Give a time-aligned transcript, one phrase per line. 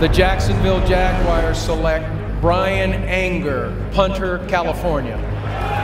[0.00, 2.06] The Jacksonville Jaguars select
[2.40, 5.16] Bryan Anger, punter, California.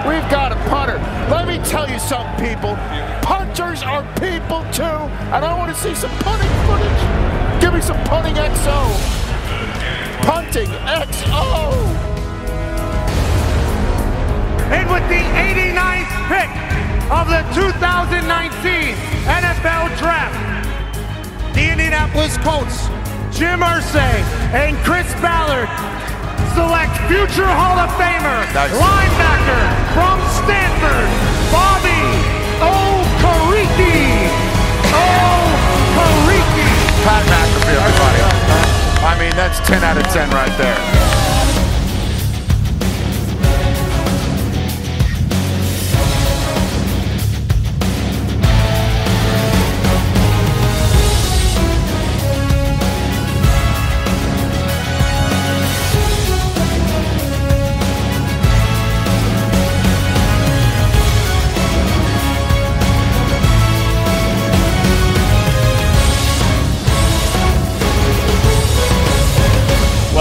[0.06, 0.99] We've got a punter.
[1.29, 2.77] Let me tell you something, people.
[3.22, 4.85] Punters are people too,
[5.35, 7.61] and I want to see some punting footage.
[7.61, 8.87] Give me some punting XO.
[10.22, 11.74] Punting XO.
[14.71, 16.51] And with the 89th pick
[17.10, 18.95] of the 2019
[19.27, 20.39] NFL Draft,
[21.55, 22.87] the Indianapolis Colts,
[23.34, 24.23] Jim Irsay
[24.55, 25.66] and Chris Ballard
[26.55, 28.70] select future Hall of Famer, Nice.
[28.79, 31.11] linebacker from Stanford,
[31.51, 31.98] Bobby
[32.62, 34.30] Okereke.
[34.95, 36.69] Okereke.
[37.02, 38.23] Pat McAfee, everybody.
[39.02, 41.23] I mean, that's 10 out of 10 right there.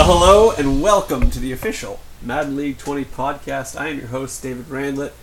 [0.05, 3.79] Well, hello and welcome to the official Madden League 20 podcast.
[3.79, 5.13] I am your host, David Randlett.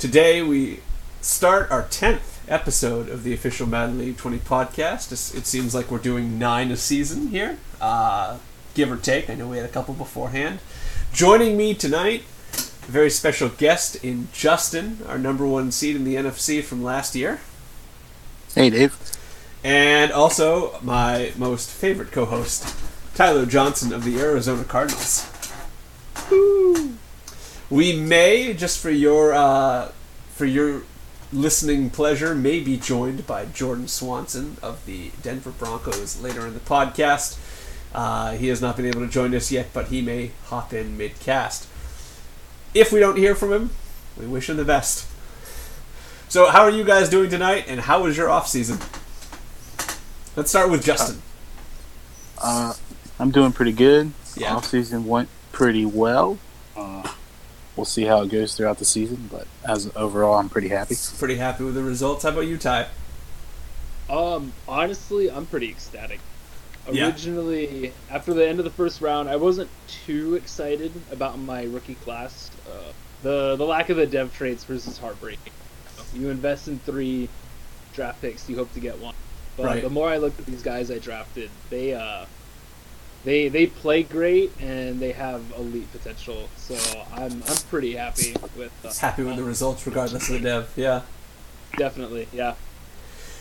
[0.00, 0.80] Today we
[1.20, 5.12] start our 10th episode of the official Madden League 20 podcast.
[5.12, 8.38] It's- It seems like we're doing nine a season here, uh,
[8.74, 9.30] give or take.
[9.30, 10.58] I know we had a couple beforehand.
[11.12, 12.24] Joining me tonight,
[12.88, 17.14] a very special guest in Justin, our number one seed in the NFC from last
[17.14, 17.40] year.
[18.56, 18.96] Hey, Dave.
[19.62, 22.64] And also my most favorite co-host,
[23.14, 25.28] Tyler Johnson of the Arizona Cardinals.
[26.30, 26.94] Woo.
[27.68, 29.92] We may, just for your uh,
[30.34, 30.82] for your
[31.32, 36.60] listening pleasure, may be joined by Jordan Swanson of the Denver Broncos later in the
[36.60, 37.38] podcast.
[37.94, 40.96] Uh, he has not been able to join us yet, but he may hop in
[40.96, 41.68] mid-cast.
[42.74, 43.70] If we don't hear from him,
[44.18, 45.06] we wish him the best.
[46.28, 48.78] So, how are you guys doing tonight, and how was your off season?
[50.34, 51.20] Let's start with Justin.
[52.42, 52.72] Uh,
[53.18, 54.12] I'm doing pretty good.
[54.36, 54.54] Yeah.
[54.56, 56.38] Off season went pretty well.
[56.76, 57.12] Uh,
[57.76, 60.96] we'll see how it goes throughout the season, but as overall, I'm pretty happy.
[61.18, 62.22] Pretty happy with the results.
[62.24, 62.88] How about you, Ty?
[64.10, 66.20] Um, honestly, I'm pretty ecstatic.
[66.90, 67.06] Yeah.
[67.06, 69.70] Originally, after the end of the first round, I wasn't
[70.06, 72.50] too excited about my rookie class.
[72.68, 75.52] Uh, the the lack of the dev traits versus heartbreaking.
[76.12, 77.28] You invest in three
[77.94, 79.14] draft picks, you hope to get one.
[79.56, 79.82] But Right.
[79.82, 82.24] the more I looked at these guys I drafted, they uh,
[83.24, 86.48] they they play great and they have elite potential.
[86.56, 86.76] So
[87.12, 88.72] I'm I'm pretty happy with.
[88.84, 90.72] Uh, Happy with the results, regardless of the dev.
[90.76, 91.02] Yeah.
[91.76, 92.54] Definitely, yeah.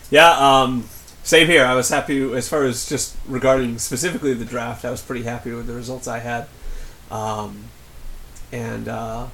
[0.09, 0.87] Yeah, um,
[1.23, 1.65] same here.
[1.65, 4.85] I was happy as far as just regarding specifically the draft.
[4.85, 6.47] I was pretty happy with the results I had,
[7.09, 7.65] um,
[8.51, 9.27] and uh,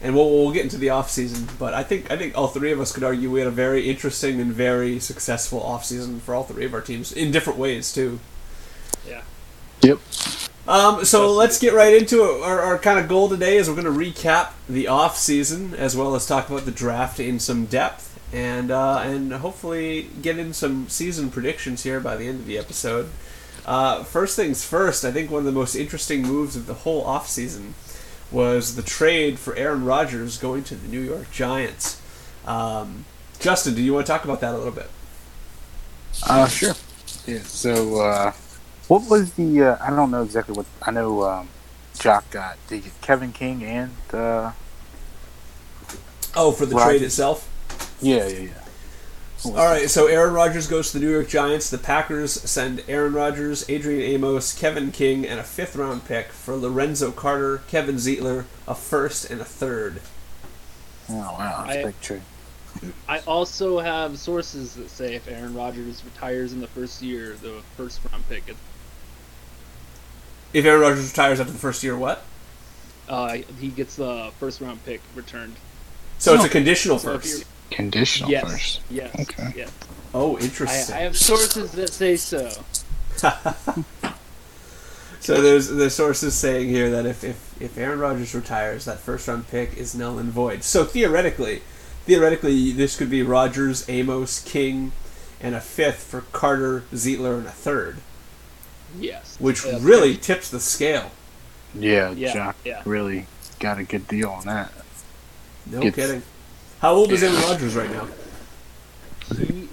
[0.00, 1.48] and we'll, we'll get into the off season.
[1.58, 3.88] But I think I think all three of us could argue we had a very
[3.88, 7.92] interesting and very successful off season for all three of our teams in different ways
[7.92, 8.18] too.
[9.06, 9.22] Yeah.
[9.82, 9.98] Yep.
[10.68, 12.42] Um, so let's get right into it.
[12.42, 15.96] Our, our kind of goal today is we're going to recap the off season as
[15.96, 20.52] well as talk about the draft in some depth and uh, and hopefully get in
[20.52, 23.10] some season predictions here by the end of the episode.
[23.64, 27.02] Uh, first things first, I think one of the most interesting moves of the whole
[27.04, 27.74] off season
[28.30, 32.00] was the trade for Aaron Rodgers going to the New York Giants.
[32.44, 33.04] Um,
[33.38, 34.90] Justin, do you want to talk about that a little bit?
[36.28, 36.74] Uh, sure.
[37.26, 37.40] Yeah.
[37.40, 38.32] So, uh,
[38.88, 39.62] what was the?
[39.62, 40.66] Uh, I don't know exactly what.
[40.82, 41.48] I know um,
[41.98, 42.56] Jock got.
[42.68, 43.92] Did you get Kevin King and?
[44.12, 44.52] Uh,
[46.38, 46.90] Oh, for the Rodgers.
[46.98, 47.96] trade itself.
[48.02, 48.50] yeah, yeah, yeah.
[49.46, 51.70] All right, so Aaron Rodgers goes to the New York Giants.
[51.70, 56.56] The Packers send Aaron Rodgers, Adrian Amos, Kevin King, and a fifth round pick for
[56.56, 60.00] Lorenzo Carter, Kevin Zeitler, a first and a third.
[61.08, 62.22] Oh wow, that's I- a big trade.
[63.08, 67.62] I also have sources that say if Aaron Rodgers retires in the first year, the
[67.78, 68.56] first round pick, is-
[70.52, 72.22] If Aaron Rodgers retires after the first year, what?
[73.08, 75.54] uh, he gets the first round pick returned.
[76.18, 77.38] So it's a conditional So if first.
[77.40, 78.80] you- Conditional yes, first.
[78.90, 79.52] yes, Okay.
[79.56, 79.70] yes.
[80.14, 80.94] Oh, interesting.
[80.94, 82.48] I have sources that say so.
[85.20, 89.26] so there's the sources saying here that if, if, if Aaron Rodgers retires, that first
[89.28, 90.62] round pick is null and void.
[90.62, 91.62] So theoretically,
[92.04, 94.92] theoretically, this could be Rodgers, Amos, King,
[95.40, 97.98] and a fifth for Carter, Zeitler, and a third,
[98.98, 101.10] Yes, which Yeah, really tips the scale.
[101.74, 102.82] Yeah, Yeah, Jock yeah.
[102.84, 103.26] really
[103.60, 104.72] got a good deal on that.
[105.66, 106.22] No It's- kidding.
[106.80, 108.06] How old is Aaron Rodgers right now?
[109.36, 109.68] He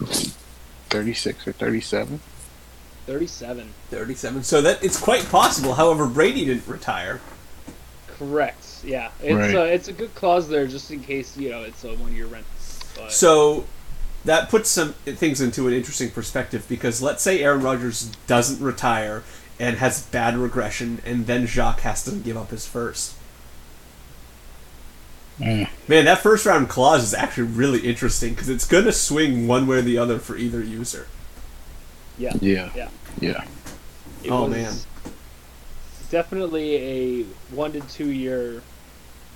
[0.00, 0.32] is.
[0.90, 2.20] Thirty-six or thirty-seven.
[3.06, 3.72] 37.
[3.90, 4.42] 37.
[4.42, 5.74] So that it's quite possible.
[5.74, 7.20] However, Brady didn't retire.
[8.18, 8.64] Correct.
[8.84, 9.54] Yeah, it's Right.
[9.54, 12.26] a it's a good clause there, just in case you know it's a one year
[12.26, 12.46] rent.
[12.96, 13.64] But So
[14.26, 19.22] that puts some things into an interesting perspective because let's say Aaron Rodgers doesn't retire
[19.58, 23.14] and has bad regression, and then Jacques has to give up his first.
[25.38, 25.68] Mm.
[25.88, 29.66] Man, that first round clause is actually really interesting because it's going to swing one
[29.66, 31.06] way or the other for either user.
[32.18, 32.70] yeah, Yeah.
[32.74, 32.88] Yeah.
[33.20, 33.44] Yeah.
[34.24, 34.74] it Oh, man.
[36.10, 37.22] definitely a
[37.54, 38.62] one to two year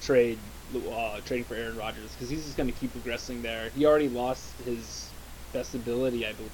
[0.00, 0.38] trade,
[0.74, 3.70] uh, trading for Aaron Rodgers because he's just going to keep progressing there.
[3.76, 5.08] He already lost his
[5.52, 6.50] best ability, I believe.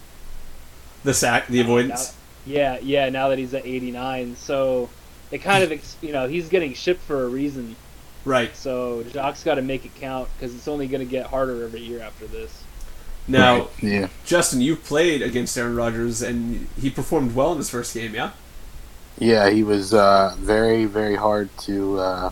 [1.05, 2.13] The sack, the avoidance.
[2.13, 3.09] now- yeah, yeah.
[3.09, 4.89] Now that he's at 89, so
[5.33, 7.75] it kind of ex- you know he's getting shipped for a reason.
[8.25, 8.55] Right.
[8.57, 11.81] So Jock's got to make it count because it's only going to get harder every
[11.81, 12.63] year after this.
[13.29, 13.69] Now, Right.
[13.83, 14.09] Yeah.
[14.25, 18.31] Justin, you've played against Aaron Rodgers, and he performed well in his first game, yeah?
[19.19, 22.31] Yeah, he was uh, very, very hard to, uh,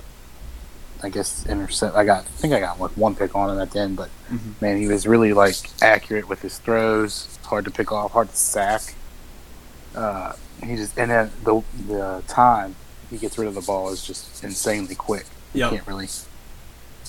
[1.04, 1.94] I guess, intercept.
[1.94, 4.08] I got, I think I got like one pick on him at the end, but
[4.32, 4.60] Mhm.
[4.60, 7.28] man, he was really like accurate with his throws.
[7.44, 8.94] Hard to pick off, hard to sack.
[9.94, 12.74] Uh, he just and then the the time
[13.10, 15.26] he gets rid of the ball is just insanely quick.
[15.52, 15.70] Yep.
[15.70, 16.08] Can't really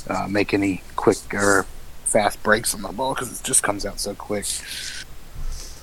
[0.10, 1.66] uh, make any quick or
[2.04, 4.46] fast breaks on the ball because it just comes out so quick.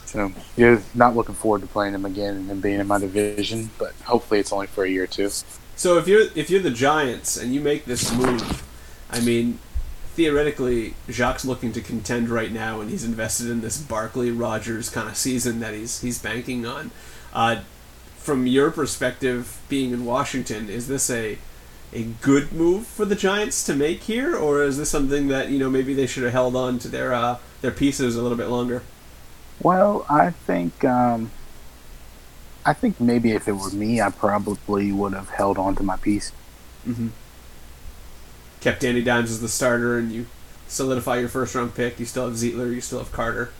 [0.06, 3.94] So you're not looking forward to playing him again and being in my division, but
[4.04, 5.30] hopefully it's only for a year or two.
[5.76, 8.62] So if you're if you're the Giants and you make this move,
[9.10, 9.58] I mean,
[10.14, 15.08] theoretically, Jacques looking to contend right now, and he's invested in this Barkley Rodgers kind
[15.08, 16.90] of season that he's he's banking on.
[17.32, 17.60] Uh,
[18.18, 21.38] from your perspective, being in Washington, is this a
[21.92, 25.58] a good move for the Giants to make here, or is this something that you
[25.58, 28.48] know maybe they should have held on to their uh, their pieces a little bit
[28.48, 28.82] longer?
[29.60, 31.30] Well, I think um,
[32.64, 35.96] I think maybe if it were me, I probably would have held on to my
[35.96, 36.32] piece.
[36.86, 37.08] Mm-hmm.
[38.60, 40.26] Kept Danny Dimes as the starter, and you
[40.68, 41.98] solidify your first round pick.
[41.98, 43.50] You still have Zeitler, you still have Carter.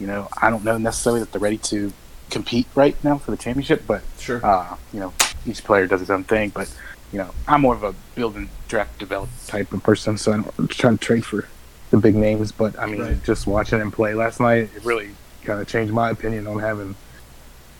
[0.00, 1.92] You know, I don't know necessarily that they're ready to
[2.30, 4.44] compete right now for the championship, but Sure.
[4.44, 5.12] uh, you know,
[5.46, 6.50] each player does his own thing.
[6.50, 6.72] But
[7.12, 10.68] you know, I'm more of a build and draft develop type of person, so I'm
[10.68, 11.48] trying to trade for
[11.90, 12.52] the big names.
[12.52, 13.24] But I mean, Right.
[13.24, 15.10] just watching him play last night, it really
[15.48, 16.94] kind of changed my opinion on having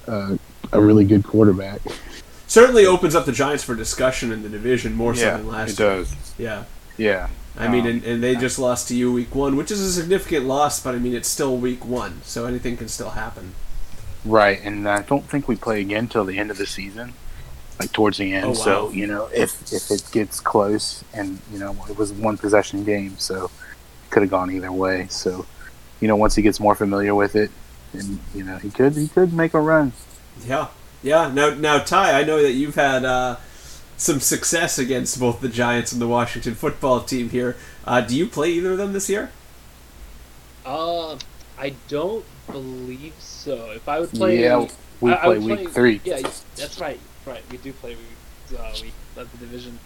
[0.09, 0.37] uh,
[0.73, 1.81] a really good quarterback.
[2.47, 5.89] certainly opens up the Giants for discussion in the division more so than last year.
[5.89, 5.99] it year.
[5.99, 6.35] does.
[6.39, 6.65] Yeah.
[6.97, 9.81] Yeah, I mean, Um, and, and they just lost to you week one, which is
[9.81, 13.55] a significant loss, but I mean, it's still week one, so anything can still happen.
[14.25, 17.13] Right, and I don't think we play again till the end of the season,
[17.79, 18.47] like towards the end.
[18.47, 18.55] Oh, wow.
[18.55, 22.83] So you know, if if it gets close, and you know, it was one possession
[22.83, 25.07] game, so it could have gone either way.
[25.09, 25.47] So,
[26.01, 27.51] you know, once he gets more familiar with it,
[27.93, 29.93] and you know, he could he could make a run.
[30.47, 30.69] Yeah.
[31.03, 31.31] Yeah.
[31.33, 33.37] Now, now, Ty, I know that you've had uh,
[33.97, 37.57] some success against both the Giants and the Washington football team here.
[37.87, 39.31] Uh, do you play either of them this year?
[40.67, 41.17] Uh,
[41.59, 43.71] I don't believe so.
[43.71, 44.69] If I would play, yeah,
[45.01, 46.01] we I- I play would week three.
[46.05, 46.21] Yeah,
[46.57, 47.01] that's right.
[47.27, 47.97] Right, we do play.
[48.51, 49.79] We uh, we led the division.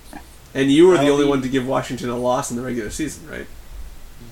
[0.54, 2.62] And you were the I'll only be- one to give Washington a loss in the
[2.62, 3.46] regular season, right?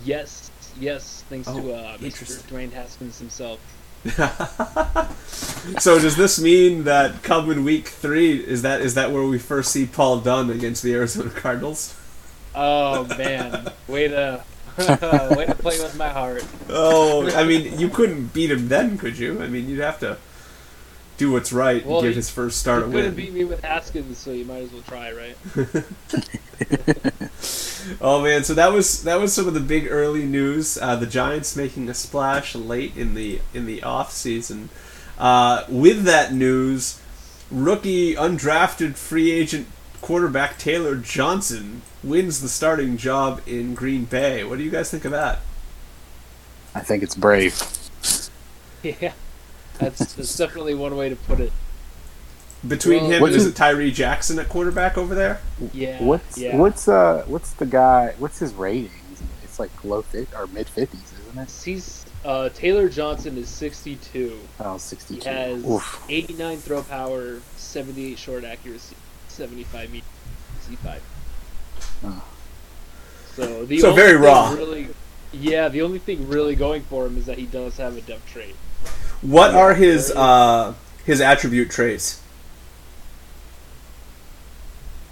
[0.04, 0.49] Yes,
[0.80, 1.24] yes.
[1.28, 2.24] Thanks Oh, to uh, Mr.
[2.48, 3.60] Dwayne Haskins himself.
[5.78, 9.70] so does this mean that coming week three is that is that where we first
[9.72, 11.94] see Paul Dunn against the Arizona Cardinals?
[12.54, 14.42] Oh man, way to
[14.78, 16.44] way to play with my heart.
[16.70, 19.42] Oh, I mean, you couldn't beat him then, could you?
[19.42, 20.16] I mean, you'd have to
[21.18, 23.62] do what's right Well, and give his first start a You couldn't beat me with
[23.62, 25.36] Haskins, so you might as well try, right?
[28.00, 30.78] Oh man, so that was that was some of the big early news.
[30.80, 34.68] Uh, the Giants making a splash late in the in the off season.
[35.18, 37.00] Uh, with that news,
[37.50, 39.66] rookie undrafted free agent
[40.00, 44.44] quarterback Taylor Johnson wins the starting job in Green Bay.
[44.44, 45.40] What do you guys think of that?
[46.74, 47.60] I think it's brave.
[48.82, 49.12] Yeah,
[49.78, 51.52] that's, that's definitely one way to put it.
[52.66, 55.40] Between Well, him and is his- it Tyree Jackson at quarterback over there?
[55.72, 56.02] Yeah.
[56.02, 56.56] What's yeah.
[56.56, 58.14] what's uh what's the guy?
[58.18, 58.90] What's his rating?
[59.42, 61.62] It's like low fit or mid fifties, isn't it?
[61.64, 64.38] He's uh, Taylor Johnson is 62.
[64.60, 66.04] Oh, He has Oof.
[66.06, 68.94] 89 throw power, 78 short accuracy,
[69.28, 70.04] 75 medium,
[70.60, 71.02] 65.
[72.04, 72.22] Oh.
[73.36, 74.50] So the So only very thing raw.
[74.52, 74.88] Really,
[75.32, 78.30] yeah, the only thing really going for him is that he does have a depth
[78.30, 78.54] trait.
[79.22, 80.74] What are his uh,
[81.06, 82.20] his attribute traits?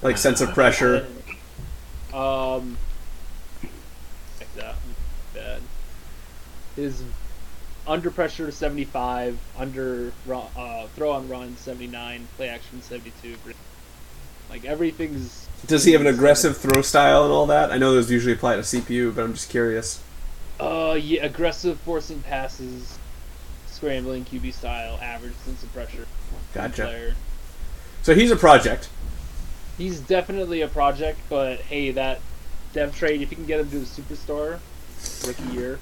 [0.02, 1.07] Like sense of pressure.
[2.12, 2.78] Um,
[4.38, 4.76] like that
[5.35, 5.61] bad.
[6.76, 7.02] His
[7.87, 13.37] under pressure 75, under uh, throw on run 79, play action 72.
[14.50, 15.49] Like everything's.
[15.67, 17.73] Does he have an aggressive throw style and all that?
[17.73, 20.02] I know those usually apply to CPU, but I'm just curious.
[20.61, 22.99] Uh, yeah, aggressive forcing passes,
[23.67, 26.07] scrambling QB style, average sense of pressure.
[26.55, 26.85] Gotcha.
[26.85, 27.14] Player.
[28.02, 28.88] So he's a project.
[29.78, 32.20] He's definitely a project, but hey, that
[32.73, 34.58] dev trait, if you can get him to a superstar
[35.26, 35.78] rookie year,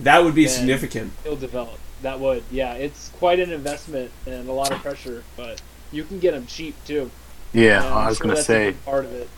[0.00, 1.12] That would be significant.
[1.24, 1.78] he'll develop.
[2.02, 6.18] That would, yeah, it's quite an investment and a lot of pressure, but you can
[6.18, 7.10] get him cheap too.
[7.52, 9.28] Yeah, And I'm was sure gonna say part of it.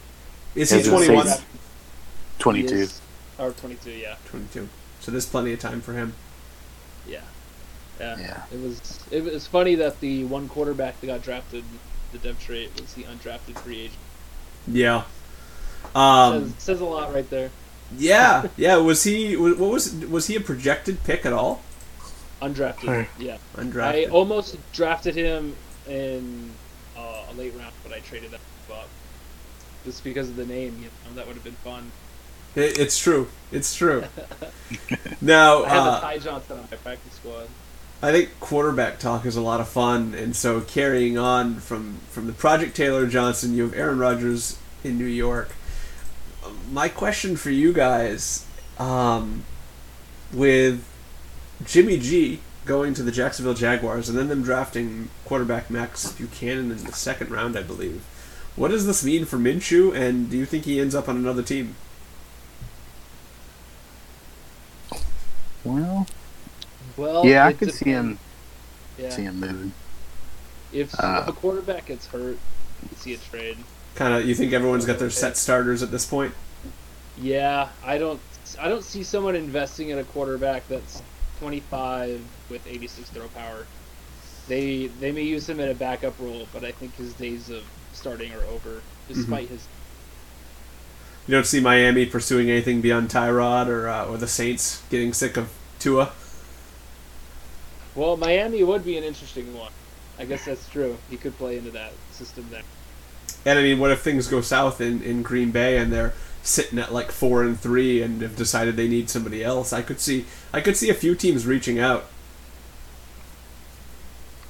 [0.54, 1.26] Is Yeah, he I was gonna 21?
[1.28, 1.42] say-
[2.38, 2.74] 22.
[2.74, 3.00] He is-
[3.38, 4.68] or 22, yeah, 22.
[5.00, 6.14] So there's plenty of time for him.
[7.06, 7.20] yeah,
[7.98, 8.18] yeah.
[8.18, 8.42] Yeah.
[8.52, 8.80] It was
[9.10, 11.64] it was funny that the one quarterback that got drafted,
[12.12, 13.98] the dev trait, was the undrafted free agent.
[14.66, 15.04] Yeah.
[15.94, 17.50] Um, says, says a lot right there.
[17.96, 18.76] yeah, yeah.
[18.76, 19.36] Was he?
[19.36, 19.94] wa- What was?
[20.06, 21.62] Was he a projected pick at all?
[22.42, 23.08] Undrafted, Right.
[23.18, 23.36] yeah.
[23.56, 24.12] I Undrafted.
[24.12, 25.54] almost drafted him
[25.88, 26.50] in
[26.96, 28.40] uh, a late round, but I traded that
[28.72, 28.88] up
[29.84, 30.76] just because of the name.
[30.78, 31.90] You know, that would have been fun.
[32.54, 33.28] It, it's true.
[33.52, 34.04] It's true.
[35.20, 37.46] now, I have a uh, Ty Johnson on my practice squad.
[38.02, 42.26] I think quarterback talk is a lot of fun, and so carrying on from from
[42.26, 45.50] the Project Taylor Johnson, you have Aaron Rodgers in New York.
[46.72, 48.46] My question for you guys,
[48.78, 49.44] um,
[50.32, 50.82] with
[51.64, 56.84] Jimmy G going to the Jacksonville Jaguars, and then them drafting quarterback Max Buchanan in
[56.84, 58.02] the second round, I believe.
[58.56, 61.42] What does this mean for Minshew, and do you think he ends up on another
[61.42, 61.74] team?
[65.64, 66.06] Well,
[67.00, 68.18] Well, yeah, I could see him
[68.96, 69.16] depends.
[69.16, 69.72] see him moving.
[70.72, 72.38] If, Uh, if a quarterback gets hurt,
[72.90, 73.56] you see a trade.
[73.94, 76.34] Kind of, you think everyone's got their set starters at this point?
[77.16, 78.20] Yeah, I don't.
[78.60, 81.02] I don't see someone investing in a quarterback that's
[81.38, 83.66] 25 with 86 throw power.
[84.46, 87.62] They they may use him in a backup role, but I think his days of
[87.92, 89.66] starting are over, despite his
[91.26, 95.36] You don't see Miami pursuing anything beyond Tyrod or uh, or the Saints getting sick
[95.36, 96.12] of Tua.
[98.00, 99.72] Well, Miami would be an interesting one.
[100.18, 100.96] I guess that's true.
[101.10, 102.62] He could play into that system there.
[103.44, 106.78] And I mean, what if things go south in, in Green Bay and they're sitting
[106.78, 109.74] at like four and three and have decided they need somebody else?
[109.74, 112.06] I could see I could see a few teams reaching out.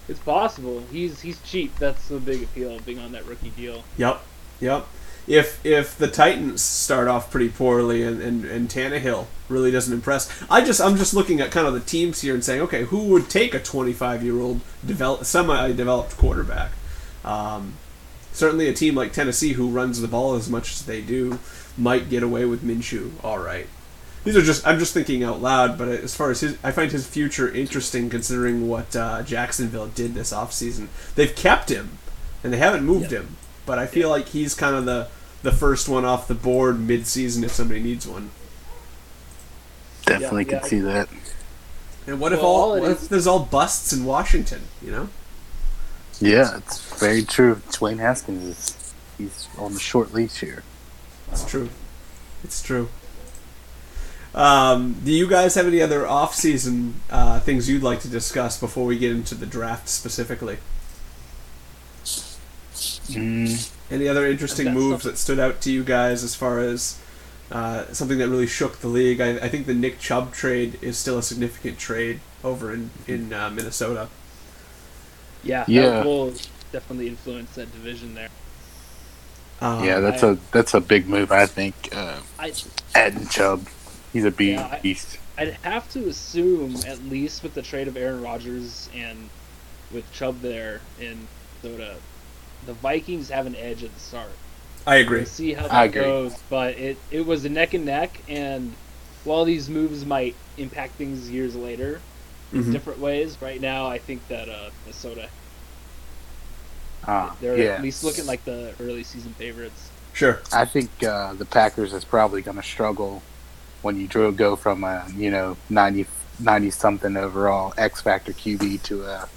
[0.06, 0.84] It's possible.
[0.92, 1.76] He's he's cheap.
[1.80, 3.82] That's the big appeal of being on that rookie deal.
[3.96, 4.20] Yep,
[4.60, 4.86] yep.
[5.26, 10.30] If if the Titans start off pretty poorly and, and, and Tannehill really doesn't impress,
[10.50, 13.08] I just I'm just looking at kind of the teams here and saying, okay, who
[13.08, 16.72] would take a 25 year old develop semi developed quarterback?
[17.24, 17.74] Um,
[18.32, 21.38] certainly, a team like Tennessee who runs the ball as much as they do
[21.76, 23.12] might get away with Minshew.
[23.22, 23.66] All right.
[24.24, 26.92] These are just I'm just thinking out loud, but as far as his, I find
[26.92, 30.88] his future interesting considering what uh, Jacksonville did this offseason.
[31.14, 31.98] They've kept him,
[32.44, 33.36] and they haven't moved him,
[33.70, 35.06] but I feel like he's kind of the
[35.44, 38.30] the first one off the board mid-season if somebody needs one.
[40.04, 40.68] Definitely Yeah, could yeah.
[40.68, 41.08] see that.
[42.08, 44.62] And what if all, all it what is- if there's all busts in Washington?
[44.82, 45.08] You know,
[46.20, 47.62] Yeah, it's very true.
[47.70, 50.64] Dwayne Haskins is he's on the short leash here.
[51.30, 51.68] it's true.
[52.42, 52.88] It's true.
[54.34, 58.84] Um, do you guys have any other off-season uh, things you'd like to discuss before
[58.84, 60.58] we get into the draft specifically?
[63.14, 66.98] Mm, Any other interesting moves some- that stood out to you guys as far as
[67.50, 69.20] uh, something that really shook the league?
[69.20, 73.32] I, I think the Nick Chubb trade is still a significant trade over in in
[73.32, 74.08] uh, Minnesota.
[75.42, 75.82] Yeah, Yeah.
[75.90, 76.32] that will
[76.72, 78.28] definitely influence that division there.
[79.60, 81.32] Um, yeah, that's I- a that's a big move.
[81.32, 81.74] I think.
[81.92, 82.52] Uh, I
[82.94, 83.66] adding Chubb,
[84.12, 84.60] he's a beast.
[84.60, 89.30] Yeah, I- I'd have to assume, at least with the trade of Aaron Rodgers and
[89.90, 91.26] with Chubb there in
[91.62, 91.96] Minnesota,
[92.66, 94.30] the Vikings have an edge at the start.
[94.86, 95.18] I agree.
[95.18, 98.74] We'll see how that goes, but it it was a neck and neck, and
[99.24, 102.00] while these moves might impact things years later
[102.52, 102.72] in Mhm.
[102.72, 105.28] different ways, right now I think that uh, Minnesota
[107.06, 107.64] Ah, they're yeah.
[107.74, 109.90] at least looking like the early season favorites.
[110.12, 110.40] Sure.
[110.52, 113.22] I think uh, the Packers is probably going to struggle
[113.82, 116.06] when you dro- go from a you know 90,
[116.38, 119.28] 90 something overall X Factor QB to a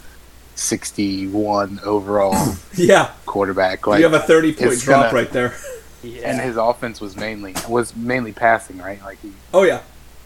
[0.56, 3.86] sixty one overall Yeah, quarterback.
[3.88, 5.54] Like you have a thirty-point drop gonna- right there.
[6.06, 9.02] Yeah, and his offense was mainly was mainly passing, right?
[9.02, 9.80] Like he, Oh yeah,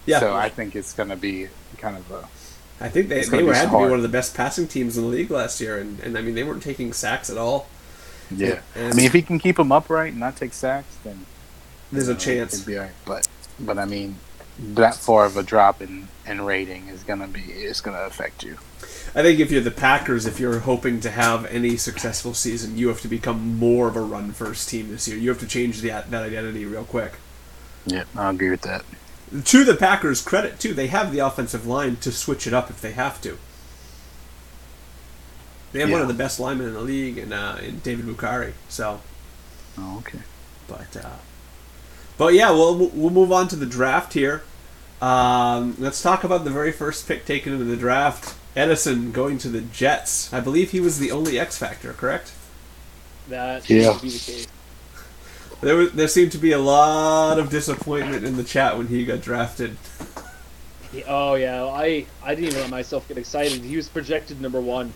[0.07, 0.19] yeah.
[0.19, 2.27] So I think it's going to be kind of a
[2.83, 4.97] I think they, they were be had to be one of the best passing teams
[4.97, 7.67] in the league last year, and, and I mean they weren't taking sacks at all.
[8.31, 8.61] yeah.
[8.73, 11.27] And I mean, if he can keep him upright and not take sacks, then
[11.91, 12.55] there's you a chance.
[12.55, 12.93] it'd be all right.
[13.05, 13.27] But
[13.59, 14.15] but I mean,
[14.59, 18.57] that far of a drop in, in rating is gonna be is gonna affect you.
[19.15, 22.87] I think if you're the Packers, if you're hoping to have any successful season, you
[22.89, 25.17] have to become more of a run first team this year.
[25.17, 27.13] You have to change that that identity real quick.
[27.85, 28.83] Yeah, I agree with that.
[29.45, 32.79] To the Packers' credit, too, they have the offensive line to switch it up if
[32.81, 33.37] they have to.
[35.73, 38.53] They have one of the best linemen in the league, in, uh, in David Bakhtiari.
[38.69, 39.01] So,
[39.77, 40.19] Oh, okay.
[40.67, 41.17] but uh,
[42.17, 44.43] but yeah, we'll we'll move on to the draft here.
[45.01, 48.35] Um, let's talk about the very first pick taken in the draft.
[48.55, 50.33] Edison going to the Jets.
[50.33, 52.31] I believe he was the only X factor, correct?
[53.29, 53.97] That Yeah.
[54.01, 54.47] be the case.
[55.61, 59.05] There was there seemed to be a lot of disappointment in the chat when he
[59.05, 59.77] got drafted.
[60.91, 63.61] He- Oh yeah, I I didn't even let myself get excited.
[63.63, 64.93] He was projected number one.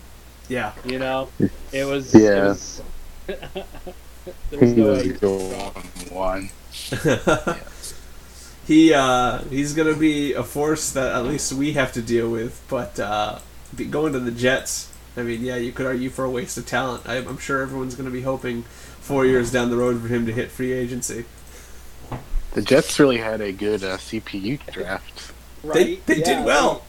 [0.48, 1.28] Yeah, You know,
[1.70, 2.12] it was.
[2.14, 2.30] Yeah.
[2.30, 2.82] It was,
[3.26, 5.08] there was He no was way.
[5.12, 5.28] the
[6.92, 7.58] one.
[8.66, 12.62] he uh, he's gonna be a force that at least we have to deal with.
[12.68, 13.38] But uh,
[13.74, 16.66] be- going to the Jets, I mean, yeah, you could argue for a waste of
[16.66, 17.08] talent.
[17.08, 18.64] I, I'm sure everyone's gonna be hoping
[19.00, 21.26] four years down the road for him to hit free agency.
[22.52, 25.32] The Jets really had a good uh, CPU draft.
[25.72, 26.06] They Right?
[26.06, 26.88] they Yeah, did well.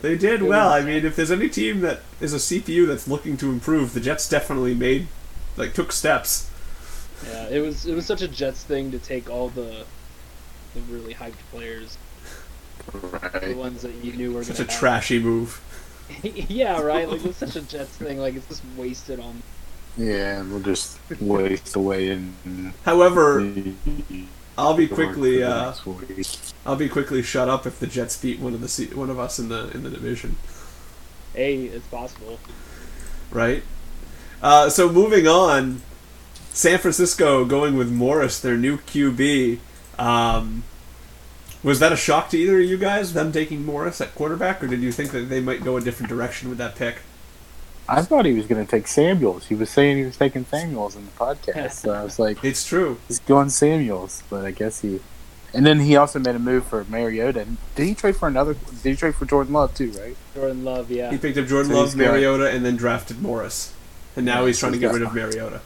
[0.00, 0.70] They did well.
[0.70, 4.00] I mean, if there's any team that is a CPU that's looking to improve, the
[4.00, 5.08] Jets definitely made
[5.56, 6.49] like took steps.
[7.26, 9.84] Yeah, it was it was such a Jets thing to take all the
[10.74, 11.98] the really hyped players,
[12.92, 15.60] the ones that you knew were Such a gonna have- trashy move.
[16.22, 17.08] yeah, right.
[17.08, 18.18] Like it's such a Jets thing.
[18.18, 19.42] Like it's just wasted on.
[19.96, 22.72] Yeah, we'll just waste away in.
[22.84, 23.44] However,
[24.56, 25.74] I'll be quickly uh,
[26.64, 29.18] I'll be quickly shut up if the Jets beat one of the se- one of
[29.18, 30.36] us in the in the division.
[31.34, 32.38] Hey, it's possible.
[33.30, 33.62] right?
[34.42, 35.82] Uh, so moving on,
[36.52, 39.58] San Francisco going with Morris, their new QB.
[39.98, 40.64] Um,
[41.62, 44.66] was that a shock to either of you guys, them taking Morris at quarterback, or
[44.66, 46.96] did you think that they might go a different direction with that pick?
[47.88, 49.46] I thought he was going to take Samuels.
[49.48, 51.72] He was saying he was taking Samuels in the podcast.
[51.72, 52.98] so I was like, It's true.
[53.08, 55.00] he's going Samuels, but I guess he.
[55.52, 57.44] And then he also made a move for Mariota.
[57.74, 58.54] Did he trade for another?
[58.54, 59.90] Did he trade for Jordan Love too?
[59.90, 60.16] Right?
[60.34, 61.10] Jordan Love, yeah.
[61.10, 63.74] He picked up Jordan So Love, Mariota, and then drafted Morris.
[64.14, 65.60] And now Yeah, he's trying to get rid of Mariota.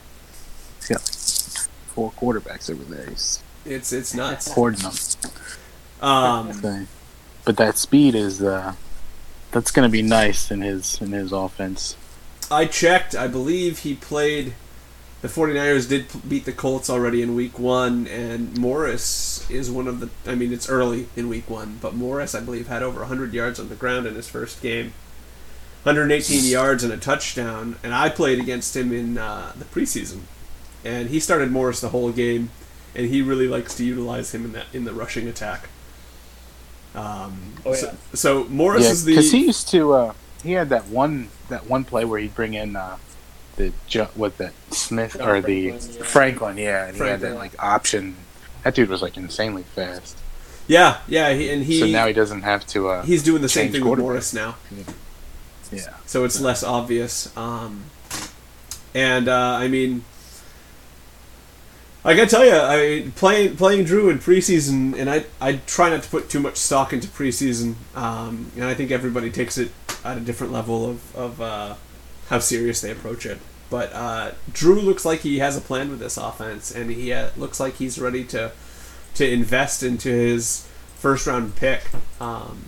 [0.87, 3.09] He's got like four quarterbacks over there.
[3.09, 4.51] He's It's it's nuts.
[4.51, 4.93] hoarding them.
[6.01, 6.87] Um,
[7.43, 8.73] But that speed is uh,
[9.51, 11.95] that's going to be nice in his in his offense.
[12.51, 13.15] I checked.
[13.15, 14.53] I believe he played.
[15.21, 19.99] The 49ers did beat the Colts already in week one, and Morris is one of
[19.99, 20.09] the.
[20.29, 23.59] I mean, it's early in week one, but Morris, I believe, had over 100 yards
[23.59, 24.93] on the ground in his first game.
[25.83, 30.21] 118 yards and a touchdown, and I played against him in uh, the preseason,
[30.85, 32.51] and he started Morris the whole game,
[32.95, 35.67] and he really likes to utilize him in that in the rushing attack.
[36.93, 37.93] Um, Oh, so, yeah.
[38.13, 39.93] so Morris Yeah, is the because he used to.
[39.93, 42.97] Uh, he had that one that one play where he'd bring in uh,
[43.57, 43.73] the
[44.15, 46.03] what that Smith Oh, or the Franklin, yeah.
[46.03, 48.15] Franklin, yeah, and he had that like option.
[48.63, 50.17] That dude was like insanely fast.
[50.67, 52.89] yeah yeah, he, and he so now he doesn't have to.
[52.89, 53.99] Uh, he's doing the same thing with.
[53.99, 54.55] Morris now.
[55.71, 57.35] yeah, so it's less obvious.
[57.35, 57.85] Um,
[58.93, 60.03] and uh, I mean,
[62.05, 66.03] I gotta tell you, I playing playing Drew in preseason, and I I try not
[66.03, 69.71] to put too much stock into preseason, um, and I think everybody takes it
[70.03, 71.75] at a different level of of uh,
[72.29, 73.39] how serious they approach it.
[73.71, 77.31] But uh, Drew looks like he has a plan with this offense, and he uh,
[77.35, 78.51] looks like he's ready to
[79.15, 81.81] to invest into his first round pick.
[82.21, 82.65] Um,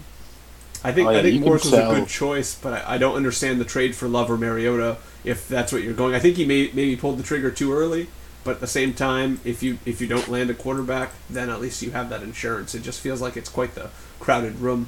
[0.84, 3.16] I think Oh, yeah, I think Morris was a good choice, but I, I don't
[3.16, 6.16] understand the trade for Love or Mariota if that's what you're going.
[6.16, 8.08] I think he may maybe pulled the trigger too early,
[8.48, 11.60] but at the same time, if you if you don't land a quarterback, then at
[11.60, 12.74] least you have that insurance.
[12.74, 13.90] It just feels like it's quite the
[14.22, 14.88] crowded room.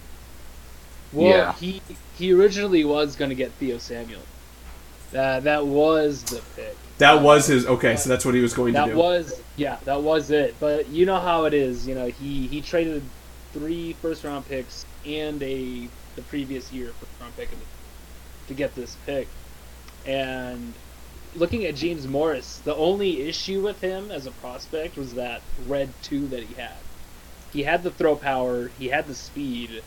[1.12, 1.54] Well, Yeah.
[1.54, 1.82] he
[2.18, 4.22] he originally was going to get Theo Samuel.
[5.12, 6.78] That that was the pick.
[7.00, 8.86] That was his okay, so that's what he was going to do.
[8.86, 8.98] That do.
[8.98, 10.56] was yeah, that was it.
[10.62, 11.86] But you know how it is.
[11.86, 13.04] You know he he traded
[13.52, 17.50] three first round picks and a the previous year first round pick
[18.48, 19.28] to get this pick.
[20.06, 20.74] And
[21.36, 25.90] looking at James Morris, the only issue with him as a prospect was that red
[26.02, 26.74] two that he had.
[27.54, 29.84] He had the throw power, he had the speed.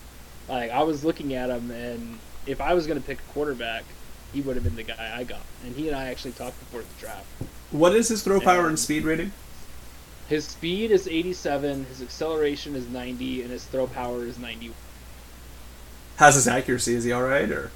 [0.49, 3.85] Like I was looking at him, and if I was going to pick a quarterback,
[4.33, 5.43] he would have been the guy I got.
[5.65, 7.27] And he and I actually talked before the draft.
[7.71, 9.33] What is his throw power and And- speed rating?
[10.29, 14.73] His speed is 87, his acceleration is 90, and his throw power is 90.
[16.17, 16.95] How's his accuracy?
[16.95, 17.71] Is he all right or?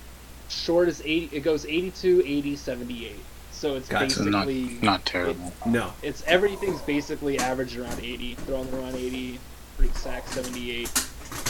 [0.48, 1.36] Short is 80.
[1.36, 3.16] It goes 82, 80, 78.
[3.56, 4.10] So it's Gotcha.
[4.10, 5.50] so not basically not terrible.
[5.64, 5.92] No.
[6.02, 9.38] it's everything's basically averaged around 80, thrown around 80,
[9.78, 10.90] pretty sacks, 78.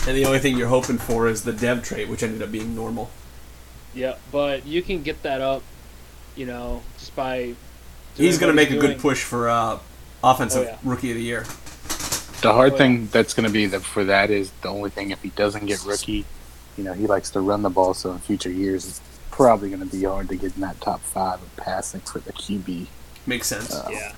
[0.06, 2.76] And the only thing you're hoping for is the dev trait, which ended up being
[2.76, 3.10] normal.
[3.92, 5.62] Yeah, but you can get that up,
[6.36, 7.54] you know, just by.
[8.16, 9.78] He's going to what make a he's good push for uh,
[10.22, 10.78] offensive Oh, yeah.
[10.84, 11.40] rookie of the year.
[12.42, 15.10] The hard Oh, thing that's going to be that for that is the only thing
[15.10, 16.24] if he doesn't get rookie,
[16.78, 17.94] you know, he likes to run the ball.
[17.94, 19.00] So in future years, it's
[19.36, 22.32] probably going to be hard to get in that top five of passing for the
[22.32, 22.86] QB
[23.26, 23.74] Makes sense.
[23.74, 24.12] Uh, Yeah.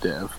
[0.00, 0.32] dev.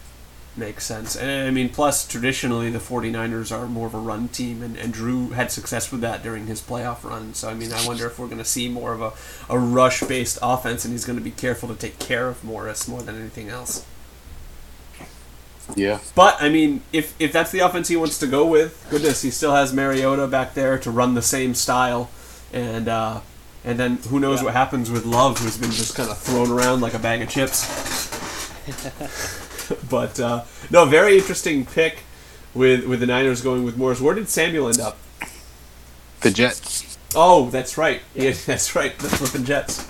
[0.55, 1.15] Makes sense.
[1.17, 4.93] And I mean, plus, traditionally, the 49ers are more of a run team, and, and
[4.93, 7.33] Drew had success with that during his playoff run.
[7.33, 9.11] So, I mean, I wonder if we're going to see more of a,
[9.49, 12.87] a rush based offense, and he's going to be careful to take care of Morris
[12.87, 13.83] more than anything else.
[15.75, 19.21] Yeah, But, I mean, if, if that's the offense he wants to go with, goodness,
[19.23, 22.09] he still has Mariota back there to run the same style.
[22.53, 23.21] And, uh,
[23.65, 24.45] and then who knows Yeah.
[24.45, 27.29] what happens with Love, who's been just kind of thrown around like a bag of
[27.29, 27.65] chips.
[29.89, 31.99] but uh, no, very interesting pick
[32.53, 33.99] with with the Niners going with Morris.
[34.01, 34.97] Where did Samuel end up?
[36.21, 36.97] the Jets.
[37.15, 38.01] Oh, that's right.
[38.15, 38.97] Yeah, that's right.
[38.97, 39.85] The flipping Jets.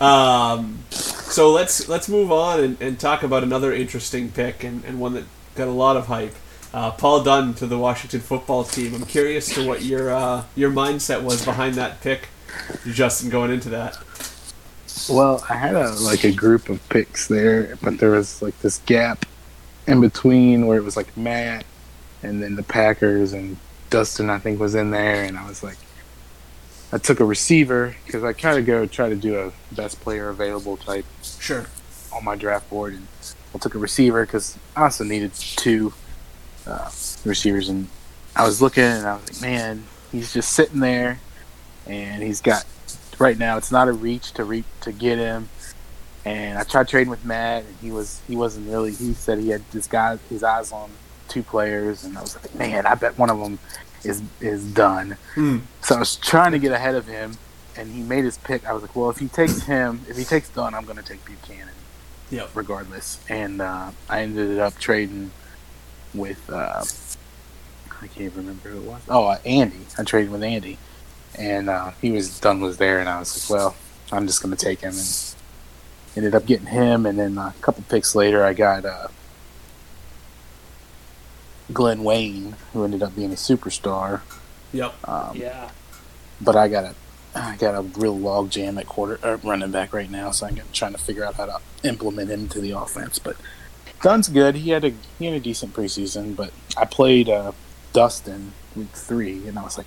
[0.00, 4.98] Um, so let's let's move on and, and talk about another interesting pick and, and
[5.00, 5.24] one that
[5.54, 6.34] got a lot of hype.
[6.72, 8.94] Uh, Paul Dunn to the Washington football team.
[8.94, 12.28] I'm curious to what your uh, your mindset was behind that pick,
[12.86, 13.98] Justin, going into that.
[15.10, 18.78] Well, I had a like a group of picks there, but there was like this
[18.86, 19.26] gap
[19.86, 21.64] in between where it was like Matt
[22.22, 23.56] and then the Packers and
[23.90, 25.76] Dustin I think was in there, and I was like,
[26.90, 30.30] I took a receiver because I kind of go try to do a best player
[30.30, 31.04] available type
[31.38, 31.66] Sure.
[32.14, 33.06] on my draft board, and
[33.54, 35.92] I took a receiver because I also needed two
[36.66, 36.90] uh,
[37.24, 37.88] receivers, and
[38.36, 41.18] I was looking and I was like, man, he's just sitting there,
[41.86, 42.64] and he's got
[43.18, 45.48] right now it's not a reach to reach to get him.
[46.24, 48.92] And I tried trading with Matt, and he was he wasn't really.
[48.92, 50.90] He said he had this guy his eyes on
[51.28, 53.58] two players, and I was like, man, I bet one of them
[54.04, 55.16] is is done.
[55.34, 55.58] Hmm.
[55.82, 57.36] So I was trying to get ahead of him,
[57.76, 58.64] and he made his pick.
[58.66, 61.02] I was like, well, if he takes him, if he takes Dunn, I'm going to
[61.02, 61.68] take Buchanan
[62.30, 62.50] Yep.
[62.54, 63.18] regardless.
[63.28, 65.32] And uh, I ended up trading
[66.14, 66.84] with uh,
[68.02, 69.00] I can't remember who it was.
[69.08, 69.76] Oh, uh, Andy.
[69.98, 70.78] I traded with Andy,
[71.38, 73.76] and uh, he was done was there, and I was like, well,
[74.10, 75.34] I'm just going to take him, and
[76.16, 77.06] ended up getting him.
[77.06, 79.08] And then a couple picks later, I got uh,
[81.72, 84.20] Glenn Wayne, who ended up being a superstar.
[84.72, 85.08] Yep.
[85.08, 85.70] Um, Yeah.
[86.40, 86.94] but I got a
[87.34, 90.60] I got a real log jam at quarter uh, running back right now, so I'm
[90.74, 93.18] trying to figure out how to implement him to the offense.
[93.18, 93.36] But
[94.02, 94.56] Dunn's good.
[94.56, 97.52] He had a he had a decent preseason, but I played uh,
[97.92, 99.86] Dustin week three, and I was like,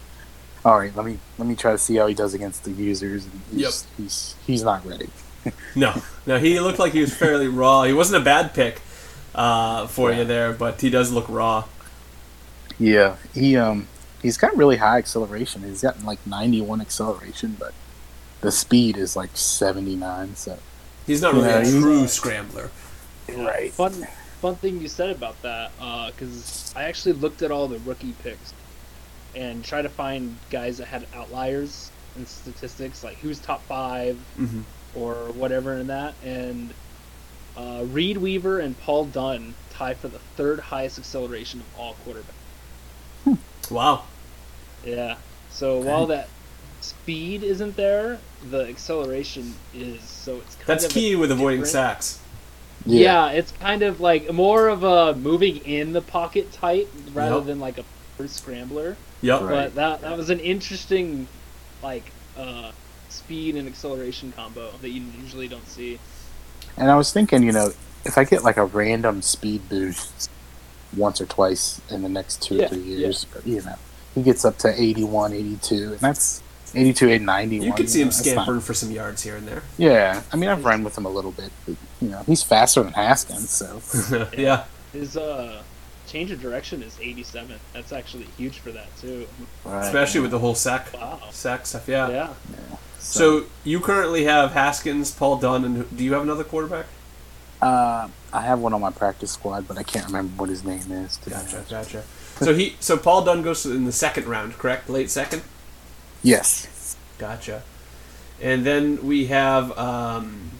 [0.63, 3.25] all right, let me let me try to see how he does against the users.
[3.25, 3.73] And he's, Yep.
[3.97, 5.09] he's he's not ready.
[5.75, 7.83] No, no, he looked like he was fairly raw.
[7.83, 8.81] He wasn't a bad pick
[9.35, 11.65] uh, for you there, but he does look raw.
[12.79, 13.87] Yeah, he um
[14.23, 15.61] he's got really high acceleration.
[15.61, 17.73] He's got like 91 acceleration, but
[18.41, 20.35] the speed is like 79.
[20.35, 20.57] So
[21.05, 22.71] He's not really Yeah, a true scrambler.
[23.29, 23.71] Right.
[23.71, 24.07] Fun,
[24.41, 25.71] fun thing you said about that,
[26.11, 28.53] because I actually looked at all the rookie picks
[29.35, 34.61] and tried to find guys that had outliers in statistics, like who's top five Mm-hmm.
[34.95, 36.13] or whatever in that.
[36.23, 36.73] And
[37.57, 43.37] uh, Reed Weaver and Paul Dunn tie for the third highest acceleration of all quarterbacks.
[43.69, 44.03] Wow.
[44.85, 45.17] Yeah.
[45.49, 46.29] So while that
[46.81, 50.01] speed isn't there, the acceleration is.
[50.01, 52.19] So it's kind That's of key with avoiding sacks.
[52.85, 53.29] Yeah.
[53.29, 57.45] it's kind of like more of a moving in the pocket type rather Yep.
[57.45, 58.97] than like a scrambler.
[59.21, 59.41] Yep.
[59.41, 59.49] Right.
[59.49, 61.27] But that that was an interesting
[61.81, 62.71] like uh,
[63.09, 65.99] speed and acceleration combo that you usually don't see.
[66.77, 67.71] And I was thinking, you know,
[68.05, 70.29] if I get like a random speed boost
[70.95, 73.75] once or twice in the next two Yeah, or three years, you know,
[74.13, 76.41] he gets up to 81, 82, and that's
[76.77, 77.67] 82, 8, 91.
[77.67, 79.63] You could see him know, that's not- scampering for some yards here and there.
[79.77, 82.83] Yeah, I mean, I've run with him a little bit, but, you know, he's faster
[82.83, 83.81] than Haskins, so.
[84.37, 84.65] yeah.
[84.93, 85.61] His uh,
[86.07, 87.59] change of direction is 87.
[87.73, 89.27] That's actually huge for that too.
[89.65, 91.19] Especially with the whole sack Wow.
[91.31, 91.87] sack stuff.
[91.87, 92.09] Yeah.
[92.09, 92.33] Yeah.
[92.99, 96.85] So you currently have Haskins, Paul Dunn, and do you have another quarterback?
[97.61, 100.91] Uh, I have one on my practice squad, but I can't remember what his name
[100.91, 101.17] is.
[101.17, 102.03] to Gotcha, gotcha.
[102.39, 104.89] So he, so Paul Dunn goes in the second round, correct?
[104.89, 105.41] Late second.
[106.25, 106.97] Yes.
[107.19, 107.61] Gotcha.
[108.41, 110.51] And then we have um,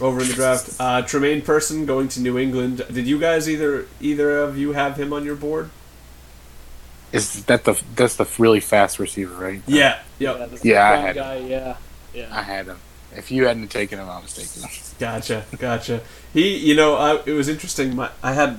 [0.00, 2.84] over in the draft uh, Tremaine Person going to New England.
[2.90, 5.70] Did you guys either either of you have him on your board?
[7.12, 9.62] Is that the that's the really fast receiver, right?
[9.66, 10.00] Yeah.
[10.18, 10.38] Yep.
[10.38, 11.36] Yeah, Yeah, I had guy.
[11.36, 11.76] Yeah.
[12.30, 12.78] I had him.
[13.14, 14.70] If you hadn't taken him, I was taking him.
[14.98, 16.00] Gotcha, gotcha.
[16.32, 17.96] He, you know, I, it was interesting.
[17.96, 18.58] My, I had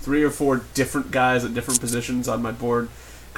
[0.00, 2.88] three or four different guys at different positions on my board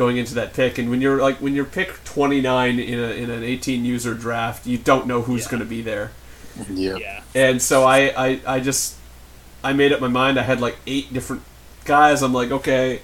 [0.00, 0.78] going into that pick.
[0.78, 4.66] And when you're like when you're pick 29 in a in an 18 user draft,
[4.66, 5.50] you don't know who's Yeah.
[5.50, 6.10] going to be there.
[6.70, 6.98] Yep.
[7.00, 7.22] Yeah.
[7.34, 8.96] And so I, I I just
[9.62, 10.38] I made up my mind.
[10.38, 11.42] I had like eight different
[11.84, 12.22] guys.
[12.22, 13.02] I'm like, okay,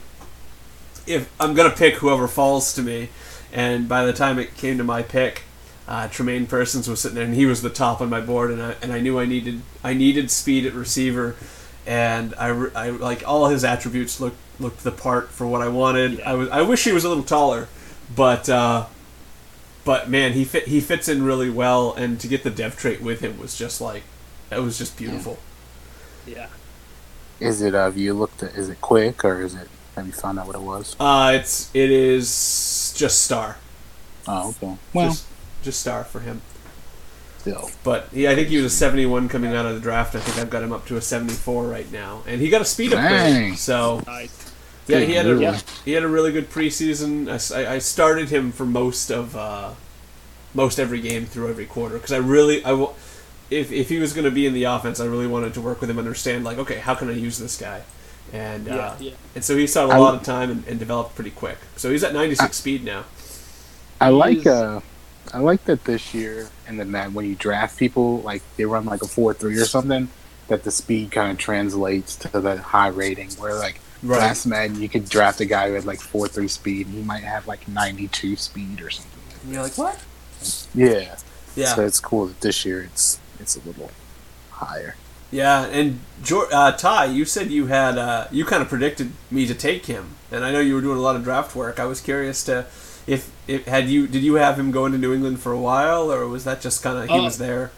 [1.06, 3.10] if I'm gonna pick whoever falls to me,
[3.52, 5.42] and by the time it came to my pick,
[5.86, 8.62] uh, Tremaine Persons was sitting there, and he was the top on my board, and
[8.62, 11.36] I and I knew I needed I needed speed at receiver,
[11.86, 16.20] and I, I like all his attributes looked looked the part for what I wanted.
[16.22, 17.68] I was I wish he was a little taller,
[18.14, 18.48] but.
[18.48, 18.86] Uh,
[19.84, 23.00] but man, he fit he fits in really well, and to get the dev trait
[23.00, 24.02] with him was just like,
[24.50, 25.38] it was just beautiful.
[26.26, 26.48] Yeah.
[27.38, 27.72] Is it?
[27.72, 28.56] Uh, have you looked at?
[28.56, 29.68] Is it quick or is it?
[29.94, 30.96] Have you found out what it was?
[30.98, 33.58] Uh, it's it is just star,
[34.26, 34.76] Oh, okay.
[34.92, 35.26] Well, just
[35.62, 36.42] just star for him.
[37.50, 37.70] Still.
[37.84, 40.14] But he, I think he was a 71 coming out of the draft.
[40.14, 42.64] I think I've got him up to a 74 right now, and he got a
[42.64, 43.10] speed upgrade.
[43.10, 43.56] Dang.
[43.56, 44.52] So Nice.
[44.86, 47.28] yeah, he had a he had a really good preseason.
[47.54, 49.70] I, I started him for most of uh,
[50.54, 52.92] most every game through every quarter because I really I wa-
[53.50, 55.80] if if he was going to be in the offense, I really wanted to work
[55.80, 57.82] with him, understand like okay, how can I use this guy,
[58.32, 58.94] and uh, Yeah.
[59.10, 59.12] Yeah.
[59.36, 61.58] and so he saw a lot of time and, and developed pretty quick.
[61.76, 63.04] So he's at 96 speed now.
[64.00, 64.80] I like He's- uh,
[65.34, 68.84] I like that this year, and then that when you draft people, like they run
[68.84, 70.08] like a four three or something,
[70.48, 73.30] that the speed kind of translates to the high rating.
[73.32, 74.18] Where like Right.
[74.20, 77.02] last Madden, you could draft a guy who had like four three speed, and he
[77.02, 79.12] might have like ninety two speed or something.
[79.42, 79.98] And you're like what?
[80.74, 81.16] Yeah.
[81.54, 81.74] Yeah.
[81.74, 83.90] So it's cool that this year it's it's a little
[84.50, 84.96] higher.
[85.30, 89.46] Yeah, and Jor- uh, Ty, you said you had uh, you kind of predicted me
[89.46, 91.80] to take him, and I know you were doing a lot of draft work.
[91.80, 92.66] I was curious to
[93.06, 96.10] if, if had you did you have him going to New England for a while,
[96.12, 97.70] or was that just kind of he Uh, was there?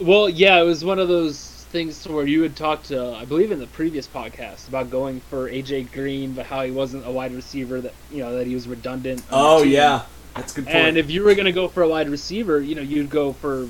[0.00, 3.50] Well, yeah, it was one of those things where you had talked to, I believe,
[3.52, 7.32] in the previous podcast about going for AJ Green, but how he wasn't a wide
[7.34, 9.22] receiver that you know that he was redundant.
[9.30, 10.02] Oh yeah,
[10.34, 10.76] that's a good point.
[10.76, 13.32] And if you were going to go for a wide receiver, you know, you'd go
[13.32, 13.68] for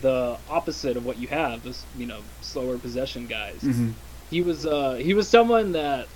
[0.00, 3.60] the opposite of what you have, this you know slower possession guys.
[3.62, 3.92] Mhm.
[4.30, 6.06] He was uh, he was someone that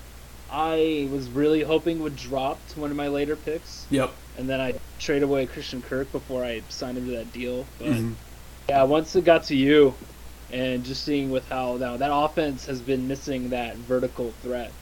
[0.51, 4.13] I was really hoping would drop to one of my later picks, Yep.
[4.39, 7.67] and then I trade away Christian Kirk before I signed him to that deal.
[7.79, 8.15] But Mhm.
[8.69, 9.95] yeah, once it got to you,
[10.51, 14.73] and just seeing with how now that offense has been missing that vertical threat,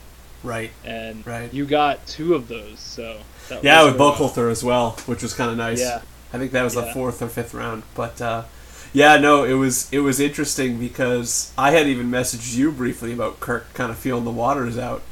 [0.45, 0.71] Right.
[0.85, 1.53] and Right.
[1.53, 2.79] you got two of those.
[2.79, 3.17] So
[3.49, 5.81] that Yeah, with Buckholter as well, which was kind of nice.
[5.81, 6.03] Yeah.
[6.33, 7.83] I think that was the fourth or fifth round.
[7.95, 8.43] But uh,
[8.93, 13.41] yeah, no, it was it was interesting because I had even messaged you briefly about
[13.41, 15.03] Kirk kind of feeling the waters out.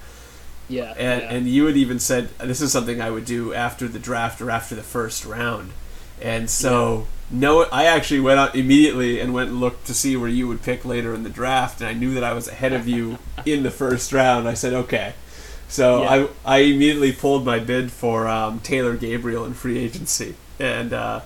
[0.69, 1.33] Yeah, and yeah.
[1.33, 4.51] and you had even said this is something I would do after the draft or
[4.51, 5.73] after the first round,
[6.21, 10.29] and so no, I actually went out immediately and went and looked to see where
[10.29, 12.89] you would pick later in the draft, and I knew that I was ahead of
[12.89, 14.49] you in the first round.
[14.49, 15.15] I said okay,
[15.69, 16.29] so Yeah.
[16.45, 20.93] I I immediately pulled my bid for um, Taylor Gabriel in free agency, and.
[20.93, 21.21] Uh,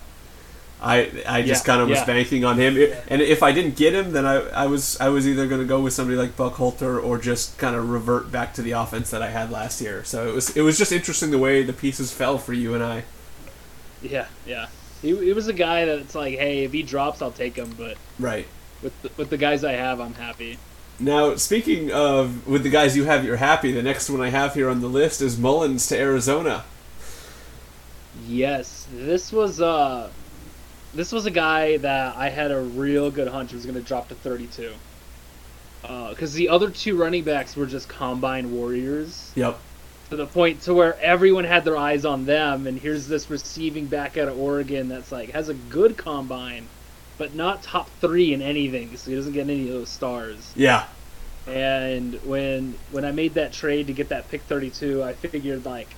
[0.80, 2.04] I, I just Yeah, kind of was yeah.
[2.04, 2.76] banking on him,
[3.08, 5.66] and if I didn't get him, then I, I was I was either going to
[5.66, 9.22] go with somebody like Buckholter or just kind of revert back to the offense that
[9.22, 10.04] I had last year.
[10.04, 12.84] So it was it was just interesting the way the pieces fell for you and
[12.84, 13.04] I.
[14.00, 14.68] Yeah, yeah.
[15.00, 17.74] He, he was a guy that's like, hey, if he drops, I'll take him.
[17.74, 18.46] But Right
[18.80, 20.60] with the, with the guys I have, I'm happy.
[21.00, 23.72] now, speaking of with the guys you have, you're happy.
[23.72, 26.64] The next one I have here on the list is Mullins to Arizona.
[28.12, 30.12] Yes, this was uh,
[30.94, 34.08] this was a guy that I had a real good hunch was going to drop
[34.08, 34.72] to 32.
[35.84, 39.58] Uh, because the other two running backs were just combine warriors Yep.
[40.10, 42.66] to the point to where everyone had their eyes on them.
[42.66, 46.66] And here's this receiving back out of Oregon that's like has a good combine,
[47.16, 50.52] but not top three in anything, so he doesn't get any of those stars.
[50.56, 50.84] Yeah.
[51.46, 55.88] And when when I made that trade to get that pick 32, I figured like,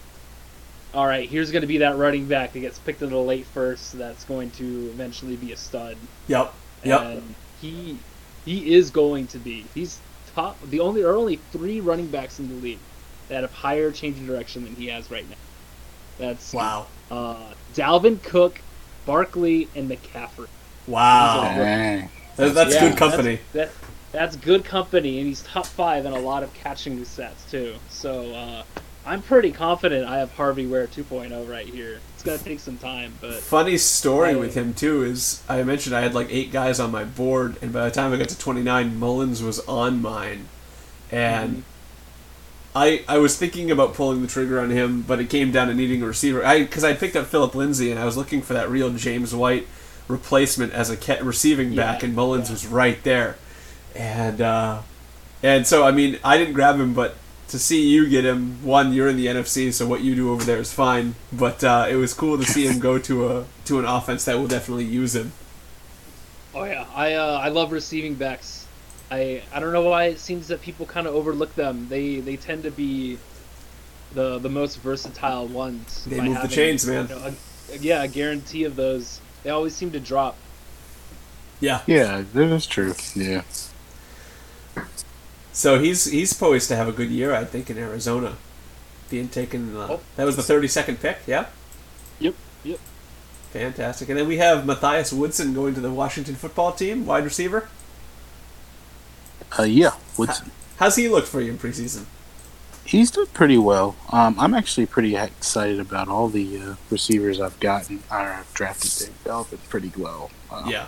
[0.93, 3.47] all right, here's going to be that running back that gets picked in the late
[3.47, 3.97] first.
[3.97, 5.97] That's going to eventually be a stud.
[6.27, 6.53] Yep.
[6.85, 7.01] Yep.
[7.01, 7.99] And he
[8.45, 9.67] he is going to be.
[9.75, 10.01] He's
[10.35, 10.61] top.
[10.63, 12.79] The only there are only three running backs in the league
[13.29, 15.37] that have higher changing direction than he has right now.
[16.19, 16.87] That's wow.
[17.11, 18.61] uh, Dalvin Cook,
[19.07, 20.49] Barkley, and McCaffrey.
[20.87, 21.55] Wow.
[21.57, 22.11] Dang.
[22.37, 23.39] That- that's Yeah, good company.
[23.53, 27.49] That's, that, that's good company, and he's top five in a lot of catching stats
[27.51, 27.77] too.
[27.89, 28.63] So uh,
[29.11, 31.99] I'm pretty confident I have Harvey Ware 2.0 right here.
[32.15, 35.97] It's gonna take some time, but Funny story I- with him too is I mentioned
[35.97, 38.39] I had like eight guys on my board, and by the time I got to
[38.39, 40.47] twenty nine, Mullins was on mine,
[41.11, 41.63] and Mhm.
[42.77, 45.75] I I was thinking about pulling the trigger on him, but it came down to
[45.75, 46.45] needing a receiver.
[46.47, 49.35] I because I picked up Phillip Lindsay, and I was looking for that real James
[49.35, 49.67] White
[50.07, 52.53] replacement as a ca- receiving back, Yeah, and Mullins yeah.
[52.55, 53.37] was right there,
[53.97, 54.79] and uh,
[55.43, 57.17] and so I mean I didn't grab him, but
[57.51, 58.65] to see you get him.
[58.65, 61.15] One, you're in the NFC, so what you do over there is fine.
[61.33, 64.39] But uh, it was cool to see him go to a to an offense that
[64.39, 65.33] will definitely use him.
[66.55, 68.67] Oh yeah, I uh, I love receiving backs.
[69.11, 71.89] I I don't know why it seems that people kind of overlook them.
[71.89, 73.19] They they tend to be
[74.15, 76.05] the the most versatile ones.
[76.05, 77.09] They by move the chains, man.
[77.09, 77.35] you know,
[77.73, 79.21] a, yeah, a guarantee of those.
[79.43, 80.37] They always seem to drop.
[81.61, 81.83] Yeah.
[81.87, 82.95] Yeah, that is true.
[83.15, 83.43] Yeah.
[85.53, 88.37] So he's he's poised to have a good year, I think, in Arizona.
[89.11, 90.01] Being taken, uh, Oh.
[90.17, 91.19] that was the 32nd pick.
[91.27, 91.47] Yeah.
[92.21, 92.79] Yep, yep.
[93.53, 94.09] Fantastic.
[94.09, 97.69] And then we have Matthias Woodson going to the Washington football team, wide receiver.
[99.59, 100.53] Uh, yeah, Woodson.
[100.77, 102.05] How's he look for you in preseason?
[102.85, 103.97] He's doing pretty well.
[104.13, 108.91] Um, I'm actually pretty excited about all the uh, receivers I've gotten or I've drafted.
[109.09, 110.31] They've developed pretty well.
[110.51, 110.87] Um, Yeah.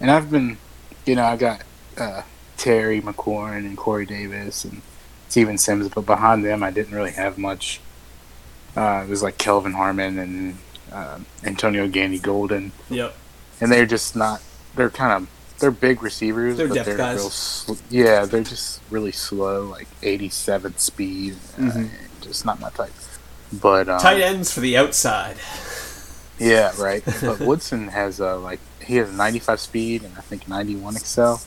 [0.00, 0.58] And I've been,
[1.06, 1.62] you know, I got
[1.96, 2.22] uh,
[2.62, 4.82] Terry McLaurin and Corey Davis and
[5.28, 7.80] Steven Sims, but behind them, I didn't really have much.
[8.76, 10.58] Uh, it was like Kelvin Harmon and
[10.92, 13.14] uh, Antonio Gandy Golden, Yep.
[13.60, 14.40] and they're just not.
[14.76, 17.18] They're kind of they're big receivers, They're but they're guys.
[17.18, 17.30] real.
[17.30, 21.34] Sl- yeah, they're just really slow, like 87 speed.
[21.58, 21.90] Uh, Mhm.
[22.20, 22.92] just not my type.
[23.52, 25.36] But um, Tight ends for the outside.
[26.38, 27.02] yeah, right.
[27.20, 31.40] But Woodson has uh, like he has 95 speed and I think 91 excel.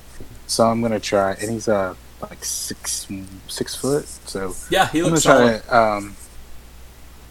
[0.48, 3.08] So I'm gonna try, and he's uh like six
[3.48, 4.08] six foot.
[4.26, 5.64] So Yeah, he I'm gonna looks try solid.
[5.64, 5.76] to.
[5.78, 6.16] Um,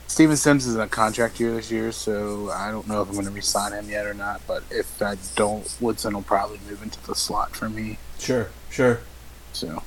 [0.07, 3.15] Steven Sims is in a contract year this year, so I don't know if I'm
[3.15, 4.43] going to re-sign him yet or not.
[4.47, 7.99] But if I don't, Woodson will probably move into the slot for me.
[8.19, 9.01] Sure, sure.
[9.53, 9.83] So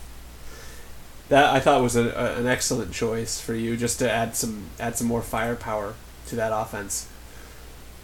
[1.29, 4.71] That I thought was a, a, an excellent choice for you, just to add some
[4.79, 5.95] add some more firepower
[6.27, 7.07] to that offense.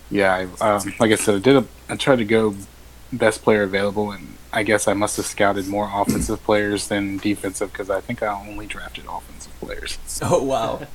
[0.10, 1.56] yeah, I, um, like I said, I did.
[1.58, 2.56] A, I tried to go
[3.12, 7.72] best player available, and I guess I must have scouted more offensive players than defensive
[7.72, 9.98] because I think I only drafted offensive players.
[10.22, 10.80] Oh wow.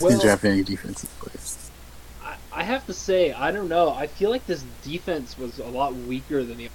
[0.00, 1.70] Well- Didn't draft any defensive players.
[2.22, 3.90] I, I have to say, I don't know.
[3.90, 6.68] I feel like this defense was a lot weaker than the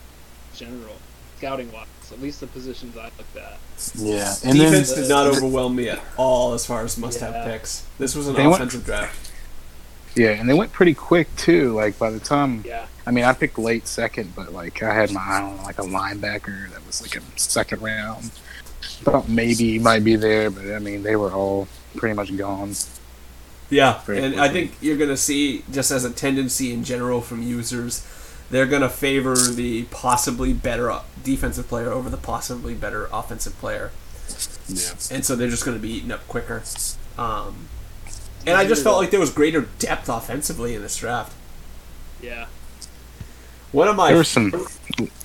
[0.56, 0.96] general
[1.38, 1.88] scouting wise.
[2.12, 3.58] At least the positions I looked at.
[3.96, 7.46] Yeah, and Defense then did not overwhelm me at all as far as must-have Yeah.
[7.46, 7.86] picks.
[8.00, 9.32] This was an They went- offensive draft.
[10.16, 11.74] yeah, and they went pretty quick too.
[11.74, 12.86] Like by the time Yeah.
[13.08, 15.84] I mean, I picked late second, but like I had my eye on like a
[15.84, 18.32] linebacker that was like a second round.
[18.82, 22.74] Thought maybe he might be there, but I mean they were all pretty much gone.
[23.70, 27.22] Yeah, Very and I think you're going to see, just as a tendency in general
[27.22, 28.06] from users,
[28.50, 33.92] they're going to favor the possibly better defensive player over the possibly better offensive player.
[34.68, 34.92] Yeah.
[35.12, 36.64] And so they're just going to be eaten up quicker.
[37.18, 37.68] Um,
[38.46, 41.34] and I just felt like there was greater depth offensively in this draft.
[42.22, 42.48] Yeah.
[43.72, 44.54] One of my There were some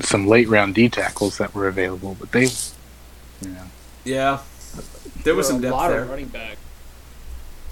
[0.01, 2.45] some late round D tackles that were available, but they,
[3.41, 3.65] you know,
[4.05, 4.41] yeah,
[5.25, 6.03] there was some were depth lot there.
[6.03, 6.59] of running back.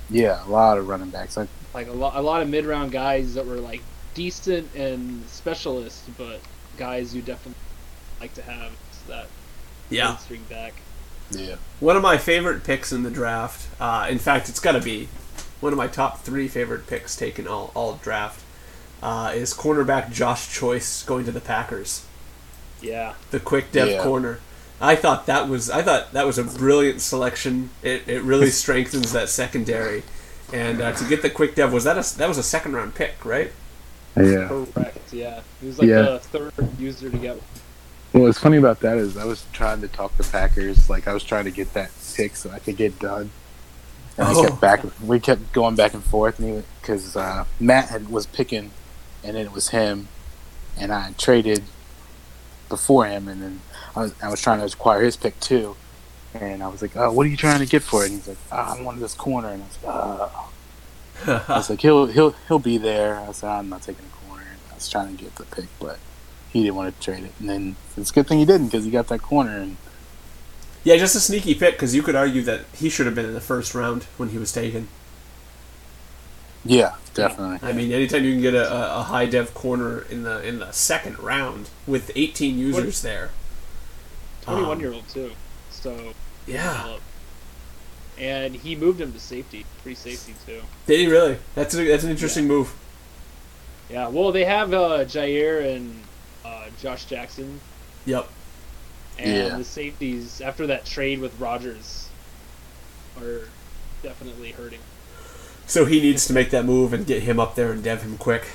[0.08, 1.36] yeah, a lot of running backs.
[1.36, 3.82] I, Like a lot, a lot of mid-round guys that were like
[4.14, 6.40] decent and specialists, but
[6.76, 7.60] guys you definitely
[8.20, 8.72] like to have
[9.08, 9.26] that
[9.88, 10.74] Yeah, string back.
[11.30, 13.68] yeah, one of my favorite picks in the draft.
[13.80, 15.08] Uh, in fact, it's got to be
[15.60, 18.42] one of my top three favorite picks taken all all draft.
[19.02, 22.04] Uh, is cornerback Josh Choice going to the Packers?
[22.82, 23.14] Yeah.
[23.30, 24.02] the quick dev Yeah.
[24.02, 24.40] corner.
[24.80, 27.70] I thought that was I thought that was a brilliant selection.
[27.82, 30.02] It, it really strengthens that secondary,
[30.52, 32.94] and uh, to get the quick dev was that a that was a second round
[32.94, 33.52] pick, right?
[34.16, 34.48] yeah.
[34.48, 35.12] Correct.
[35.12, 35.40] Yeah.
[35.60, 36.02] He was like Yeah.
[36.02, 37.38] the third user to get.
[38.14, 41.12] Well, what's funny about that is I was trying to talk to Packers, like I
[41.14, 43.30] was trying to get that pick so I could get done.
[44.18, 44.42] And we Oh.
[44.44, 48.70] kept back, we kept going back and forth, and because uh, Matt had was picking,
[49.24, 50.08] and then it was him,
[50.78, 51.62] and I traded
[52.68, 53.60] before him, and then
[53.96, 55.76] I was, I was trying to acquire his pick too,
[56.34, 58.28] and I was like, oh, "What are you trying to get for it?" And he's
[58.28, 60.50] like, oh, "I wanted this corner," and I was like, oh.
[61.48, 64.46] I was like, "He'll he'll he'll be there." I said, "I'm not taking a corner."
[64.70, 65.98] I was trying to get the pick, but
[66.52, 67.32] he didn't want to trade it.
[67.38, 69.58] And then it's a good thing he didn't because he got that corner.
[69.58, 69.76] And
[70.82, 73.34] yeah, just a sneaky pick because you could argue that he should have been in
[73.34, 74.88] the first round when he was taken.
[76.64, 77.66] Yeah, definitely.
[77.66, 80.58] I mean, anytime you can get a, a- a high dev corner in the in
[80.58, 83.30] the second round with 18 users there,
[84.42, 85.32] Twenty-one Um, year old too.
[85.70, 86.12] So.
[86.46, 86.96] yeah,
[88.18, 90.60] And he moved him to safety, free safety too.
[90.86, 91.38] did he really?
[91.54, 92.74] That's a, that's an interesting move.
[93.88, 94.08] Yeah.
[94.08, 95.94] Well, they have uh, Jaire and
[96.44, 97.60] uh, Josh Jackson,
[98.04, 98.28] Yep.
[99.18, 99.56] and Yeah.
[99.56, 102.08] the safeties after that trade with Rodgers
[103.18, 103.48] are
[104.02, 104.80] definitely hurting.
[105.70, 108.18] So he needs to make that move and get him up there and dev him
[108.18, 108.48] quick.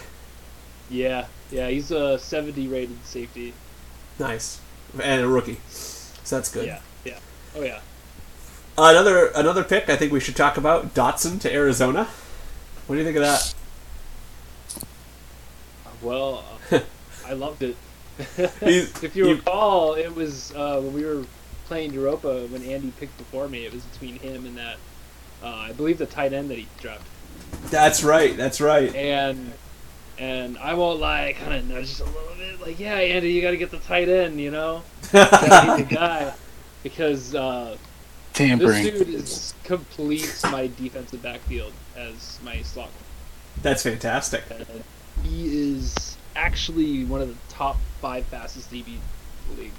[0.89, 1.28] Yeah.
[1.49, 1.70] Yeah.
[1.70, 3.53] He's a seventy rated safety.
[4.20, 4.59] Nice,
[5.01, 5.59] and a rookie.
[5.70, 6.66] So that's good.
[6.68, 6.80] Yeah.
[7.05, 7.20] Yeah.
[7.55, 7.80] Oh yeah.
[8.78, 12.09] Another another pick I think we should talk about Dotson to Arizona.
[12.88, 13.53] What do you think of that?
[16.01, 16.80] Well, uh,
[17.26, 17.78] I loved it.
[18.61, 21.26] If you you- recall, it was uh, when we were
[21.68, 23.66] playing Europa when Andy picked before me.
[23.66, 24.78] It was between him and that,
[25.45, 27.05] uh, I believe, the tight end that he dropped.
[27.69, 28.35] That's right.
[28.35, 28.93] That's right.
[28.95, 29.53] And
[30.17, 33.31] and I won't lie, I kind of nudged just a little bit, like, yeah, Andy,
[33.31, 34.81] you got to get the tight end, you know,
[35.11, 36.33] the guy,
[36.83, 37.79] because uh, this
[38.33, 38.83] Tampering.
[38.83, 42.89] dude is completes my defensive backfield as my slot.
[43.61, 44.43] That's fantastic.
[44.49, 44.83] And
[45.23, 49.71] he is actually one of the top five fastest DB in the league.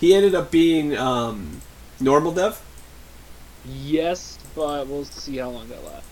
[0.00, 1.60] He ended up being um,
[2.00, 2.60] normal dev.
[3.64, 6.08] Yes, but we'll see how long that lasts.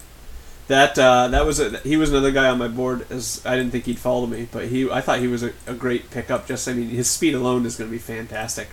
[0.69, 3.05] That uh, that was a, he was another guy on my board.
[3.11, 5.75] As I didn't think he'd follow me, but he I thought he was a, a
[5.75, 6.47] great pickup.
[6.47, 8.69] Just I mean, his speed alone is going to be fantastic.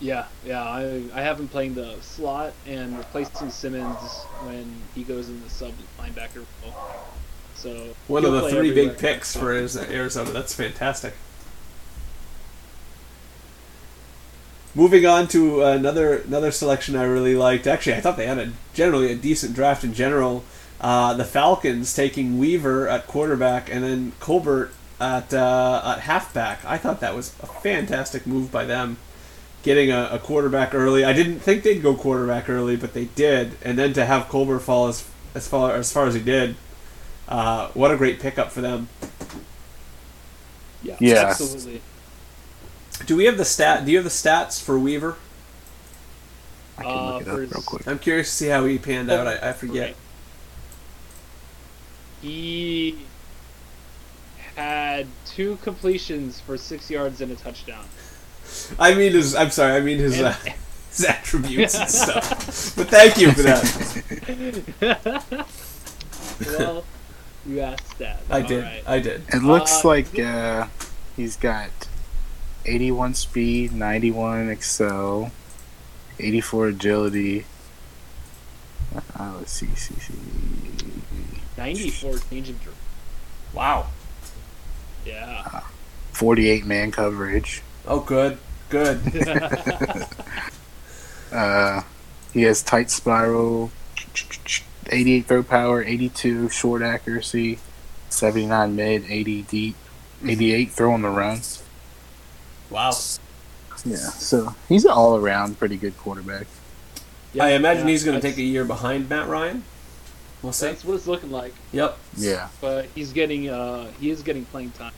[0.00, 0.62] Yeah, yeah.
[0.62, 3.98] I I have him playing the slot and replacing Simmons
[4.44, 6.74] when he goes in the sub linebacker role.
[7.54, 10.30] So One of the three big picks for Ariz- Arizona.
[10.30, 11.12] That's fantastic.
[14.78, 17.66] Moving on to another another selection I really liked.
[17.66, 20.44] Actually, I thought they had a generally a decent draft in general.
[20.80, 24.70] Uh, the Falcons taking Weaver at quarterback and then Colbert
[25.00, 26.64] at uh, at halfback.
[26.64, 28.98] I thought that was a fantastic move by them,
[29.64, 31.04] getting a, a quarterback early.
[31.04, 33.56] I didn't think they'd go quarterback early, but they did.
[33.62, 35.04] And then to have Colbert fall as
[35.34, 36.54] as far as far as he did,
[37.28, 38.88] uh, what a great pickup for them.
[40.84, 41.14] Yeah, Yeah.
[41.30, 41.80] absolutely.
[43.06, 43.84] Do we have the stat?
[43.84, 45.16] Do you have the stats for Weaver?
[46.76, 47.86] I can Uh, look it up real quick.
[47.88, 49.26] I'm curious to see how he panned out.
[49.26, 49.88] I, I forget.
[49.88, 49.96] Right.
[52.22, 52.98] He
[54.56, 57.84] had two completions for six yards and a touchdown.
[58.78, 59.34] I mean his.
[59.34, 59.74] I'm sorry.
[59.74, 60.18] I mean his.
[60.18, 60.32] And- Uh,
[60.90, 62.74] his attributes and stuff.
[62.76, 64.76] But thank you for that.
[66.58, 66.84] well,
[67.46, 68.20] you asked that.
[68.30, 68.64] I All did.
[68.64, 68.82] right.
[68.86, 69.22] I did.
[69.32, 70.66] It looks Uh, like uh,
[71.16, 71.70] he's got
[72.68, 75.30] 81 speed, 91 excel,
[76.20, 77.46] 84 agility.
[79.18, 80.14] Uh, let's see, see, see.
[81.56, 82.70] 94 change of dir-
[83.54, 83.86] Wow.
[85.04, 85.60] Yeah.
[86.12, 87.62] 48 man coverage.
[87.86, 88.38] Oh, good.
[88.68, 89.00] Good.
[91.30, 91.82] Uh,
[92.32, 93.70] he has tight spiral,
[94.88, 97.58] 88 throw power, 82 short accuracy,
[98.08, 99.76] 79 mid, 80 deep,
[100.26, 101.40] 88 throw on the run.
[102.70, 102.90] Wow.
[103.84, 106.46] Yeah, so he's an all around pretty good quarterback.
[107.32, 109.62] Yeah, I imagine yeah, he's going to take a year behind Matt Ryan.
[110.42, 110.66] We'll see.
[110.66, 111.54] That's what it's looking like.
[111.72, 111.98] Yep.
[112.16, 112.48] Yeah.
[112.60, 114.92] But he's getting uh he is getting playing time.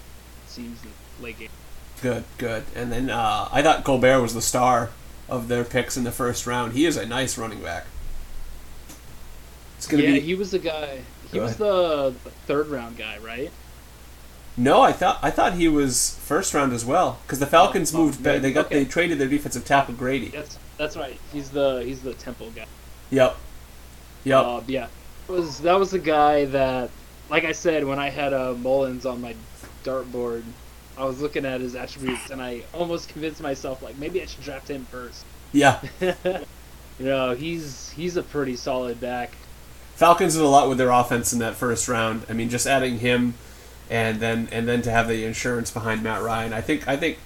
[0.46, 0.90] It seems in
[1.22, 1.48] late game.
[2.02, 2.24] Good.
[2.38, 2.64] Good.
[2.74, 4.90] And then uh, I thought Colbert was the star
[5.28, 6.72] of their picks in the first round.
[6.72, 7.86] He is a nice running back.
[9.76, 10.20] It's going to Yeah, be.
[10.20, 11.00] he was the guy.
[11.30, 13.50] He Go was the, the third round guy, right?
[14.56, 17.98] No, I thought I thought he was first round as well because the Falcons Oh,
[17.98, 18.22] moved.
[18.24, 18.80] They got Okay.
[18.80, 20.28] they traded their defensive tackle Grady.
[20.28, 21.18] That's that's right.
[21.32, 22.66] He's the he's the Temple guy.
[23.10, 23.36] Yep.
[24.24, 24.44] Yep.
[24.44, 24.88] Uh, yeah,
[25.28, 26.90] It was that was the guy that,
[27.30, 29.34] like I said, when I had uh, Mullins on my
[29.84, 30.42] dartboard,
[30.98, 34.42] I was looking at his attributes and I almost convinced myself like maybe I should
[34.44, 35.24] draft him first.
[35.52, 35.80] yeah.
[36.98, 39.30] You know, he's he's a pretty solid back.
[39.94, 42.26] Falcons did a lot with their offense in that first round.
[42.28, 43.34] I mean, just adding him,
[43.90, 46.52] and then and then to have the insurance behind Matt Ryan.
[46.52, 47.18] I think I think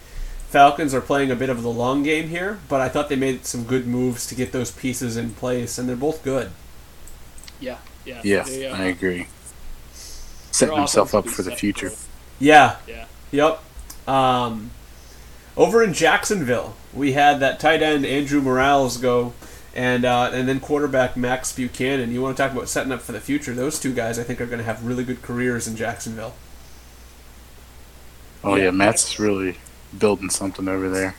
[0.48, 3.44] Falcons are playing a bit of the long game here, but I thought they made
[3.44, 6.50] some good moves to get those pieces in place, and they're both good.
[7.60, 9.26] Yeah, yeah, Yeah, they, uh, I agree.
[9.92, 11.90] Setting himself up for the future.
[11.90, 11.98] set
[12.38, 12.76] Yeah.
[12.86, 13.06] Yeah.
[13.32, 14.08] Yep.
[14.08, 14.70] Um,
[15.56, 19.32] over in Jacksonville, we had that tight end Andrew Morales go,
[19.74, 22.12] and uh, and then quarterback Max Buchanan.
[22.12, 23.52] You want to talk about setting up for the future?
[23.52, 26.34] Those two guys, I think, are going to have really good careers in Jacksonville.
[28.45, 29.57] Oh Yeah, yeah, Matt's really
[29.99, 31.14] building something over there.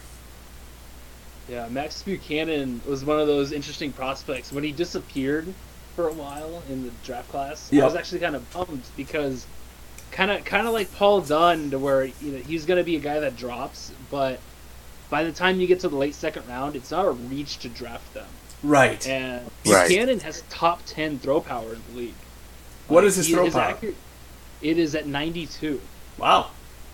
[1.49, 4.51] Yeah, Max Buchanan was one of those interesting prospects.
[4.51, 5.53] When he disappeared
[5.95, 7.83] for a while in the draft class, Yep.
[7.83, 9.45] I was actually kind of bummed because
[10.11, 12.95] kind of kind of like Paul Dunn, to where you know he's going to be
[12.95, 14.39] a guy that drops, but
[15.09, 17.69] by the time you get to the late second round, it's not a reach to
[17.69, 18.27] draft them.
[18.63, 19.05] Right.
[19.07, 19.87] And Right.
[19.87, 22.13] Buchanan has top ten throw power in the league.
[22.87, 23.61] What Like, is his he- throw power?
[23.61, 23.95] accurate-
[24.63, 25.79] it is at ninety two.
[26.17, 26.49] Wow.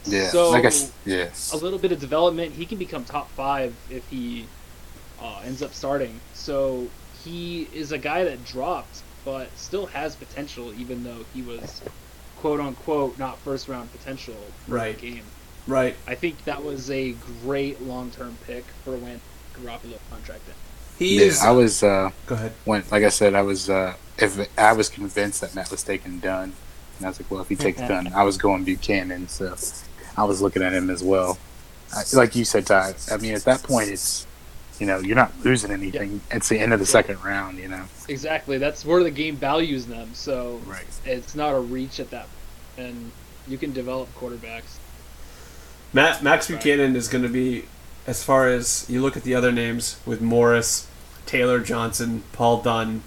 [0.05, 3.29] Yeah, So- like I s- yeah, a little bit of development, he can become top
[3.31, 4.45] five if he
[5.21, 6.19] uh, ends up starting.
[6.33, 6.87] So
[7.23, 11.81] he is a guy that dropped, but still has potential, even though he was
[12.39, 14.35] quote unquote not first round potential
[14.65, 14.99] for Right.
[14.99, 15.23] the game.
[15.67, 15.95] Right.
[16.07, 17.11] I think that was a
[17.43, 19.21] great long term pick for when
[19.53, 20.55] Garoppolo contracted.
[20.97, 21.41] He Yeah, is.
[21.41, 22.53] I was uh, go ahead.
[22.65, 26.17] when, like I said, I was uh, if I was convinced that Matt was taking
[26.19, 26.53] Dunn,
[26.97, 29.55] and I was like, well, if he takes Dunn, I was going Buchanan, so
[30.18, 31.38] I was looking at him as well.
[32.14, 32.95] Like you said, Ty.
[33.12, 34.26] I mean, at that point, it's
[34.80, 36.22] you know you're not losing anything.
[36.32, 37.84] It's the end of the second round, you know.
[38.07, 38.57] Exactly.
[38.57, 40.09] That's where the game values them.
[40.14, 40.86] So Right.
[41.05, 42.28] it's not a reach at that,
[42.78, 43.12] and
[43.47, 44.78] you can develop quarterbacks.
[45.93, 47.66] Matt Max Buchanan is going to be,
[48.07, 50.88] as far as you look at the other names with Morris,
[51.26, 53.03] Taylor Johnson, Paul Dunn,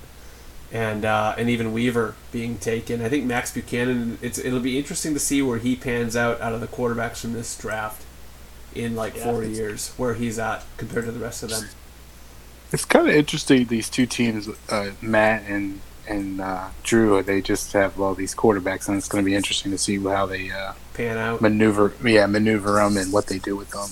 [0.73, 3.03] and uh, and even Weaver being taken.
[3.03, 4.19] I think Max Buchanan.
[4.23, 7.33] It's it'll be interesting to see where he pans out out of the quarterbacks from
[7.33, 8.03] this draft
[8.75, 9.25] in like Yeah.
[9.25, 11.69] four years, where he's at compared to the rest of them.
[12.73, 13.67] It's kind of interesting.
[13.67, 18.89] These two teams, uh, Matt and and uh, Drew, they just have all these quarterbacks,
[18.89, 21.41] and it's going to be interesting to see how they uh, Pan out.
[21.41, 21.93] maneuver.
[22.05, 23.89] Yeah, maneuver them and what they do with them.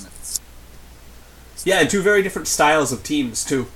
[1.64, 3.68] Yeah, and two very different styles of teams too.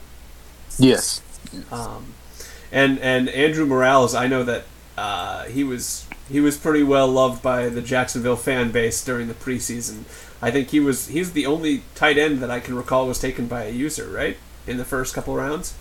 [0.76, 1.22] Yes.
[1.70, 2.14] Um,
[2.72, 4.64] and and Andrew Morales, I know that
[4.96, 9.34] uh, he was he was pretty well loved by the Jacksonville fan base during the
[9.34, 10.00] preseason.
[10.42, 13.46] I think he was he's the only tight end that I can recall was taken
[13.46, 14.36] by a user, right?
[14.66, 15.74] In the first couple rounds.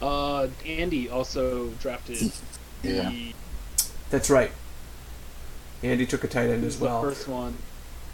[0.00, 2.32] Uh, Andy also drafted
[2.82, 3.10] Yeah.
[3.10, 3.34] the,
[4.08, 4.50] That's right.
[5.82, 7.02] Andy took a tight end who's as the well.
[7.02, 7.56] first one.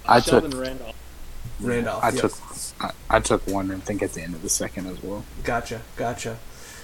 [0.07, 0.97] I Sheldon took- Randolph.
[1.61, 2.03] Randolph.
[2.05, 2.21] I yep.
[2.23, 2.33] took
[2.81, 5.25] I, I took one, I think, at the end of the second as well.
[5.45, 6.37] Gotcha, gotcha.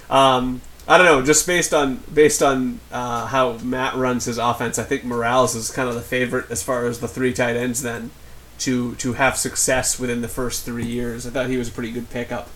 [0.09, 4.77] Um, I don't know, just based on based on uh, how Matt runs his offense,
[4.77, 7.81] I think Morales is kind of the favorite as far as the three tight ends.
[7.81, 8.11] Then
[8.59, 11.91] to to have success within the first three years, I thought he was a pretty
[11.91, 12.49] good pickup.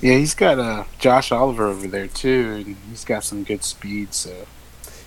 [0.00, 4.14] Yeah, he's got uh, Josh Oliver over there too, and he's got some good speed.
[4.14, 4.46] So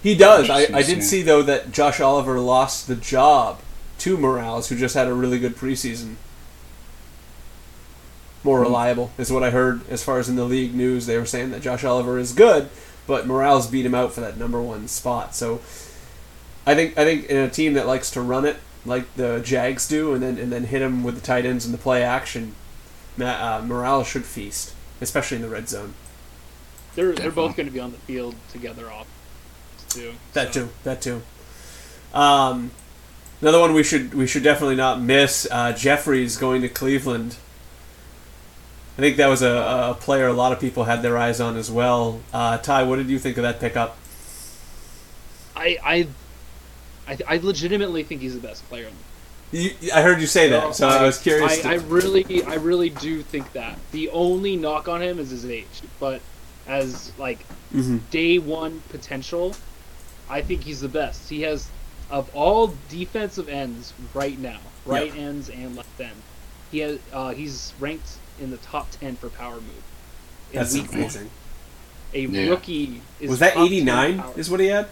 [0.03, 0.49] He does.
[0.49, 1.01] I, I did see.
[1.01, 3.59] see though that Josh Oliver lost the job
[3.99, 6.15] to Morales, who just had a really good preseason.
[8.45, 11.07] More reliable is what I heard as far as in the league news.
[11.07, 12.69] They were saying that Josh Oliver is good,
[13.07, 15.33] but Morales beat him out for that number one spot.
[15.33, 15.61] So
[16.67, 19.87] I think I think in a team that likes to run it like the Jags
[19.87, 22.53] do, and then and then hit him with the tight ends and the play action,
[23.17, 25.95] Ma- uh, Morales should feast, especially in the red zone.
[26.93, 29.07] They're they're both going to be on the field together off
[29.89, 30.13] too.
[30.33, 30.65] That so.
[30.65, 30.69] too.
[30.83, 31.23] That too.
[32.13, 32.69] Um,
[33.41, 35.47] another one we should we should definitely not miss.
[35.49, 37.37] Uh, Jeffries going to Cleveland.
[38.97, 39.51] I think that was a,
[39.91, 42.21] a player a lot of people had their eyes on as well.
[42.33, 43.97] Uh, Ty, what did you think of that pickup?
[45.55, 46.07] I I
[47.07, 48.89] I, I legitimately think he's the best player.
[49.51, 51.63] You, I heard you say that, so I was curious.
[51.65, 53.77] I, I really, I really do think that.
[53.91, 56.21] The only knock on him is his age, but
[56.67, 57.39] as like
[57.73, 57.99] Mhm.
[58.09, 59.55] day one potential,
[60.29, 61.29] I think he's the best.
[61.29, 61.67] He has
[62.09, 65.21] of all defensive ends right now, right Yeah.
[65.21, 66.15] ends and left end.
[66.71, 69.83] He has, uh, he's ranked in the top ten for power move.
[70.51, 71.29] in That's week amazing.
[72.13, 72.49] A Yeah.
[72.49, 74.23] rookie is Was that eighty nine?
[74.35, 74.87] Is what he had?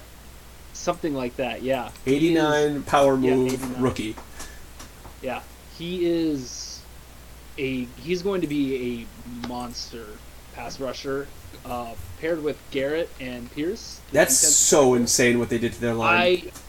[0.75, 1.61] something like that?
[1.61, 3.81] Yeah, He is- Eighty nine power yeah, move 89.
[3.81, 4.15] rookie.
[5.21, 5.41] Yeah,
[5.77, 6.79] he is
[7.57, 9.07] a he's going to be
[9.43, 10.05] a monster
[10.55, 11.27] pass rusher,
[11.65, 13.99] uh, paired with Garrett and Pierce.
[14.11, 16.17] That's so insane what they did to their line.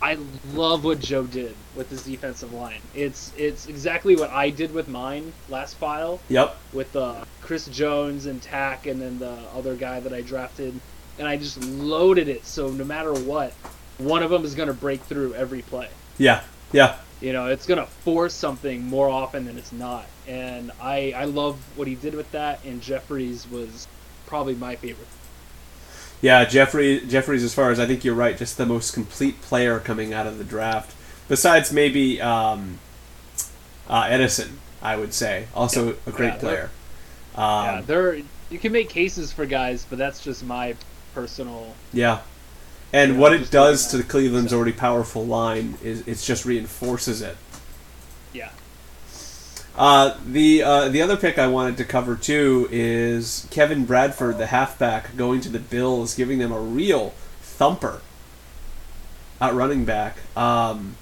[0.02, 0.18] I I
[0.52, 2.80] love what Joe did with his defensive line.
[2.94, 6.56] It's it's exactly what I did with mine last file yep.
[6.72, 10.78] with uh, Chris Jones and Tack, and then the other guy that I drafted,
[11.18, 13.52] and I just loaded it so no matter what,
[13.98, 15.88] one of them is going to break through every play.
[16.18, 16.42] Yeah.
[16.72, 16.96] Yeah.
[17.20, 21.56] You know, it's gonna force something more often than it's not, and I I love
[21.76, 22.62] what he did with that.
[22.64, 23.86] And Jeffries was
[24.34, 25.06] probably my favorite.
[26.20, 27.44] Yeah, Jeffrey Jeffries.
[27.44, 30.38] As far as I think you're right, just the most complete player coming out of
[30.38, 30.92] the draft.
[31.28, 32.80] Besides maybe um,
[33.88, 36.70] uh, Edison, I would say, also a great Yeah, player.
[37.38, 38.16] yeah, Um, there
[38.50, 40.74] you can make cases for guys, but that's just my
[41.14, 41.72] personal.
[41.92, 42.18] yeah,
[42.92, 46.44] and Yeah, what it does to the Cleveland's So- already powerful line is it just
[46.44, 47.36] reinforces it.
[49.76, 54.46] Uh, the uh, the other pick I wanted to cover too is Kevin Bradford, the
[54.46, 57.10] halfback, going to the Bills, giving them a real
[57.40, 58.00] thumper
[59.40, 60.18] at running back.
[60.36, 60.96] Um,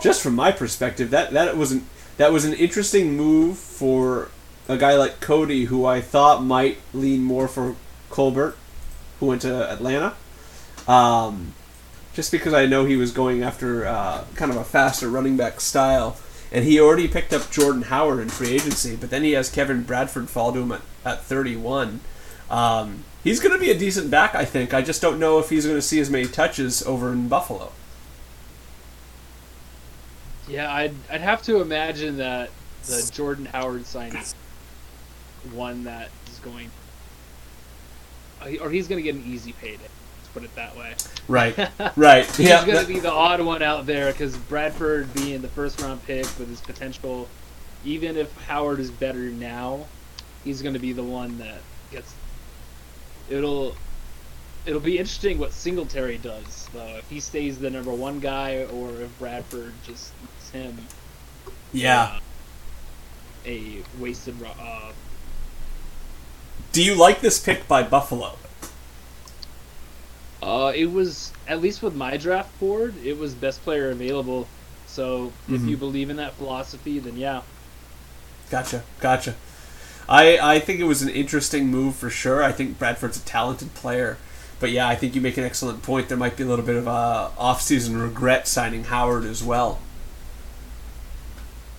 [0.00, 1.86] just from my perspective, that that was an
[2.16, 4.30] that was an interesting move for
[4.68, 7.76] a guy like Cody, who I thought might lean more for
[8.08, 8.56] Colbert,
[9.20, 10.14] who went to Atlanta.
[10.88, 11.54] Um,
[12.14, 15.60] just because I know he was going after uh, kind of a faster running back
[15.60, 16.16] style.
[16.52, 19.82] And he already picked up Jordan Howard in free agency, but then he has Kevin
[19.84, 22.00] Bradford fall to him at, at 31.
[22.50, 24.74] Um, he's going to be a decent back, I think.
[24.74, 27.72] I just don't know if he's going to see as many touches over in Buffalo.
[30.46, 30.72] yeah.
[30.72, 32.50] I'd I'd have to imagine that
[32.84, 34.22] the Jordan Howard signing
[35.52, 36.70] one that is going,
[38.60, 39.88] or he's going to get an easy payday.
[40.34, 40.94] Put it that way.
[41.28, 41.56] Right,
[41.96, 42.24] right.
[42.24, 45.80] He's yeah, going to be the odd one out there because Bradford being the first
[45.80, 47.28] round pick with his potential,
[47.84, 49.86] even if Howard is better now,
[50.42, 51.60] he's going to be the one that
[51.90, 52.14] gets.
[53.28, 53.76] It'll,
[54.64, 56.96] it'll be interesting what Singletary does though.
[56.96, 60.78] If he stays the number one guy, or if Bradford just makes him
[61.72, 62.02] yeah.
[62.02, 62.20] uh,
[63.46, 64.36] a wasted.
[64.42, 64.92] Uh,
[66.72, 68.36] Do you like this pick by Buffalo?
[70.42, 74.48] Uh, it was at least with my draft board, it was best player available.
[74.86, 75.68] So if Mhm.
[75.68, 77.42] you believe in that philosophy, then yeah.
[78.50, 79.34] Gotcha, gotcha.
[80.08, 82.42] I I think it was an interesting move for sure.
[82.42, 84.18] I think Bradford's a talented player,
[84.60, 86.08] but yeah, I think you make an excellent point.
[86.08, 89.78] There might be a little bit of a off-season regret signing Howard as well.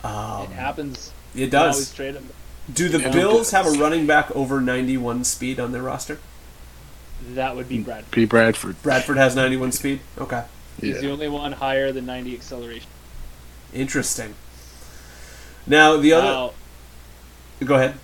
[0.04, 1.12] Um, it happens.
[1.36, 1.94] It You Always does.
[1.94, 2.30] trade him.
[2.74, 3.12] Do the Yeah.
[3.12, 6.20] Bills have a running back over 91 speed on their roster?
[7.32, 8.12] That would be Bradford.
[8.12, 8.26] P.
[8.26, 8.82] Bradford.
[8.84, 10.02] Bradford has 91 speed.
[10.18, 10.44] Okay,
[10.80, 12.90] He's the only one higher than 90 acceleration.
[13.74, 14.36] interesting.
[15.66, 16.28] Now the other.
[16.28, 16.54] Now,
[17.66, 17.96] Go ahead.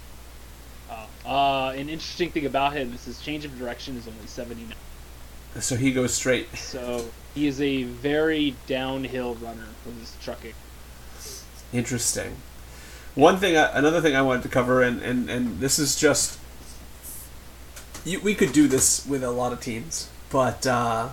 [0.89, 4.73] uh, uh, an interesting thing about him is his change of direction is only 79.
[5.59, 6.55] So he goes straight.
[6.55, 10.53] So he is a very downhill runner with his trucking.
[11.73, 12.37] Interesting.
[13.15, 16.38] One thing, I, another thing I wanted to cover, and, and, and this is just,
[18.05, 21.09] you, we could do this with a lot of teams, but uh,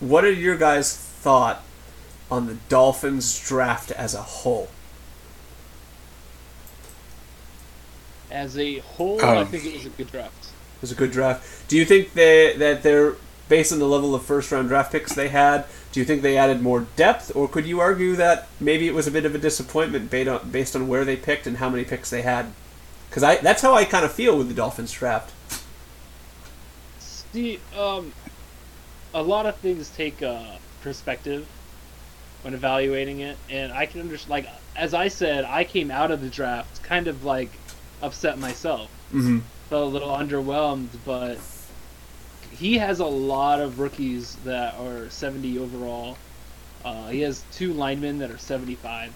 [0.00, 1.62] what are your guys' thought
[2.30, 4.70] on the Dolphins draft as a whole?
[8.30, 10.54] As a whole, I Um, think it was a good draft.
[10.76, 11.68] It was a good draft.
[11.68, 13.16] Do you think they that they're
[13.48, 15.64] based on the level of first round draft picks they had?
[15.92, 19.06] Do you think they added more depth, or could you argue that maybe it was
[19.06, 21.84] a bit of a disappointment based on based on where they picked and how many
[21.84, 22.52] picks they had?
[23.08, 25.32] Because I that's how I kind of feel with the Dolphins draft.
[27.32, 28.14] See, um,
[29.14, 31.50] a lot of things take uh, perspective
[32.42, 34.30] when evaluating it, and I can understand.
[34.30, 37.60] Like as I said, I came out of the draft kind of like
[38.00, 39.38] upset myself, Mm-hmm.
[39.70, 41.44] felt a little underwhelmed, but
[42.50, 46.20] he has a lot of rookies that are 70 overall.
[46.84, 49.14] Uh, he has two linemen that are 75.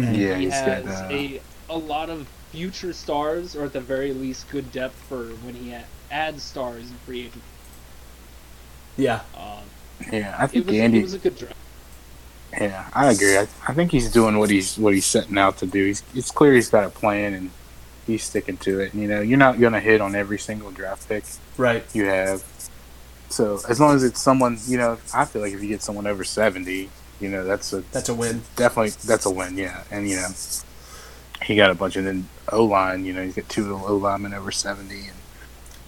[0.00, 3.72] And Yeah, he he's has got, uh, a a lot of future stars, or at
[3.72, 5.74] the very least, good depth for when he
[6.10, 7.42] adds stars in free agent.
[8.96, 9.20] Yeah.
[9.36, 9.64] Um,
[10.12, 10.98] Yeah, I it think was Andy.
[11.00, 11.56] it was a good draft.
[12.52, 13.38] Yeah, I agree.
[13.38, 15.86] I, I think he's doing what he's what he's setting out to do.
[15.86, 17.50] He's, it's clear he's got a plan and
[18.06, 18.94] he's sticking to it.
[18.94, 21.24] You know, you're not going to hit on every single draft pick
[21.56, 21.84] Right.
[21.94, 22.44] you have.
[23.30, 26.06] So as long as it's someone, you know, I feel like if you get someone
[26.06, 26.90] over seventy,
[27.20, 28.42] you know, that's a That's a win.
[28.56, 29.56] definitely that's a win.
[29.56, 30.28] Yeah, and you know,
[31.44, 33.04] he got a bunch of then O line.
[33.04, 35.16] You know, he's got two O linemen over seventy, and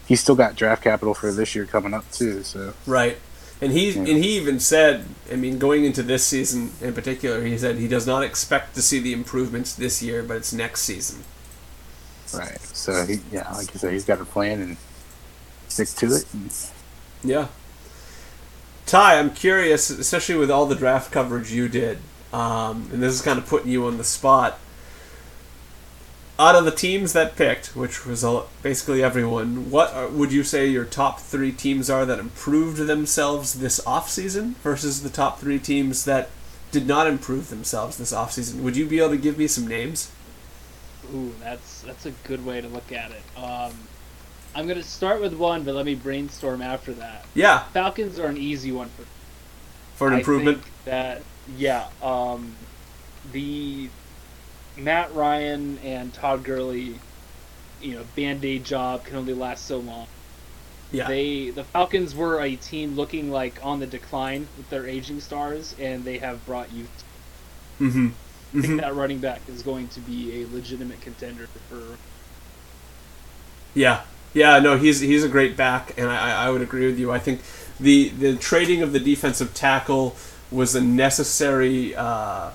[0.07, 2.43] he's still got draft capital for this year coming up too.
[2.43, 3.19] So Right.
[3.61, 3.99] And he Yeah.
[4.01, 7.89] and he even said, I mean, going into this season in particular, he said he
[7.89, 11.25] does not expect to see the improvements this year, but it's next season.
[12.35, 12.61] right.
[12.61, 14.77] So he, yeah, like you said, he's got a plan and
[15.69, 16.25] stick to it.
[17.23, 17.47] Yeah.
[18.87, 21.99] Ty, I'm curious, especially with all the draft coverage you did,
[22.33, 24.59] um, and this is kind of putting you on the spot.
[26.37, 30.43] Out of the teams that picked, which was all, basically everyone, what are, would you
[30.43, 35.61] say your top three teams are that improved themselves this offseason versus the top three
[35.61, 36.31] teams that
[36.73, 38.63] did not improve themselves this offseason?
[38.63, 40.11] Would you be able to give me some names?
[41.15, 43.23] Ooh, that's that's a good way to look at it.
[43.39, 43.73] Um,
[44.57, 47.27] I'm gonna start with one, but let me brainstorm after that.
[47.35, 49.05] Yeah, Falcons are an easy one for
[49.97, 50.63] for an I improvement.
[50.85, 51.23] that
[51.57, 52.57] yeah, um,
[53.33, 53.89] the
[54.77, 56.99] Matt Ryan and Todd Gurley,
[57.81, 60.07] you know, band aid job can only last so long.
[60.93, 61.09] Yeah.
[61.09, 65.75] They the Falcons were a team looking like on the decline with their aging stars,
[65.79, 67.05] and they have brought youth.
[67.81, 68.09] mm-hmm.
[68.57, 71.99] I think that running back is going to be a legitimate contender for.
[73.75, 74.03] Yeah,
[74.33, 77.11] yeah, no, he's he's a great back, and I, I would agree with you.
[77.11, 77.41] I think
[77.81, 80.15] the the trading of the defensive tackle
[80.51, 82.51] was a necessary uh,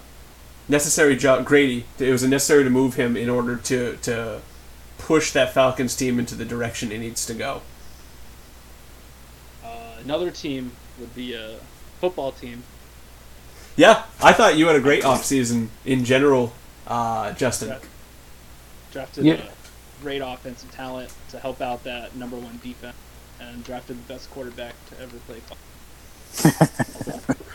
[0.70, 1.46] necessary job.
[1.46, 4.42] Grady, it was necessary to move him in order to to
[4.98, 7.62] push that Falcons team into the direction it needs to go.
[9.64, 11.58] Uh, another team would be a
[12.00, 12.64] football team.
[13.76, 16.54] Yeah, I thought you had a great offseason in general,
[16.86, 17.70] uh, Justin.
[17.70, 17.80] Yeah.
[18.92, 19.34] Drafted Yeah.
[19.36, 22.96] a great offensive talent to help out that number one defense,
[23.40, 25.42] and drafted the best quarterback to ever play.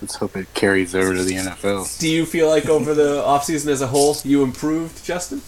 [0.00, 1.98] let's hope it carries over to the NFL.
[1.98, 5.42] Do you feel like over the offseason as a whole you improved, Justin?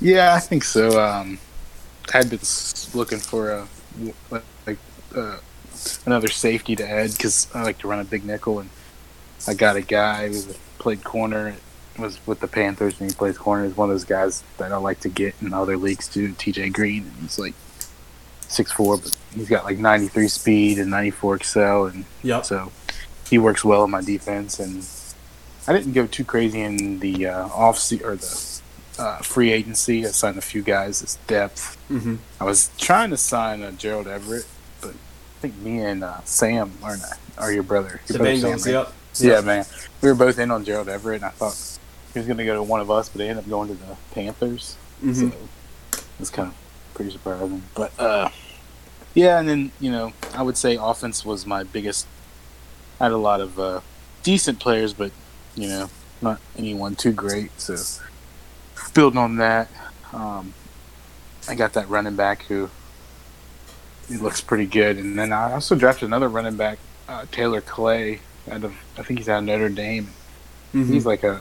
[0.00, 1.00] Yeah, I think so.
[1.02, 1.38] Um,
[2.14, 2.40] I've been
[2.94, 3.68] looking for a
[4.66, 4.78] like
[5.14, 5.38] uh,
[6.06, 8.70] another safety to add because I like to run a big nickel, and
[9.46, 10.40] I got a guy who
[10.78, 11.56] played corner,
[11.98, 13.64] was with the Panthers, and he plays corner.
[13.64, 16.32] He's one of those guys that I like to get in other leagues too.
[16.32, 16.70] T.J.
[16.70, 17.54] Green, and he's like
[18.42, 22.44] six four, but he's got like ninety three speed and ninety four excel, and Yep.
[22.46, 22.70] so
[23.30, 24.58] he works well in my defense.
[24.58, 24.86] And
[25.66, 28.60] I didn't go too crazy in the uh, off se- or the
[28.98, 30.06] uh, free agency.
[30.06, 31.76] I signed a few guys as depth.
[31.90, 32.16] Mm-hmm.
[32.40, 34.46] I was trying to sign uh, Gerald Everett,
[34.80, 36.96] but I think me and uh, Sam are
[37.36, 38.00] are your brother.
[38.06, 38.86] The Your brother Sam, right?
[38.86, 38.92] yep.
[39.20, 39.64] Yeah, man.
[40.00, 41.56] We were both in on Gerald Everett, and I thought
[42.12, 43.74] he was going to go to one of us, but they ended up going to
[43.74, 44.76] the Panthers.
[45.04, 45.32] Mhm.
[45.32, 46.54] So it's kind of
[46.94, 47.62] pretty surprising.
[47.74, 48.30] But uh,
[49.14, 52.06] yeah, and then you know, I would say offense was my biggest.
[53.00, 53.80] I had a lot of uh,
[54.22, 55.12] decent players, but
[55.54, 55.90] you know,
[56.20, 57.50] not anyone too great.
[57.60, 57.76] So
[58.94, 59.68] building on that,
[60.12, 60.52] um,
[61.48, 62.70] I got that running back who
[64.08, 66.78] he looks pretty good, and then I also drafted another running back,
[67.08, 68.20] uh, Taylor Clay.
[68.50, 70.08] Out of I think he's out of Notre Dame.
[70.74, 70.88] Mhm.
[70.88, 71.40] He's like a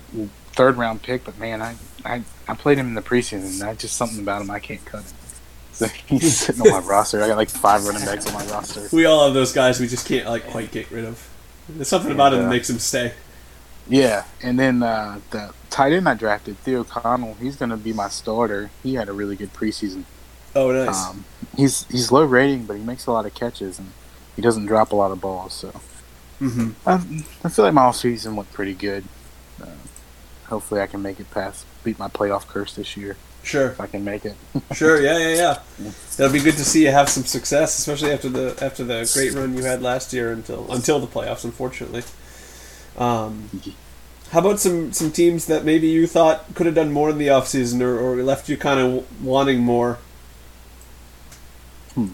[0.53, 3.74] third round pick, but man, I, I I played him in the preseason, and I
[3.76, 5.14] just something about him I can't cut him.
[5.72, 7.24] So he's sitting on my roster.
[7.24, 8.88] I got like five running backs on my roster.
[8.91, 11.26] We all have those guys we just can't like quite get rid of.
[11.70, 13.13] There's something about him that makes him stay.
[13.89, 17.36] Yeah, and then uh, the tight end I drafted, Theo Connell.
[17.36, 18.70] He's going to be my starter.
[18.84, 20.03] He had a really good preseason.
[20.55, 21.07] Oh, nice.
[21.07, 23.91] Um, he's he's low rating, but he makes a lot of catches and
[24.36, 25.53] he doesn't drop a lot of balls.
[25.53, 25.70] So
[26.41, 26.72] mm-hmm.
[26.86, 26.95] I,
[27.43, 29.05] I feel like my offseason went pretty good.
[29.61, 29.68] Uh,
[30.47, 33.87] hopefully, I can make it past beat my playoff curse this year Sure, if I
[33.87, 34.35] can make it.
[34.73, 35.33] sure, yeah, yeah,
[35.79, 35.91] yeah.
[36.19, 39.31] It'll be good to see you have some success, especially after the after the great
[39.33, 41.45] run you had last year until until the playoffs.
[41.45, 42.03] Unfortunately,
[42.97, 43.49] um,
[44.31, 47.27] how about some some teams that maybe you thought could have done more in the
[47.27, 49.97] offseason or, or left you kind of wanting more?
[51.95, 52.09] Hmm.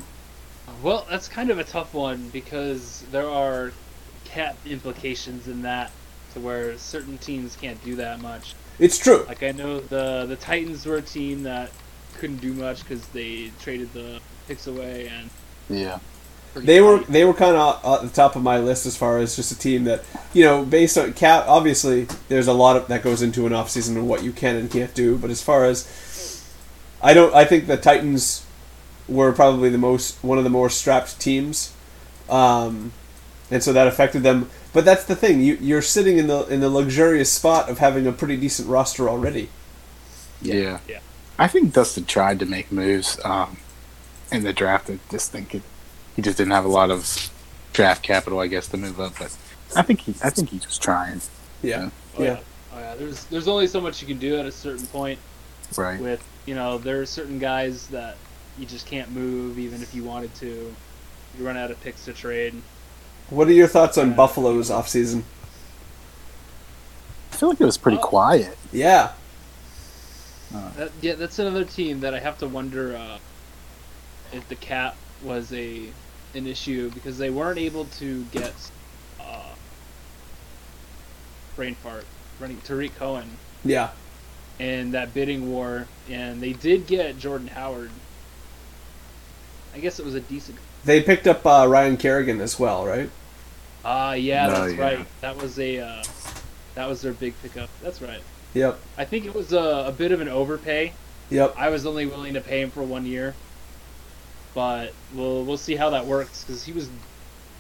[0.84, 3.72] Well, that's kind of a tough one because there are
[4.26, 5.92] cap implications in that
[6.36, 8.54] to where certain teams can't do that much.
[8.80, 9.26] It's true.
[9.28, 11.72] Like I know the the Titans were a team that
[12.18, 15.30] couldn't do much because they traded the picks away and
[15.70, 16.00] Yeah.
[16.54, 19.18] pretty They were they were kind of at the top of my list as far
[19.20, 20.04] as just a team that
[20.34, 21.46] you know based on cap.
[21.48, 24.72] Obviously, there's a lot of that goes into an offseason and what you can and
[24.72, 25.18] can't do.
[25.18, 25.88] But as far as
[27.02, 28.46] I don't, I think the Titans
[29.08, 31.74] were probably the most one of the more strapped teams,
[32.30, 32.94] um,
[33.52, 34.50] and so that affected them.
[34.74, 38.08] But that's the thing you you're sitting in the in the luxurious spot of having
[38.08, 39.50] a pretty decent roster already.
[40.42, 40.80] Yeah.
[40.88, 41.00] Yeah.
[41.38, 43.58] I think Dustin tried to make moves um,
[44.32, 44.90] in the draft.
[44.90, 45.62] I just think it,
[46.16, 47.32] he just didn't have a lot of
[47.74, 49.14] draft capital, I guess, to move up.
[49.18, 49.36] But
[49.76, 51.22] I think he, I think he was trying.
[51.62, 52.40] Yeah, Oh, yeah.
[52.74, 52.96] Oh yeah.
[52.96, 55.20] There's there's only so much you can do at a certain point
[55.78, 56.00] Right.
[56.00, 58.18] with you know there are certain guys that
[58.60, 60.76] you just can't move even if you wanted to.
[61.38, 62.54] You run out of picks to trade.
[63.30, 64.16] What are your thoughts on Yeah.
[64.16, 65.24] Buffalo's offseason?
[67.32, 68.02] I feel like it was pretty Oh.
[68.02, 68.58] quiet.
[68.72, 69.12] Yeah,
[70.78, 73.18] That, yeah, that's another team that I have to wonder uh,
[74.32, 75.90] if the cap was a
[76.36, 78.54] an issue because they weren't able to get
[79.20, 79.54] uh,
[81.56, 82.06] brain fart
[82.40, 83.90] running Tarik Cohen yeah.
[84.60, 87.92] in that bidding war, and they did get Jordan Howard.
[89.76, 90.58] I guess it was a decent.
[90.86, 93.10] They picked up uh, Ryan Kerrigan as well, right?
[93.86, 94.82] Ah, yeah, Oh, that's yeah.
[94.82, 95.08] right.
[95.22, 96.04] That was a uh,
[96.76, 97.70] that was their big pickup.
[97.82, 98.22] That's right.
[98.54, 98.80] Yep.
[98.98, 100.94] I think it was a, a bit of an overpay.
[101.30, 101.56] Yep.
[101.58, 103.34] I was only willing to pay him for one year,
[104.54, 106.90] but we'll we'll see how that works because he was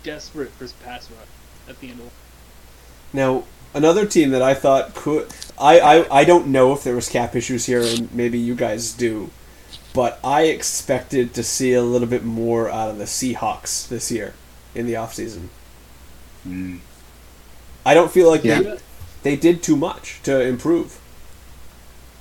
[0.03, 1.27] desperate for his pass rush
[1.67, 2.11] at the end of.
[3.13, 3.43] Now,
[3.73, 7.35] another team that I thought could I, I I don't know if there was cap
[7.35, 9.29] issues here and maybe you guys do,
[9.93, 14.33] but I expected to see a little bit more out of the Seahawks this year
[14.75, 15.47] in the offseason.
[16.47, 16.79] Mm.
[17.85, 18.61] I don't feel like Yeah.
[18.61, 18.77] they
[19.23, 20.99] they did too much to improve.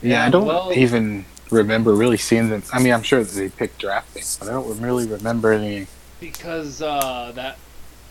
[0.03, 2.63] Yeah, I don't well- even remember really seeing them.
[2.73, 5.87] I mean, I'm sure they picked draft picks, but I don't really remember any.
[6.21, 7.59] because uh, that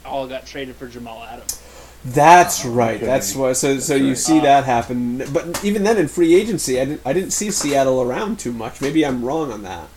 [0.05, 1.61] all got traded for Jamal Adams.
[2.03, 3.01] That's right.
[3.01, 3.05] okay.
[3.05, 3.53] That's why.
[3.53, 4.17] So so you right.
[4.17, 5.23] see Uh, that happen.
[5.31, 8.81] But even then, in free agency, I didn't I didn't see Seattle around too much.
[8.81, 9.89] Maybe I'm wrong on that.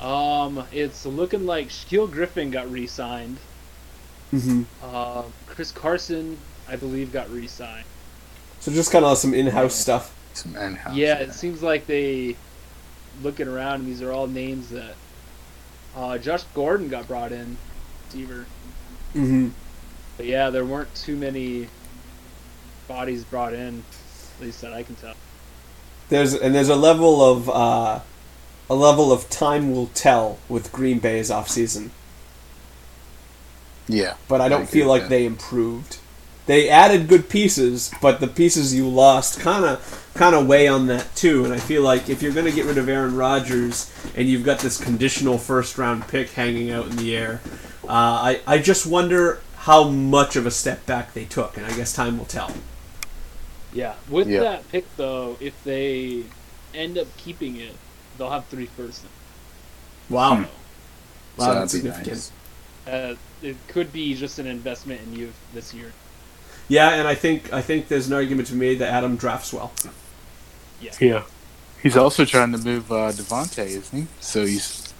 [0.00, 3.38] Um, it's looking like Shaquill Griffin got re-signed.
[4.32, 4.62] Mm-hmm.
[4.82, 7.86] Uh, Chris Carson, I believe, got re-signed.
[8.60, 10.14] So just kind of some in-house stuff.
[10.34, 10.96] Some in-house.
[10.96, 12.36] Yeah, it seems like they
[13.22, 13.80] looking around.
[13.80, 14.94] And these are all names that
[15.94, 17.56] uh, Josh Gordon got brought in,
[18.06, 18.46] receiver.
[19.14, 19.48] Mm-hmm.
[20.18, 21.68] But yeah, there weren't too many
[22.88, 23.84] bodies brought in,
[24.36, 25.14] at least that I can tell.
[26.08, 28.00] there's and there's a level of uh,
[28.68, 31.92] a level of time will tell with Green Bay's off season.
[33.86, 35.08] Yeah, but I don't agree feel like that.
[35.08, 35.98] they improved.
[36.46, 40.88] They added good pieces, but the pieces you lost kind of kind of weigh on
[40.88, 41.44] that too.
[41.44, 44.44] And I feel like if you're going to get rid of Aaron Rodgers and you've
[44.44, 47.40] got this conditional first round pick hanging out in the air,
[47.84, 51.76] uh, I I just wonder how much of a step back they took, and I
[51.76, 52.50] guess time will tell.
[53.74, 54.40] Yeah, with Yeah.
[54.40, 56.24] that pick though, if they
[56.74, 57.76] end up keeping it,
[58.16, 59.02] they'll have three first.
[60.08, 60.42] Wow, Hmm.
[60.44, 60.48] wow,
[61.36, 62.30] So that's that'd be significant.
[62.86, 62.94] nice.
[62.94, 65.92] Uh, it could be just an investment in youth this year.
[66.68, 69.52] Yeah, and I think I think there's an argument to be made that Adam drafts
[69.52, 69.70] well.
[70.80, 71.22] Yeah, Yeah.
[71.82, 74.06] he's also trying to move uh, Davante, isn't he?
[74.20, 74.94] So he's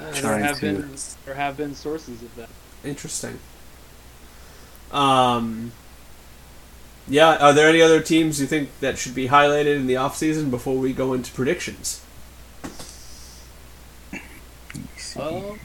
[0.00, 0.96] Uh, there have to- been
[1.26, 2.48] there have been sources of that.
[2.82, 3.38] Interesting.
[4.92, 5.72] Um,
[7.08, 10.50] yeah, are there any other teams you think that should be highlighted in the offseason
[10.50, 12.02] before we go into predictions?
[15.18, 15.58] Um,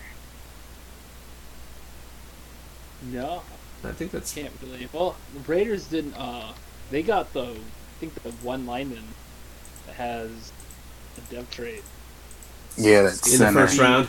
[3.02, 3.44] no,
[3.84, 4.90] I think that's can't really.
[4.92, 6.16] Well, the Raiders didn't.
[6.16, 6.54] Uh,
[6.90, 9.04] they got the I think the one lineman
[9.86, 10.52] that has
[11.18, 11.84] a dev trait.
[12.78, 14.08] yeah, that's in the first round.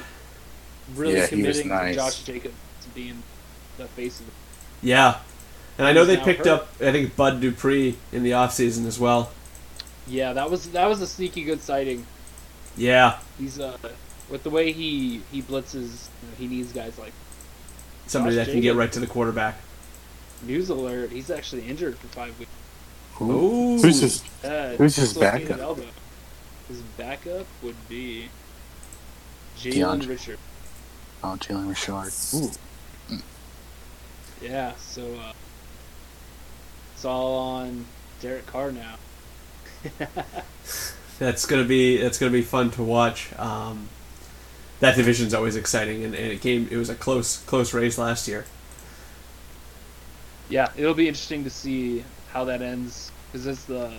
[0.94, 1.94] Really Yeah, he was committing nice.
[1.94, 3.22] to Josh Jacobs to being
[3.76, 4.32] the face of the
[4.82, 5.18] Yeah.
[5.78, 6.62] And I know they picked hurt.
[6.62, 9.30] up, I think, Bud Dupree in the offseason as well.
[10.06, 12.06] Yeah, that was that was a sneaky good sighting.
[12.76, 13.18] Yeah.
[13.38, 13.76] He's uh
[14.30, 17.12] with the way he he blitzes, you know, he needs guys like
[18.06, 19.56] Somebody Josh that can get right to the quarterback.
[20.42, 21.10] news alert.
[21.10, 22.50] He's actually injured for five weeks.
[23.14, 23.78] Who- Ooh.
[23.82, 24.22] Who's his?
[24.44, 25.78] Uh, Who's his backup?
[26.68, 28.28] His backup would be
[29.58, 30.08] Jalen DeAndre.
[30.08, 30.38] Richard.
[31.24, 32.12] Oh, Jalen Richard.
[32.34, 32.50] Ooh,
[34.40, 35.32] Yeah, so uh,
[36.94, 37.86] it's all on
[38.20, 38.96] Derek Carr now.
[41.18, 43.30] That's gonna be that's gonna be fun to watch.
[43.38, 43.88] Um,
[44.80, 46.68] that division's always exciting, and, and it came.
[46.70, 48.44] It was a close close race last year.
[50.50, 53.90] Yeah, it'll be interesting to see how that ends because it's the,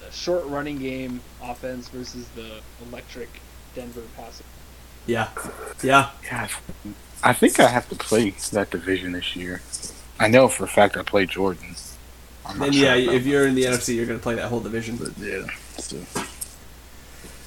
[0.00, 3.28] the short running game offense versus the electric
[3.74, 4.46] Denver passing.
[5.06, 5.28] Yeah,
[5.82, 6.10] yeah.
[6.24, 6.48] yeah.
[7.24, 9.62] I think I have to play that division this year.
[10.20, 11.74] I know for a fact I play Jordan.
[12.46, 14.98] And sure yeah, if you're in the NFC, you're gonna play that whole division.
[14.98, 15.46] that, yeah.
[15.78, 15.96] So,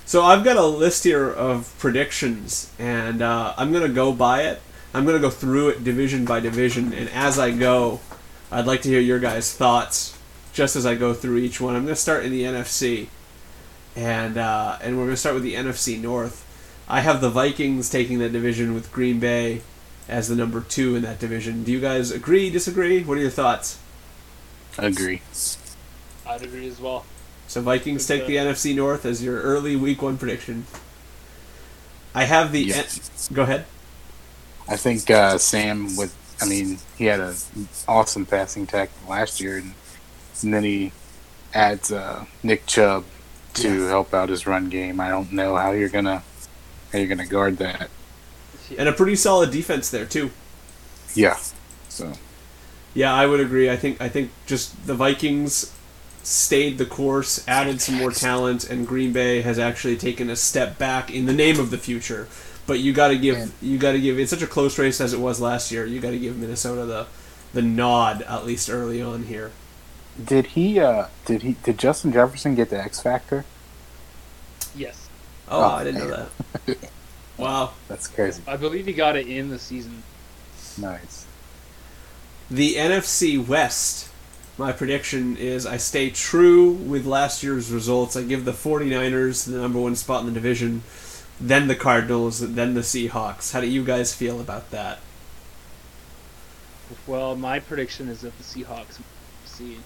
[0.05, 4.61] So I've got a list here of predictions, and uh, I'm gonna go by it.
[4.95, 7.99] I'm gonna go through it division by division, and as I go,
[8.51, 10.17] I'd like to hear your guys' thoughts
[10.53, 11.75] just as I go through each one.
[11.75, 13.09] I'm gonna start in the NFC,
[13.95, 16.46] and uh, and we're gonna start with the NFC North.
[16.89, 19.61] I have the Vikings taking that division with Green Bay
[20.07, 21.63] as the number two in that division.
[21.63, 22.49] Do you guys agree?
[22.49, 23.03] Disagree?
[23.03, 23.79] What are your thoughts?
[24.77, 25.21] agree.
[26.25, 27.05] I'd agree as well.
[27.47, 30.65] So Vikings take the NFC North as your early Week One prediction.
[32.13, 32.61] I have the.
[32.61, 32.83] Yeah.
[33.33, 33.65] Go ahead.
[34.67, 36.15] I think uh, Sam with.
[36.41, 37.35] I mean, he had an
[37.87, 39.73] awesome passing attack last year, and,
[40.43, 40.91] and then he
[41.53, 43.05] adds uh, Nick Chubb
[43.55, 43.89] to Yes.
[43.89, 44.99] help out his run game.
[44.99, 46.21] I don't know how you're gonna
[46.91, 47.89] how you're gonna guard that.
[48.77, 50.31] and a pretty solid defense there too.
[51.13, 51.37] Yeah.
[51.89, 52.13] So
[52.93, 53.69] Yeah, I would agree.
[53.69, 55.73] I think I think just the Vikings
[56.23, 60.77] stayed the course, added some more talent, and Green Bay has actually taken a step
[60.77, 62.27] back in the name of the future.
[62.65, 63.45] But you got to give Yeah.
[63.61, 65.85] you got to give it's such a close race as it was last year.
[65.85, 67.07] You got to give Minnesota the
[67.53, 69.51] the nod at least early on here.
[70.21, 70.79] did he?
[70.79, 71.55] Uh, did he?
[71.63, 73.45] Did Justin Jefferson get the X Factor?
[74.75, 75.06] Yes,
[75.49, 76.27] Oh, Oh, I didn't know
[76.65, 76.77] that.
[77.37, 77.73] wow.
[77.87, 78.41] That's crazy.
[78.47, 80.03] I believe he got it in the season.
[80.77, 81.25] Nice.
[82.49, 84.09] The NFC West,
[84.57, 88.15] my prediction is I stay true with last year's results.
[88.15, 90.83] I give the 49ers the number one spot in the division,
[91.41, 93.51] then the Cardinals, then the Seahawks.
[93.53, 94.99] How do you guys feel about that?
[97.05, 98.99] Well, my prediction is that the Seahawks
[99.45, 99.77] see.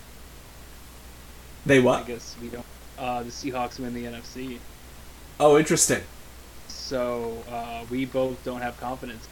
[1.66, 2.04] They what?
[2.04, 2.66] I guess we don't.
[2.98, 4.60] Uh, the Seahawks win the NFC,
[5.42, 6.04] Oh, interesting.
[6.68, 9.28] so uh, we both don't have confidence.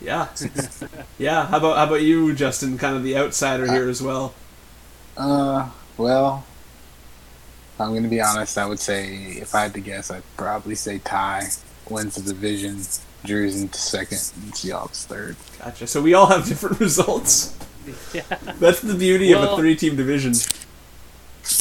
[0.00, 0.28] Yeah.
[1.18, 1.46] yeah.
[1.46, 2.76] How about how about you, Justin?
[2.76, 4.34] Kind of the outsider here as well.
[5.16, 6.44] Uh, well,
[7.80, 8.58] I'm gonna be honest.
[8.58, 11.44] I would say if I had to guess, I'd probably say Ty
[11.88, 12.82] wins the division,
[13.24, 15.36] Drew's into second, and Seahawks third.
[15.58, 15.86] Gotcha.
[15.86, 17.56] So we all have different results.
[18.12, 18.22] yeah.
[18.60, 20.34] That's the beauty of a three-team division.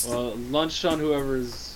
[0.09, 1.74] Well, lunch on whoever's.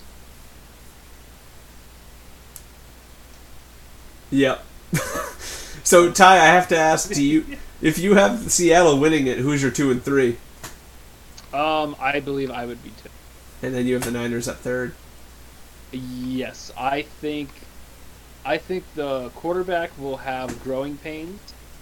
[4.32, 4.64] Yep.
[5.84, 7.46] so Ty, I have to ask: Do you,
[7.82, 10.38] if you have Seattle winning it, who's your two and three?
[11.54, 13.10] Um, I believe I would be two.
[13.64, 14.94] and then you have the Niners at third.
[15.92, 17.50] Yes, I think
[18.46, 21.40] I think the quarterback will have growing pains,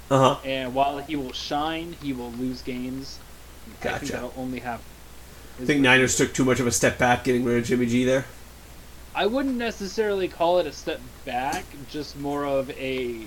[0.09, 0.39] Uh huh.
[0.45, 3.19] and while he will shine, he will lose games.
[3.81, 3.99] I Gotcha.
[3.99, 4.81] think that'll only have.
[5.61, 8.05] I think Niners took too much of a step back getting rid of Jimmy G
[8.05, 8.25] there.
[9.17, 13.25] I wouldn't necessarily call it a step back, just more of a.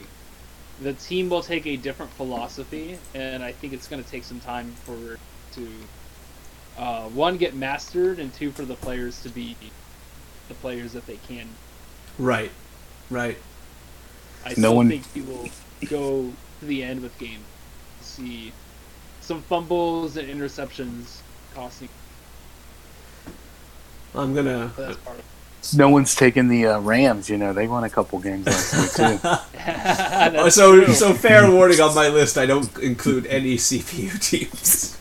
[0.80, 4.38] The team will take a different philosophy, and I think it's going to take some
[4.38, 5.18] time for
[5.57, 5.68] to
[6.78, 9.57] uh, one get mastered, and two for the players to be
[10.49, 11.49] the players that they can.
[12.20, 12.53] Right.
[13.11, 13.36] Right.
[14.45, 15.49] I No still one- think he will
[15.88, 17.41] go to the end with game.
[18.01, 18.53] See
[19.22, 21.18] some fumbles and interceptions
[21.53, 21.88] costing.
[24.14, 24.70] I'm gonna.
[25.62, 27.28] But that's part of No one's taking the uh, Rams.
[27.28, 29.18] You know, they won a couple games last week too.
[29.62, 30.94] Oh, so true.
[30.94, 32.38] so fair warning on my list.
[32.38, 34.96] I don't include any CPU teams.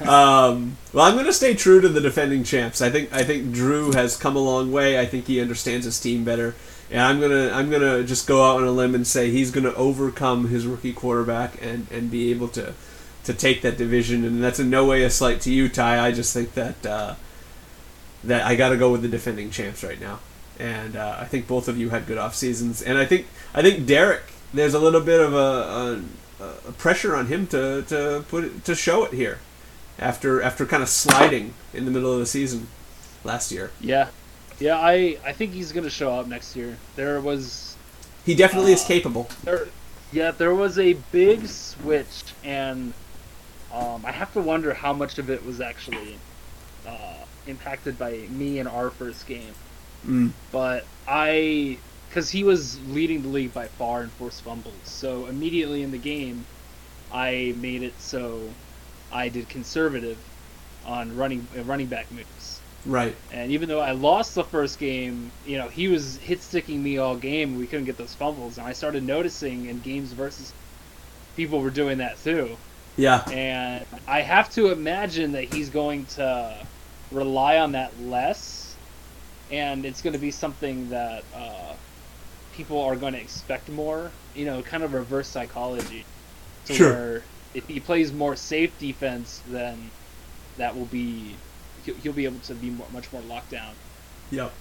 [0.00, 2.80] um, well, I'm going to stay true to the defending champs.
[2.80, 4.98] I think I think Drew has come a long way.
[4.98, 6.54] I think he understands his team better,
[6.90, 9.64] and I'm gonna I'm gonna just go out on a limb and say he's going
[9.64, 12.74] to overcome his rookie quarterback and and be able to
[13.24, 14.24] to take that division.
[14.24, 16.04] And that's in no way a slight to you, Ty.
[16.04, 17.14] I just think that uh,
[18.26, 20.20] that I got to go with the defending champs right now.
[20.58, 23.62] And uh, I think both of you had good off seasons, and I think I
[23.62, 24.22] think Derek.
[24.52, 26.00] There's a little bit of a,
[26.40, 29.40] a, a pressure on him to, to put it, to show it here,
[29.98, 32.68] after after kind of sliding in the middle of the season
[33.24, 33.72] last year.
[33.80, 34.10] Yeah,
[34.60, 34.78] yeah.
[34.78, 36.76] I I think he's gonna show up next year.
[36.94, 37.76] There was
[38.24, 39.28] He definitely is Uh, capable.
[39.42, 39.66] there,
[40.12, 42.92] yeah, there was a big switch, and
[43.72, 46.16] um, I have to wonder how much of it was actually
[47.46, 49.54] impacted by me in our first game.
[50.06, 50.32] Mm.
[50.52, 51.78] But I,
[52.08, 55.98] because he was leading the league by far in forced fumbles, so immediately in the
[55.98, 56.46] game,
[57.12, 58.50] I made it so
[59.12, 60.18] I did conservative
[60.84, 62.60] on running uh, running back moves.
[62.86, 63.16] Right.
[63.32, 66.98] And even though I lost the first game, you know, he was hit sticking me
[66.98, 67.56] all game.
[67.56, 70.52] We couldn't get those fumbles, and I started noticing in games versus
[71.36, 72.56] people were doing that too.
[72.96, 73.24] Yeah.
[73.30, 76.56] And I have to imagine that he's going to
[77.14, 78.76] rely on that less,
[79.50, 81.74] and it's going to be something that uh,
[82.54, 84.10] people are going to expect more.
[84.34, 86.04] You know, kind of reverse psychology.
[86.66, 86.92] To Sure.
[86.92, 87.22] Where
[87.54, 89.90] if he plays more safe defense, then
[90.56, 91.36] that will be
[91.84, 93.74] he'll, he'll be able to be more, much more locked down.
[94.30, 94.52] Yep.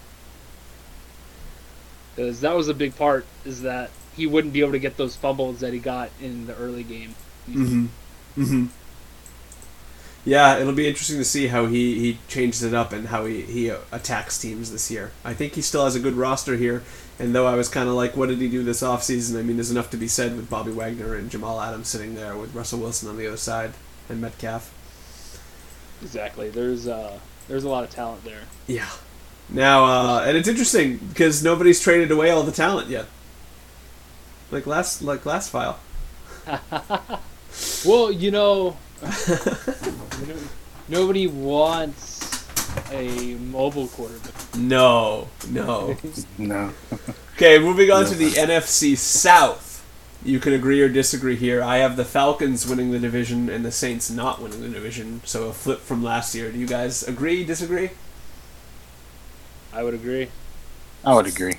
[2.16, 5.16] Because that was a big part is that he wouldn't be able to get those
[5.16, 7.16] fumbles that he got in the early game.
[7.50, 7.86] Mm-hmm.
[8.38, 8.66] Mm-hmm.
[10.26, 13.42] Yeah, it'll be interesting to see how he, he changes it up and how he,
[13.42, 15.12] he attacks teams this year.
[15.26, 16.84] I think he still has a good roster here,
[17.20, 19.38] and though I was kind of like, what did he do this offseason?
[19.38, 22.38] I mean, there's enough to be said with Bobby Wagner and Jamal Adams sitting there
[22.38, 23.74] with Russell Wilson on the other side
[24.08, 24.74] and Metcalf.
[26.02, 26.50] Exactly.
[26.50, 28.42] There's uh there's a lot of talent there.
[28.68, 28.90] Yeah.
[29.50, 33.08] Now, uh, and it's interesting because nobody's traded away all the talent yet.
[34.52, 35.80] Like last, like last file.
[37.86, 38.78] Well, you know,
[40.90, 42.48] nobody wants
[42.92, 44.34] a mobile quarterback.
[44.56, 45.98] No, no.
[46.38, 46.74] no.
[47.36, 49.72] Okay, moving on to the NFC South.
[50.26, 51.62] You can agree or disagree here.
[51.62, 55.48] I have the Falcons winning the division and the Saints not winning the division, so
[55.48, 56.52] a flip from last year.
[56.52, 57.90] Do you guys agree, disagree?
[59.74, 60.30] I would agree.
[61.04, 61.56] I would agree.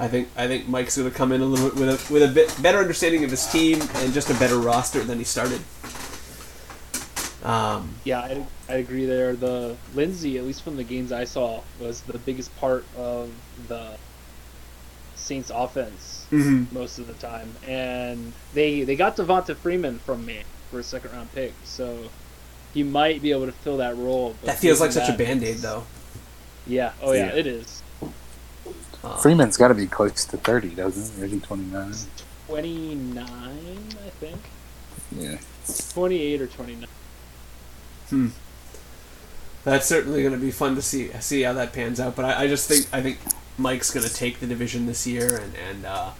[0.00, 2.22] I think I think Mike's going to come in a little bit with a with
[2.22, 5.60] a bit better understanding of his team and just a better roster than he started.
[7.44, 9.34] Um, Yeah, I I agree there.
[9.36, 13.30] The Lindsay, at least from the games I saw, was the biggest part of
[13.68, 13.96] the
[15.14, 16.70] Saints offense mhm.
[16.72, 21.12] most of the time, and they they got Devonta Freeman from me for a second
[21.12, 22.08] round pick, so
[22.74, 24.34] he might be able to fill that role.
[24.40, 25.84] but That feels like such a that- band aid, though.
[26.66, 26.92] Yeah.
[27.02, 27.34] Oh yeah, Yeah.
[27.40, 27.82] it is.
[29.04, 31.22] Uh, Freeman's got to be close to 30, doesn't he?
[31.24, 31.94] Is he 29?
[32.48, 34.38] Twenty nine, I think.
[35.12, 35.38] Yeah.
[35.92, 36.88] Twenty eight or twenty nine.
[38.10, 38.28] Hmm.
[39.64, 42.16] That's certainly going to be fun to see see how that pans out.
[42.16, 43.18] But I, I just think I think
[43.58, 46.10] Mike's going to take the division this year, and and uh,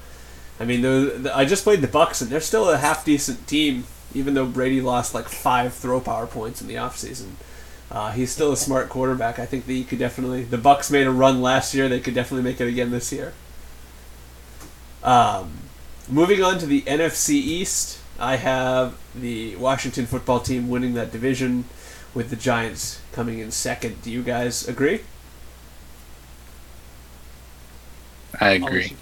[0.61, 3.84] I mean the, I just played the Bucks, and they're still a half decent team,
[4.14, 7.30] even though Brady lost like five throw power points in the offseason.
[7.91, 9.39] Uh, he's still a smart quarterback.
[9.39, 10.45] I think that he could definitely.
[10.45, 11.89] The Bucks made a run last year.
[11.89, 13.32] They could definitely make it again this year.
[15.03, 15.53] Um,
[16.09, 21.64] moving on to the NFC East, I have the Washington football team winning that division,
[22.14, 24.02] with the Giants coming in second.
[24.02, 25.00] Do you guys agree?
[28.40, 28.96] I agree.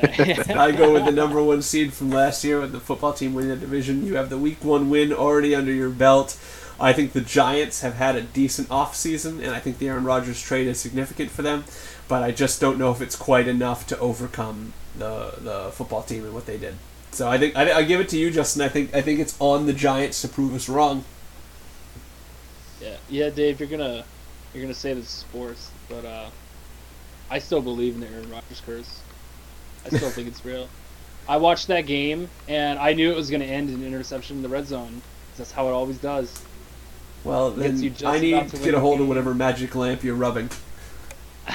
[0.00, 0.50] you take it.
[0.50, 3.50] I go with the number one seed from last year with the football team winning
[3.50, 4.04] the division.
[4.06, 6.38] You have the week one win already under your belt.
[6.78, 10.40] I think the Giants have had a decent offseason, and I think the Aaron Rodgers
[10.40, 11.64] trade is significant for them,
[12.08, 16.24] but I just don't know if it's quite enough to overcome the the football team
[16.24, 16.76] and what they did.
[17.12, 18.62] So I think I, I give it to you, Justin.
[18.62, 21.04] I think I think it's on the Giants to prove us wrong.
[22.80, 24.04] Yeah, yeah, Dave, you're gonna
[24.54, 26.30] you're gonna say this is sports, but uh,
[27.30, 29.00] I still believe in the Aaron Rodgers curse.
[29.84, 30.68] I still think it's real.
[31.28, 34.42] I watched that game and I knew it was gonna end in an interception in
[34.42, 35.02] the red zone.
[35.36, 36.42] That's how it always does.
[37.24, 40.50] Well, then I need to to get a hold of whatever magic lamp you're rubbing.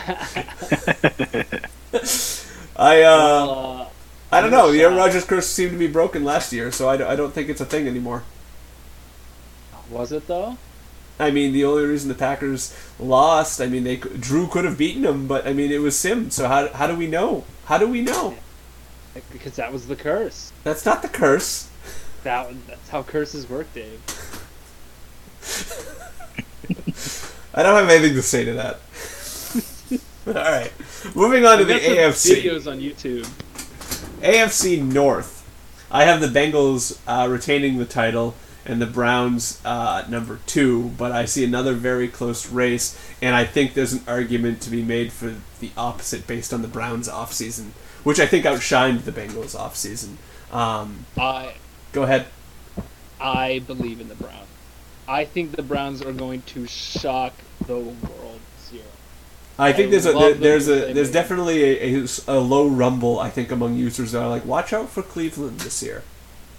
[2.78, 3.88] I uh, Well, uh,
[4.32, 4.72] I don't know.
[4.72, 4.96] The Aaron.
[4.96, 7.66] Rodgers curse seemed to be broken last year, so I, I don't think it's a
[7.66, 8.24] thing anymore.
[9.90, 10.58] was it though?
[11.20, 15.04] I mean, the only reason the Packers lost, I mean, they Drew could have beaten
[15.04, 16.30] them, but I mean, it was Sim.
[16.30, 17.46] So how, how do we know?
[17.66, 18.36] How do we know?
[19.32, 20.52] Because that was the curse.
[20.64, 21.70] That's not the curse.
[22.24, 24.02] That that's how curses work, Dave.
[27.54, 28.80] I don't have anything to say to that.
[30.28, 30.74] All right,
[31.16, 32.42] moving on to the AFC.
[32.42, 33.26] videos on YouTube.
[34.22, 35.44] AFC North.
[35.90, 38.36] I have the Bengals uh, retaining the title
[38.66, 43.46] and the Browns uh, number two, but I see another very close race, and I
[43.46, 47.70] think there's an argument to be made for the opposite based on the Browns offseason,
[48.04, 50.16] which I think outshined the Bengals offseason.
[50.56, 51.56] Um, I
[51.92, 52.28] go ahead.
[53.20, 54.48] I believe in the Browns.
[55.08, 57.34] I think the Browns are going to shock
[57.68, 58.84] the world this year.
[59.58, 63.20] I think I there's a there, there's a there's definitely a, a, a low rumble
[63.20, 66.04] I think among users that are like watch out for Cleveland this year.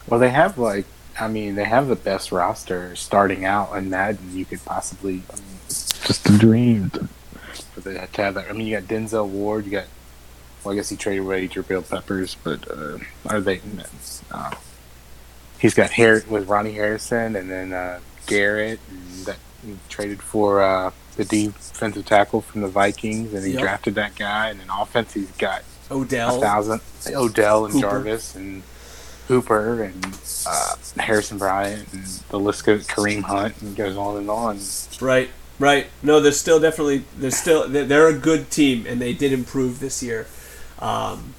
[0.06, 0.86] Well, they have like,
[1.18, 4.36] I mean, they have the best roster starting out in Madden.
[4.36, 6.90] You could possibly, I mean, just a dream.
[6.90, 8.50] For the, to have that.
[8.50, 9.64] I mean, you got Denzel Ward.
[9.64, 9.84] You got,
[10.62, 12.98] well, I guess he traded away Jabril Peppers, but uh,
[13.28, 13.60] are they?
[14.30, 14.54] Uh,
[15.58, 20.62] he's got Har with Ronnie Harrison, and then uh, Garrett, and that he traded for
[20.62, 23.62] uh, the defensive tackle from the Vikings, and he Yep.
[23.62, 24.50] drafted that guy.
[24.50, 26.40] And then offense, he's got Odell, a Odell.
[26.40, 27.88] thousand Odell and Hooper.
[27.88, 28.62] Jarvis and
[29.28, 34.30] Hooper and uh, Harrison Bryant and the list goes Kareem Hunt and goes on and
[34.30, 34.58] on.
[35.00, 35.86] Right, right.
[36.02, 40.02] No, they're still definitely they're still they're, a good team, and they did improve this
[40.02, 40.26] year.
[40.78, 41.34] Um,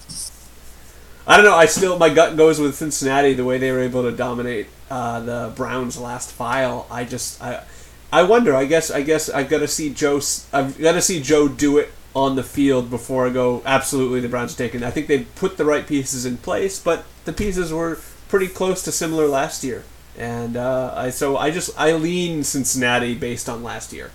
[1.26, 1.56] I don't know.
[1.56, 5.20] I still my gut goes with Cincinnati the way they were able to dominate uh,
[5.22, 6.88] the Browns last file.
[6.92, 7.64] I just I
[8.12, 8.54] I wonder.
[8.54, 10.20] I guess I guess I've got to see Joe.
[10.52, 13.62] I've got to see Joe do it on the field before I go.
[13.66, 14.84] Absolutely, the Browns are taking.
[14.84, 18.00] I think they've put the right pieces in place, but the pieces were
[18.30, 19.84] pretty close to similar last year.
[20.18, 24.12] And uh, I so I just I lean Cincinnati based on last year.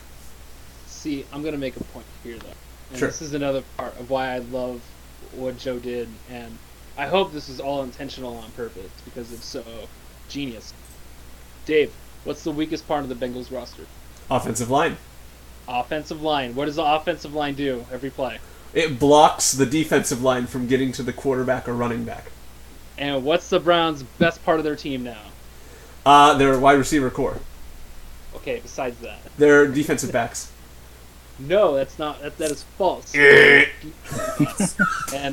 [0.87, 2.59] See, I'm gonna make a point here though.
[2.91, 3.09] And Sure.
[3.09, 4.81] this is another part of why I love
[5.33, 6.59] what Joe did and
[6.99, 9.63] I hope this is all intentional on purpose because it's so
[10.29, 10.75] genius.
[11.65, 11.93] Dave,
[12.25, 13.85] what's the weakest part of the Bengals roster?
[14.31, 14.97] Offensive line.
[15.69, 16.55] Offensive line.
[16.55, 18.39] What does the offensive line do every play?
[18.75, 22.33] It blocks the defensive line from getting to the quarterback or running back.
[22.99, 25.23] And what's the Browns' best part of their team now?
[26.05, 27.39] Uh, their wide receiver core.
[28.37, 29.21] Okay, besides that.
[29.39, 30.51] Their defensive backs.
[31.39, 33.15] No, that's not that, that is false.
[33.15, 33.67] and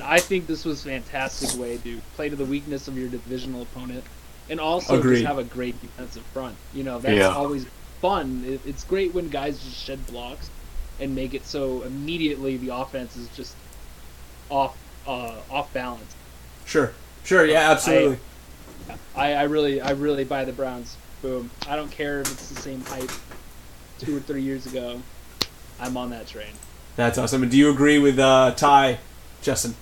[0.03, 3.61] I think this was a fantastic way to play to the weakness of your divisional
[3.63, 4.03] opponent
[4.49, 5.15] and also Agreed.
[5.15, 6.55] just have a great defensive front.
[6.73, 7.27] You know, that's Yeah.
[7.29, 7.65] always
[8.01, 8.43] fun.
[8.47, 10.49] It, it's great when guys just shed blocks
[10.99, 13.55] and make it so immediately the offense is just
[14.49, 16.15] off uh, off balance.
[16.65, 16.93] Sure.
[17.23, 18.17] Sure, yeah, absolutely.
[19.15, 20.97] I, I really I really buy the Browns.
[21.21, 21.51] Boom.
[21.67, 23.11] I don't care if it's the same hype
[23.99, 25.01] two or three years ago.
[25.79, 26.53] I'm on that train.
[26.95, 27.43] That's awesome.
[27.43, 28.99] And do you agree with uh, Ty,
[29.41, 29.75] Justin?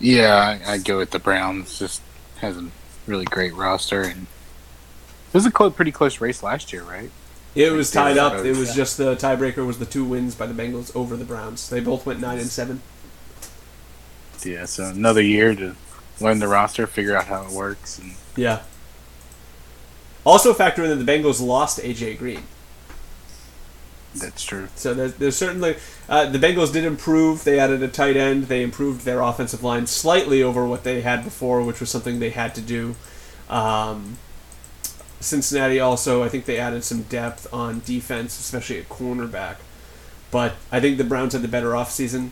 [0.00, 1.78] Yeah, I, I'd go with the Browns.
[1.78, 2.02] Just
[2.38, 2.68] has a
[3.06, 7.10] really great roster and it was a clo- pretty close race last year, right?
[7.54, 8.32] It was tied up.
[8.34, 8.50] Yeah.
[8.52, 11.68] It was just the tiebreaker was the two wins by the Bengals over the Browns.
[11.68, 12.82] They both went nine and seven.
[14.44, 15.74] Yeah, so another year to
[16.20, 18.60] learn the roster, figure out how it works, and Yeah.
[20.24, 22.44] Also factor in that the Bengals lost AJ Green.
[24.14, 24.68] that's true.
[24.74, 25.76] So there's, there's certainly
[26.08, 27.44] uh, the Bengals did improve.
[27.44, 28.44] They added a tight end.
[28.44, 32.30] They improved their offensive line slightly over what they had before, which was something they
[32.30, 32.94] had to do.
[33.50, 34.16] Um,
[35.20, 39.56] Cincinnati also, I think they added some depth on defense, especially at cornerback.
[40.30, 42.30] But I think the Browns had the better offseason.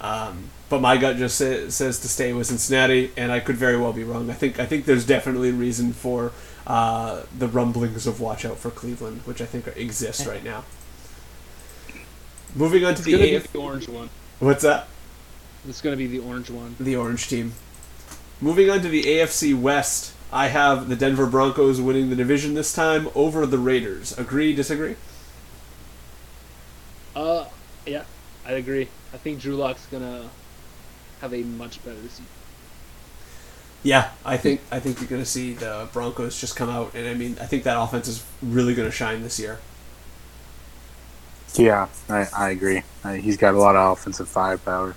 [0.00, 3.76] Um, but my gut just sa- says to stay with Cincinnati, and I could very
[3.76, 4.28] well be wrong.
[4.28, 6.32] I think I think there's definitely reason for
[6.66, 10.64] uh, the rumblings of watch out for Cleveland, which I think exist right now.
[12.56, 14.10] Moving on to It's the gonna be AF- the orange one.
[14.40, 14.88] what's that?
[15.68, 16.74] It's gonna be the orange one.
[16.80, 17.52] The orange team.
[18.40, 22.72] Moving on to the AFC West, I have the Denver Broncos winning the division this
[22.72, 24.18] time over the Raiders.
[24.18, 24.52] Agree?
[24.52, 24.96] Disagree?
[27.14, 27.44] Uh,
[27.86, 28.02] yeah,
[28.44, 28.88] I agree.
[29.12, 30.28] I think Drew Lock's gonna
[31.24, 32.26] have a much better season.
[33.82, 37.08] Yeah, I think I think you're going to see the Broncos just come out, and
[37.08, 39.58] I mean, I think that offense is really going to shine this year.
[41.54, 42.82] Yeah, I, I agree.
[43.02, 44.96] Uh, he's got a lot of offensive firepower.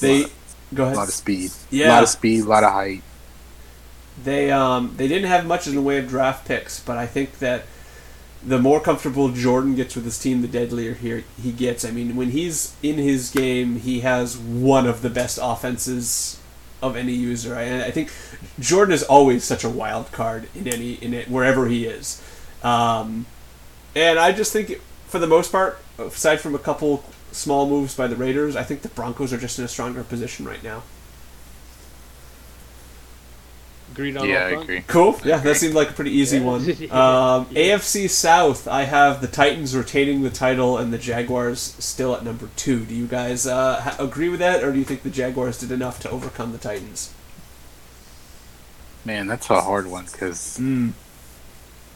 [0.00, 0.32] They lot,
[0.74, 1.50] go a lot of speed.
[1.70, 1.88] Yeah.
[1.88, 3.02] A lot of speed, a lot of height.
[4.22, 7.38] They um they didn't have much in the way of draft picks, but I think
[7.40, 7.64] that
[8.42, 11.84] the more comfortable Jordan gets with his team, the deadlier he he gets.
[11.84, 16.40] I mean, when he's in his game, he has one of the best offenses
[16.82, 17.54] of any user.
[17.54, 18.10] I, I think
[18.58, 22.22] Jordan is always such a wild card in any in it wherever he is,
[22.62, 23.26] um,
[23.94, 28.06] and I just think for the most part, aside from a couple small moves by
[28.06, 30.82] the Raiders, I think the Broncos are just in a stronger position right now.
[33.92, 34.62] Agreed on Yeah, I front?
[34.64, 34.84] agree.
[34.86, 35.20] Cool.
[35.24, 36.44] Yeah, that seemed like a pretty easy Yeah.
[36.44, 36.64] one.
[36.78, 37.34] Yeah.
[37.34, 42.24] Um, AFC South, I have the Titans retaining the title and the Jaguars still at
[42.24, 42.84] number two.
[42.84, 45.72] Do you guys uh, ha- agree with that, or do you think the Jaguars did
[45.72, 47.12] enough to overcome the Titans?
[49.04, 50.92] Man, that's a hard one because Mm.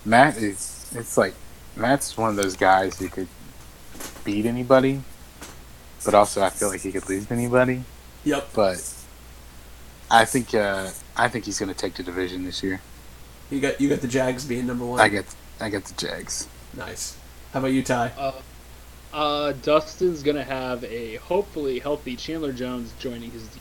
[0.05, 0.91] Matt is.
[0.95, 1.35] It's like
[1.77, 3.29] Matt's one of those guys who could
[4.25, 5.03] beat anybody,
[6.05, 7.85] but also I feel like he could lose anybody.
[8.25, 8.49] Yep.
[8.55, 8.93] But
[10.11, 12.81] I think uh, I think he's going to take the division this year.
[13.51, 15.01] You got you got the Jags being number one.
[15.01, 15.27] I get
[15.61, 16.49] I get the Jags.
[16.73, 17.17] nice.
[17.53, 18.13] How about you, Ty?
[18.19, 18.33] Uh,
[19.13, 23.49] uh, Dustin's gonna have a hopefully healthy Chandler Jones joining his.
[23.49, 23.61] team.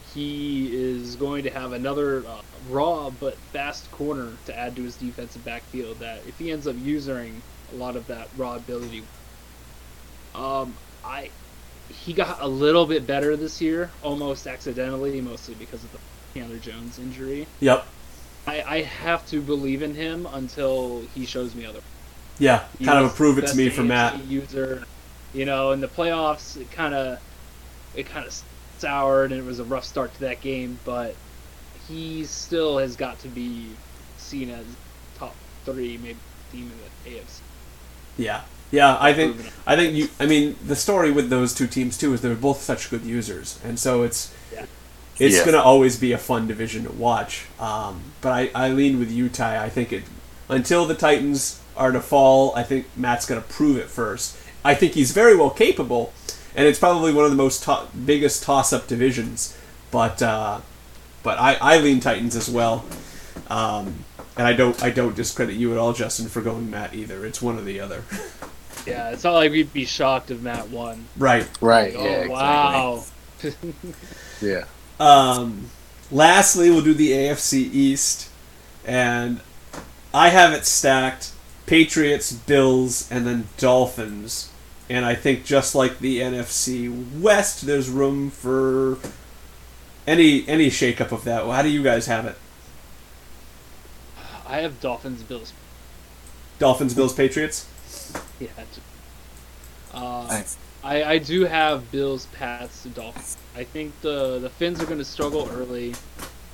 [0.00, 4.96] He is going to have another uh, raw but fast corner to add to his
[4.96, 6.00] defensive backfield.
[6.00, 9.04] That if he ends up using a lot of that raw ability,
[10.34, 10.74] um,
[11.04, 11.30] I
[11.90, 15.98] he got a little bit better this year, almost accidentally, mostly because of the
[16.34, 17.46] Chandler Jones injury.
[17.60, 17.86] Yep.
[18.46, 21.80] I, I have to believe in him until he shows me other.
[22.38, 22.64] Yeah.
[22.78, 24.24] He kind of prove it to me for Matt.
[24.24, 24.84] User,
[25.34, 27.18] you know, in the playoffs, it kind of
[27.94, 28.42] it kind of
[28.78, 30.78] soured, and it was a rough start to that game.
[30.84, 31.14] But
[31.86, 33.70] he still has got to be
[34.16, 34.64] seen as
[35.16, 35.34] top
[35.64, 36.18] three, maybe
[36.52, 37.40] team in the AFC.
[38.16, 38.42] Yeah.
[38.70, 39.36] Yeah, I think
[39.66, 40.08] I think you.
[40.20, 43.58] I mean, the story with those two teams too is they're both such good users,
[43.64, 44.66] and so it's Yeah.
[45.18, 45.44] it's Yeah.
[45.44, 47.46] going to always be a fun division to watch.
[47.58, 49.62] Um, but I, I lean with you, Ty.
[49.62, 50.04] I think it
[50.48, 52.52] until the Titans are to fall.
[52.54, 54.36] I think Matt's going to prove it first.
[54.64, 56.12] I think he's very well capable,
[56.54, 59.56] and it's probably one of the most to- biggest toss-up divisions.
[59.90, 60.60] But uh,
[61.24, 62.84] but I, I lean Titans as well.
[63.48, 64.04] Um,
[64.36, 67.26] and I don't I don't discredit you at all, Justin, for going Matt either.
[67.26, 68.04] It's one or the other.
[68.86, 71.06] Yeah, it's not like we'd be shocked if Matt won.
[71.16, 71.48] right.
[71.60, 71.94] Right.
[71.96, 72.10] Oh yeah.
[72.10, 72.34] Exactly.
[72.34, 73.04] wow!
[74.42, 74.64] Yeah.
[74.98, 75.70] Um,
[76.10, 78.30] lastly, we'll do the AFC East,
[78.86, 79.40] and
[80.14, 81.32] I have it stacked:
[81.66, 84.50] Patriots, Bills, and then Dolphins.
[84.88, 88.98] And I think just like the NFC West, there's room for
[90.06, 91.44] any any shakeup of that.
[91.46, 92.36] How do you guys have it?
[94.48, 95.52] I have Dolphins, Bills.
[96.58, 97.66] Dolphins, Bills, Patriots.
[98.38, 98.48] Yeah.
[99.92, 100.56] Uh, Nice.
[100.82, 103.36] I, I do have Bills, Pats, Dolphins.
[103.54, 105.94] I think the the Fins are going to struggle early.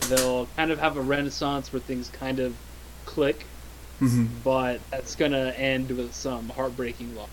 [0.09, 2.55] They'll kind of have a renaissance where things kind of
[3.05, 3.45] click,
[4.01, 4.27] Mm-hmm.
[4.45, 7.29] but that's going to end with some heartbreaking loss.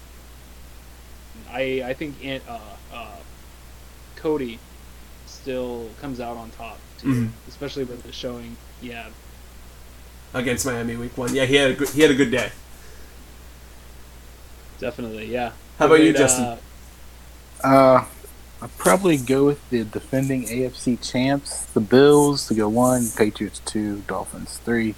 [1.52, 2.60] I I think Ant- uh,
[2.94, 3.16] uh,
[4.16, 4.60] Cody
[5.26, 7.30] still comes out on top, too, Mhm.
[7.50, 8.56] especially with the showing.
[8.82, 9.08] Yeah,
[10.34, 11.34] Against Miami, Week One.
[11.36, 12.52] Yeah, he had a good, he had a good day.
[14.84, 15.26] Definitely.
[15.32, 15.54] Yeah.
[15.80, 16.46] How about you, Played, Justin?
[16.46, 16.58] uh,
[17.64, 18.06] Uh,
[18.62, 24.02] I'd probably go with the defending AFC champs, the Bills, to go one, Patriots two,
[24.08, 24.96] Dolphins three.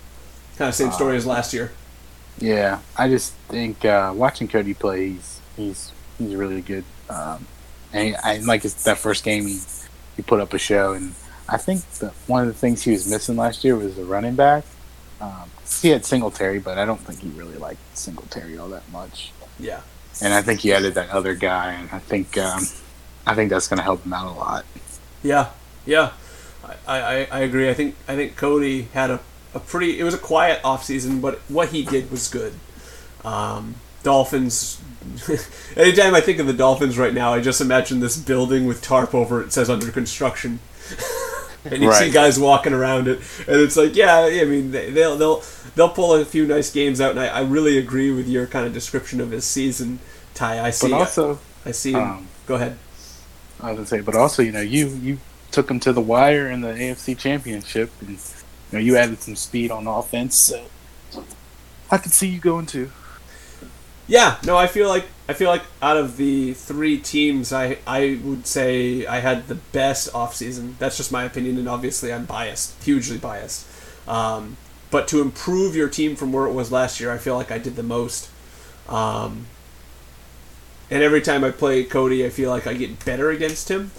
[0.57, 1.71] Kind of same story as last year.
[2.39, 6.83] Yeah, I just think uh, watching Cody play, he's he's he's really good.
[7.09, 7.47] Um,
[7.93, 9.59] and I like his, that first game, he
[10.15, 11.15] he put up a show, and
[11.49, 14.35] I think the, one of the things he was missing last year was the running
[14.35, 14.65] back.
[15.21, 15.49] Um,
[15.81, 19.31] he had Singletary, but I don't think he really liked Singletary all that much.
[19.60, 19.82] Yeah.
[20.22, 22.64] And I think he added that other guy, and I think um,
[23.26, 24.65] I think that's going to help him out a lot.
[25.23, 25.49] Yeah,
[25.86, 26.14] yeah,
[26.64, 27.69] I, I, I agree.
[27.69, 29.19] I think I think Cody had a,
[29.53, 29.99] a pretty.
[29.99, 32.53] It was a quiet offseason, but what he did was good.
[33.26, 34.82] Um, Dolphins.
[35.77, 39.14] anytime I think of the Dolphins right now, I just imagine this building with tarp
[39.14, 40.60] over it says under construction.
[41.65, 45.17] and you see guys walking around it, and it's like, yeah, I mean, they- they'll
[45.17, 45.43] they'll
[45.75, 48.65] they'll pull a few nice games out, and I, I really agree with your kind
[48.67, 49.99] of description of his season,
[50.33, 50.65] Ty.
[50.65, 51.91] I see, But also, I see.
[51.91, 52.01] him.
[52.01, 52.77] um, Go ahead.
[53.61, 55.17] I was gonna say, but also, you know, you you
[55.51, 58.17] took them to the wire in the AFC Championship, and you
[58.73, 60.35] know you added some speed on offense.
[60.37, 60.63] So
[61.89, 62.91] I could see you going too.
[64.07, 68.19] Yeah, no, I feel like I feel like out of the three teams, I I
[68.23, 70.77] would say I had the best offseason.
[70.77, 73.65] That's just my opinion, and obviously I'm biased, hugely biased.
[74.07, 74.57] Um,
[74.91, 77.57] but to improve your team from where it was last year, I feel like I
[77.57, 78.30] did the most.
[78.88, 79.48] Um,
[80.91, 83.90] and every time I play Cody, I feel like I get better against him.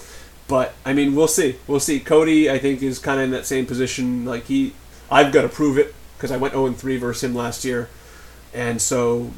[0.46, 1.56] But I mean, we'll see.
[1.66, 1.98] We'll see.
[1.98, 4.24] Cody, I think, is kind of in that same position.
[4.24, 4.74] Like he,
[5.10, 7.88] I've got to prove it because I went 0 3 versus him last year,
[8.54, 9.32] and so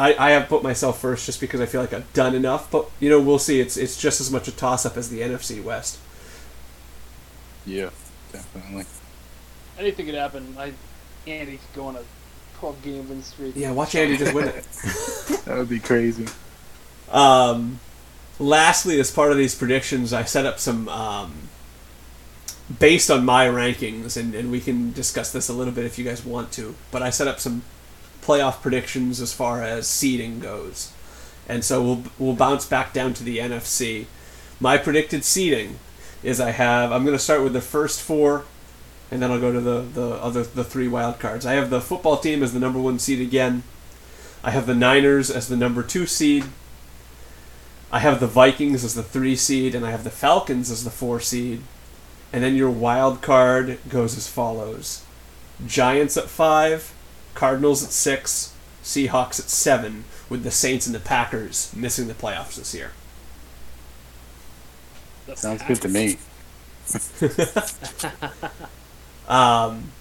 [0.00, 2.70] I, I have put myself first just because I feel like I've done enough.
[2.70, 3.60] But you know, we'll see.
[3.60, 5.98] It's it's just as much a toss up as the NFC West.
[7.66, 7.90] Yeah,
[8.32, 8.86] definitely.
[9.78, 10.56] Anything could happen.
[10.58, 10.72] I
[11.26, 12.02] Andy could go on a
[12.58, 13.54] 12 game win streak.
[13.56, 14.66] Yeah, watch Andy just win it.
[15.44, 16.26] That would be crazy.
[17.10, 17.80] Um,
[18.38, 21.48] lastly, as part of these predictions, I set up some um,
[22.78, 26.04] based on my rankings, and, and we can discuss this a little bit if you
[26.04, 26.74] guys want to.
[26.90, 27.62] But I set up some
[28.22, 30.92] playoff predictions as far as seeding goes,
[31.48, 34.06] and so we'll we'll bounce back down to the NFC.
[34.60, 35.78] My predicted seeding
[36.22, 38.44] is I have I'm going to start with the first four,
[39.10, 41.46] and then I'll go to the the other the three wild cards.
[41.46, 43.62] I have the football team as the number one seed again.
[44.42, 46.44] I have the Niners as the number two seed.
[47.92, 50.90] I have the Vikings as the three seed, and I have the Falcons as the
[50.90, 51.62] four seed.
[52.32, 55.04] And then your wild card goes as follows
[55.66, 56.94] Giants at five,
[57.40, 58.54] Cardinals at six,
[58.84, 62.92] Seahawks at seven, with the Saints and the Packers missing the playoffs this year.
[65.24, 66.18] The Sounds good to me.
[69.28, 69.92] Um,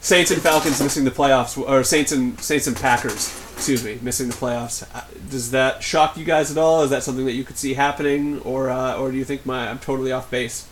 [0.00, 4.26] Saints and Falcons missing the playoffs, or Saints and Saints and Packers, excuse me, missing
[4.26, 4.82] the playoffs.
[4.92, 6.82] Uh, Does that shock you guys at all?
[6.82, 9.70] Is that something that you could see happening, or uh, or do you think my
[9.70, 10.66] I'm totally off base?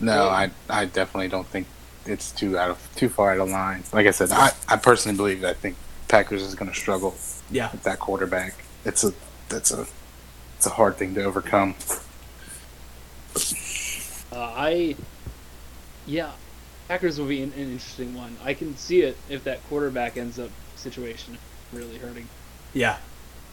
[0.00, 1.66] No, I I definitely don't think
[2.08, 3.82] it's too out of too far out of line.
[3.92, 5.76] Like I said, I, I personally believe that I think
[6.08, 7.14] Packers is going to struggle
[7.50, 8.54] Yeah, with that quarterback.
[8.84, 9.12] It's a
[9.48, 9.86] that's a
[10.56, 11.74] it's a hard thing to overcome.
[14.32, 14.96] Uh, I,
[16.06, 16.32] yeah,
[16.88, 18.36] Packers will be an, an interesting one.
[18.42, 21.38] I can see it if that quarterback ends up situation
[21.72, 22.28] really hurting.
[22.72, 22.98] yeah,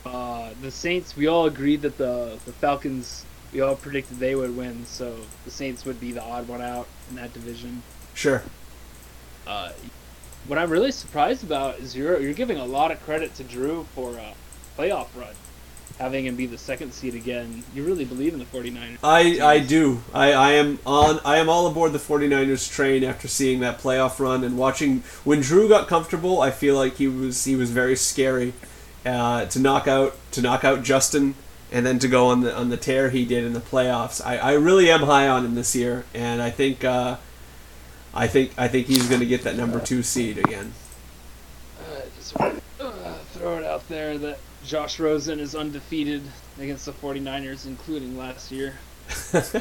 [0.05, 4.55] Uh, the Saints, we all agreed that the the Falcons, we all predicted they would
[4.55, 7.83] win, so the Saints would be the odd one out in that division.
[8.13, 8.43] Sure.
[9.45, 9.71] Uh,
[10.47, 13.85] what I'm really surprised about is you're you're giving a lot of credit to Drew
[13.95, 14.33] for a
[14.77, 15.33] playoff run,
[15.99, 17.63] having him be the second seed again.
[17.73, 18.97] You really believe in the 49ers.
[19.03, 20.01] I, I do.
[20.13, 24.19] I, I am on I am all aboard the 49ers train after seeing that playoff
[24.19, 27.95] run and watching when Drew got comfortable, I feel like he was he was very
[27.95, 28.53] scary
[29.05, 31.35] uh, to knock out to knock out Justin
[31.71, 34.23] and then to go on the on the tear he did in the playoffs.
[34.25, 37.17] I, I really am high on him this year and I think uh,
[38.15, 40.73] I think I think he's going to get that number 2 seed again.
[41.79, 42.51] Uh, just uh,
[43.33, 46.21] throw it out there that Josh Rosen is undefeated
[46.59, 48.75] against the 49ers, including last year.
[49.07, 49.59] Three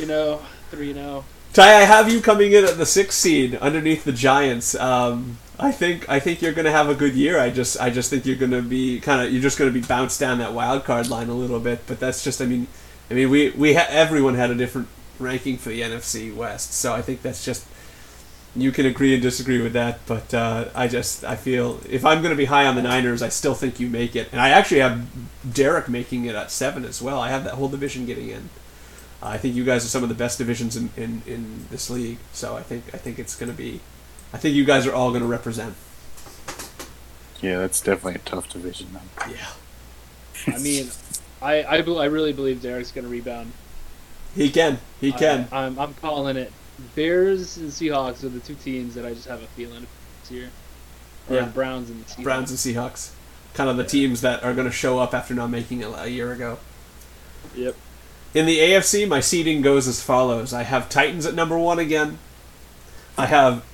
[0.00, 0.40] 3 0.
[0.70, 1.24] 3 0.
[1.52, 4.74] Ty, I have you coming in at the sixth seed underneath the Giants.
[4.74, 7.38] Um, I think I think you're going to have a good year.
[7.38, 9.80] I just I just think you're going to be kind of you're just going to
[9.80, 11.86] be bounced down that wild card line a little bit.
[11.86, 12.66] But that's just I mean
[13.08, 14.88] I mean we we ha- everyone had a different
[15.18, 17.66] ranking for the NFC West, so I think that's just
[18.56, 20.00] you can agree and disagree with that.
[20.06, 23.22] But uh, I just I feel if I'm going to be high on the Niners,
[23.22, 25.06] I still think you make it, and I actually have
[25.54, 27.20] Derek making it at seven as well.
[27.20, 28.50] I have that whole division getting in.
[29.22, 32.18] I think you guys are some of the best divisions in, in, in this league.
[32.34, 33.80] So I think I think it's going to be,
[34.32, 35.74] I think you guys are all going to represent.
[37.40, 38.88] Yeah, that's definitely a tough division.
[38.92, 39.34] Then.
[39.34, 40.90] Yeah, I mean,
[41.42, 43.52] I, I, bel- I really believe Derek's going to rebound.
[44.34, 44.78] He can.
[45.00, 45.48] He can.
[45.52, 46.52] I, am I'm calling it.
[46.94, 49.88] Bears and Seahawks are the two teams that I just have a feeling of
[50.22, 50.50] this year.
[51.30, 51.44] Or Yeah.
[51.46, 52.22] Browns and Seahawks.
[52.22, 53.10] Browns and Seahawks,
[53.54, 56.08] kind of the teams that are going to show up after not making it a
[56.08, 56.58] year ago.
[57.54, 57.76] Yep.
[58.34, 62.18] In the AFC, my seeding goes as follows: I have Titans at number one again.
[63.16, 63.64] I have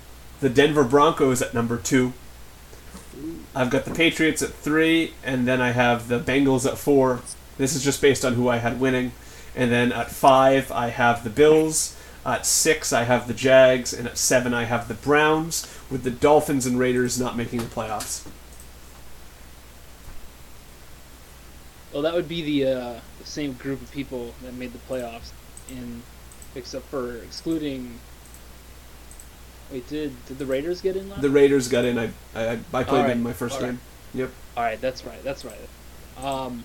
[0.40, 2.12] the Denver Broncos at number two.
[3.54, 7.20] I've got the Patriots at three, and then I have the Bengals at four.
[7.58, 9.12] This is just based on who I had winning.
[9.56, 11.96] And then at five, I have the Bills.
[12.24, 16.10] At six, I have the Jags, and at seven, I have the Browns, with the
[16.10, 18.26] Dolphins and Raiders not making the playoffs.
[21.92, 25.32] Well, that would be the, uh, the same group of people that made the playoffs,
[25.68, 26.02] in
[26.54, 27.98] except for excluding.
[29.72, 31.22] Wait, did did the Raiders get in last?
[31.22, 31.98] The Raiders got in.
[31.98, 33.70] I I, I played right, them in my first all right.
[33.70, 33.80] game.
[34.14, 34.30] Yep.
[34.56, 35.22] All right, that's right.
[35.22, 35.68] That's right.
[36.22, 36.64] Um,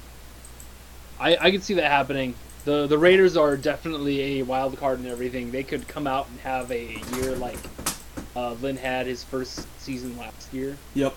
[1.19, 2.35] I I could see that happening.
[2.65, 5.51] The the Raiders are definitely a wild card and everything.
[5.51, 7.57] They could come out and have a year like
[8.35, 11.15] uh, Lynn had his first season last year, Yep.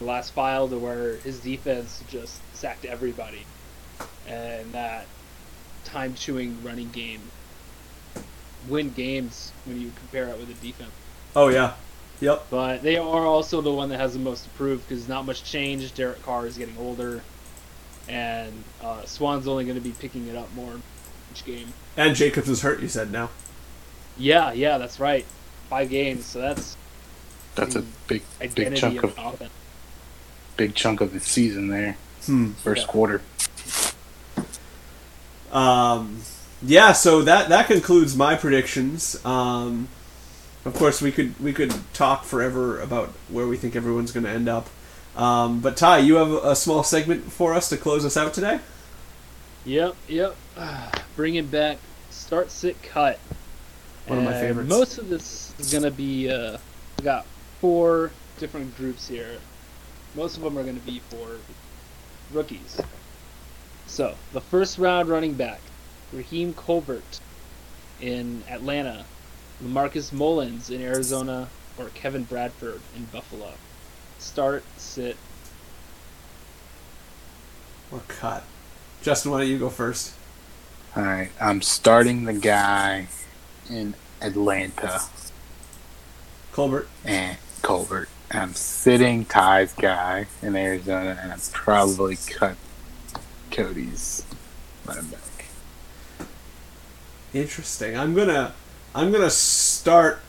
[0.00, 3.46] the last file, to where his defense just sacked everybody,
[4.26, 5.06] and that
[5.84, 7.20] time chewing running game
[8.68, 10.90] win games when you compare it with the defense.
[11.34, 11.74] Oh yeah.
[12.20, 12.46] Yep.
[12.50, 15.92] But they are also the one that has the most improved because not much change.
[15.94, 17.22] Derek Carr is getting older,
[18.08, 18.52] and
[18.82, 20.74] uh, Swan's only going to be picking it up more
[21.32, 21.72] each game.
[21.96, 22.80] And Jacobs is hurt.
[22.80, 23.30] You said now.
[24.18, 25.24] Yeah, yeah, that's right.
[25.70, 26.76] Five games, so that's
[27.54, 28.22] That's a big,
[28.54, 29.50] big chunk of of
[30.56, 31.96] big chunk of the season there.
[32.26, 32.52] Hmm.
[32.52, 32.92] First Yeah.
[32.92, 33.22] quarter.
[35.50, 36.22] Um,
[36.62, 39.22] yeah, so that that concludes my predictions.
[39.24, 39.88] Um,
[40.64, 44.30] of course, we could we could talk forever about where we think everyone's going to
[44.30, 44.68] end up.
[45.16, 48.60] Um, but Ty, you have a small segment for us to close us out today.
[49.64, 50.36] Yep, yep.
[51.16, 51.78] Bring it back
[52.12, 53.18] start, sit, cut.
[54.06, 54.70] One of my And favorites.
[54.70, 56.30] Most of this is going to be.
[56.30, 56.58] Uh,
[56.98, 57.26] we got
[57.60, 59.38] four different groups here.
[60.14, 61.36] Most of them are going to be for
[62.32, 62.80] rookies.
[63.86, 65.60] So the first round running back,
[66.12, 67.20] Raheem Colbert
[68.00, 69.04] in Atlanta,
[69.62, 71.48] Lamarcus Mullins in Arizona,
[71.78, 73.52] or Kevin Bradford in Buffalo.
[74.22, 75.16] Start, sit.
[77.90, 78.44] Or cut.
[79.02, 80.14] Justin, why don't you go first?
[80.96, 83.08] All right, I'm starting the guy
[83.68, 85.00] in Atlanta
[86.52, 86.88] Colbert.
[87.04, 88.08] and Colbert.
[88.30, 92.56] I'm sitting Ty's guy in Arizona, and I'm probably cut
[93.50, 94.24] Cody's
[94.86, 95.46] running back.
[97.34, 97.98] Interesting.
[97.98, 98.54] I'm gonna
[98.94, 100.20] I'm gonna start.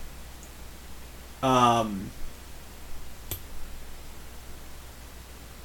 [1.43, 2.09] Um,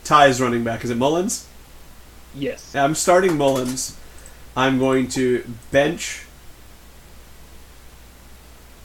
[0.09, 0.85] Ty's running back.
[0.85, 1.47] Is it Mullins?
[2.35, 2.74] Yes.
[2.74, 3.94] I'm starting Mullins.
[4.56, 6.24] I'm going to bench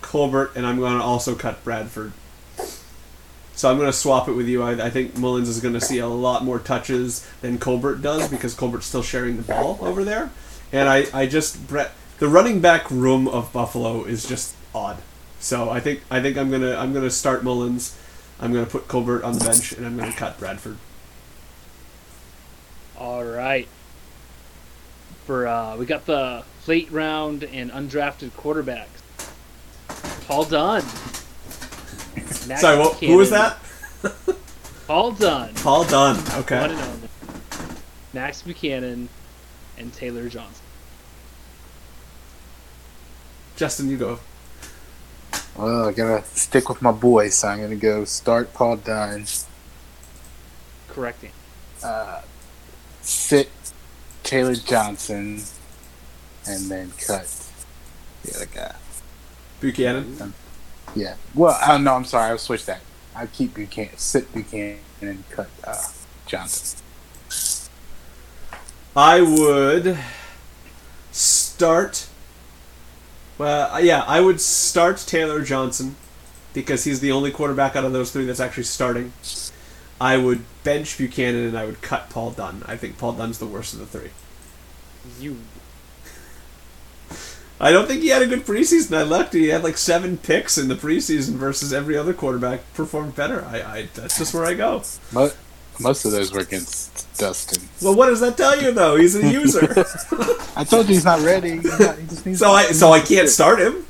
[0.01, 2.11] Colbert, and I'm going to also cut Bradford.
[3.55, 4.63] So I'm going to swap it with you.
[4.63, 8.27] I, I think Mullins is going to see a lot more touches than Colbert does
[8.27, 10.29] because Colbert's still sharing the ball over there.
[10.73, 14.97] And I, I just Brett the running back room of Buffalo is just odd.
[15.39, 17.97] So I think I think I'm gonna I'm gonna start Mullins.
[18.41, 20.77] I'm gonna put Colbert on the bench, and I'm gonna cut Bradford.
[22.97, 23.67] All right.
[25.25, 28.87] For uh, we got the late round and undrafted quarterbacks.
[30.27, 30.83] Paul Dunn.
[32.47, 33.57] Max Sorry, what, who was that?
[34.87, 35.53] Paul Dunn.
[35.55, 36.17] Paul Dunn.
[36.17, 36.57] One Okay.
[36.57, 37.09] and only.
[38.13, 39.09] Max Buchanan
[39.77, 40.63] and Taylor Johnson.
[43.55, 44.19] Justin, you go.
[45.55, 49.25] Well, I gotta stick with my boy, so I'm gonna go start Paul Dunn,
[50.89, 51.31] Correcting.
[53.03, 53.49] Sit
[54.23, 55.43] Taylor Johnson,
[56.47, 57.27] and then cut
[58.23, 58.75] the other guy.
[59.59, 60.33] Buchanan.
[60.95, 61.15] Yeah.
[61.33, 62.31] Well, uh, no, I'm sorry.
[62.31, 62.81] I'll switch that.
[63.15, 65.81] I keep Buchanan, sit Buchanan, and cut uh,
[66.25, 66.79] Johnson.
[68.95, 69.97] I would
[71.11, 72.07] start.
[73.37, 75.95] Well, uh, yeah, I would start Taylor Johnson
[76.53, 79.13] because he's the only quarterback out of those three that's actually starting.
[79.99, 82.63] I would bench Buchanan and I would cut Paul Dunn.
[82.65, 84.11] I think Paul Dunn's the worst of the three.
[85.19, 85.37] You.
[87.59, 88.97] I don't think he had a good preseason.
[88.97, 93.15] I looked; he had like seven picks in the preseason versus every other quarterback performed
[93.15, 93.45] better.
[93.45, 94.83] I, I that's just where I go.
[95.11, 95.31] Mo-
[95.79, 97.67] most of those were against Dustin.
[97.81, 98.95] Well, what does that tell you though?
[98.95, 99.61] He's a user,
[100.55, 101.57] I told you he's not ready.
[101.57, 103.85] He's not, he just needs so I so I can't start him.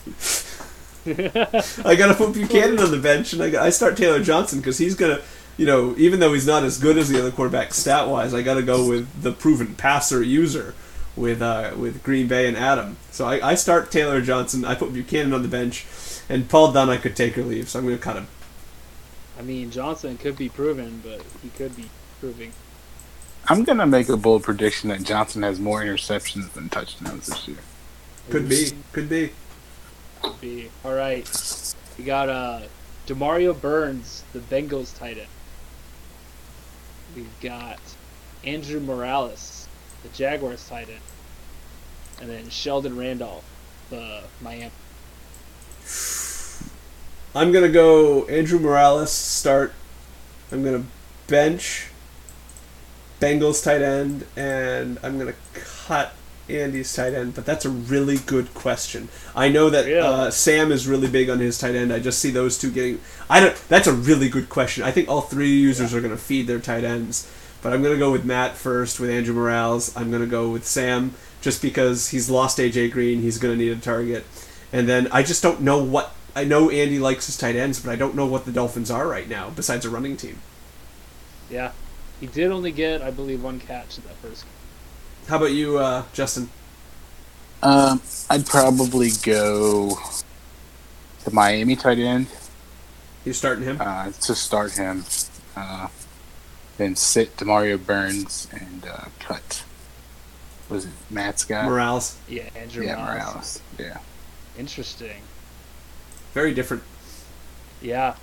[1.85, 4.95] I gotta put Buchanan on the bench, and I, I start Taylor Johnson because he's
[4.95, 5.19] gonna,
[5.57, 8.41] you know, even though he's not as good as the other quarterback stat wise, I
[8.41, 10.73] gotta go with the proven passer user
[11.15, 12.97] with uh, with Green Bay and Adam.
[13.11, 14.65] So I, I start Taylor Johnson.
[14.65, 15.85] I put Buchanan on the bench,
[16.29, 17.69] and Paul Dunn I could take or leave.
[17.69, 18.27] So I'm gonna cut him.
[19.37, 21.89] I mean, Johnson could be proven, but he could be
[22.19, 22.53] proving.
[23.47, 27.57] I'm gonna make a bold prediction that Johnson has more interceptions than touchdowns this year.
[28.29, 29.31] Could be, could be.
[30.21, 30.69] Could be.
[30.85, 31.29] All right.
[31.97, 32.61] We got uh,
[33.05, 35.27] Demario Burns, the Bengals tight end.
[37.15, 37.79] We've got
[38.43, 39.67] Andrew Morales,
[40.01, 40.99] the Jaguars tight end,
[42.19, 43.43] and then Sheldon Randolph,
[43.89, 44.71] the Miami.
[47.35, 49.73] I'm gonna go Andrew Morales start.
[50.51, 50.85] I'm gonna
[51.27, 51.87] bench
[53.19, 56.13] Bengals tight end, and I'm gonna cut
[56.49, 57.33] Andy's tight end.
[57.35, 59.09] But that's a really good question.
[59.35, 60.05] I know that Yeah.
[60.07, 61.93] uh, Sam is really big on his tight end.
[61.93, 62.99] I just see those two getting.
[63.29, 63.55] I don't.
[63.69, 64.83] That's a really good question.
[64.83, 67.27] I think all three users are gonna feed their tight ends.
[67.61, 69.95] But I'm gonna go with Matt first with Andrew Morales.
[69.95, 71.13] I'm gonna go with Sam
[71.43, 74.25] just because he's lost AJ Green, he's going to need a target.
[74.71, 77.91] And then I just don't know what I know Andy likes his tight ends, but
[77.91, 80.39] I don't know what the Dolphins are right now besides a running team.
[81.49, 81.71] Yeah,
[82.19, 84.45] he did only get, I believe, one catch in that first.
[85.27, 86.49] How about you, uh, Justin?
[87.61, 89.97] Um, I'd probably go
[91.23, 92.27] the Miami tight end
[93.23, 93.77] You starting him?
[93.79, 95.05] uh, to start him.
[95.55, 95.87] Uh,
[96.77, 99.63] then sit Demario Burns and uh, cut.
[100.69, 101.65] Was it Matt's guy?
[101.65, 102.17] Morales.
[102.27, 103.17] Yeah, Andrew yeah, Morales.
[103.27, 103.61] Morales.
[103.79, 103.97] Yeah.
[104.57, 105.21] Interesting.
[106.33, 106.83] Very different.
[107.81, 108.15] Yeah,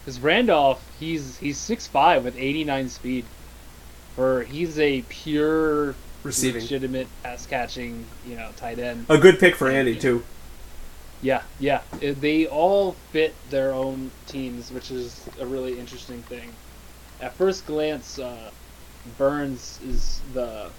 [0.00, 3.24] because Randolph, he's he's six five with eighty nine speed.
[4.16, 5.94] For he's a pure
[6.24, 6.62] Receiving.
[6.62, 9.06] legitimate pass catching, you know, tight end.
[9.08, 10.24] A good pick for Andy, too.
[11.22, 11.82] Yeah, yeah.
[12.00, 16.52] It- they all fit their own teams, which is a really interesting thing.
[17.20, 18.50] At first glance, uh,
[19.18, 20.70] Burns is the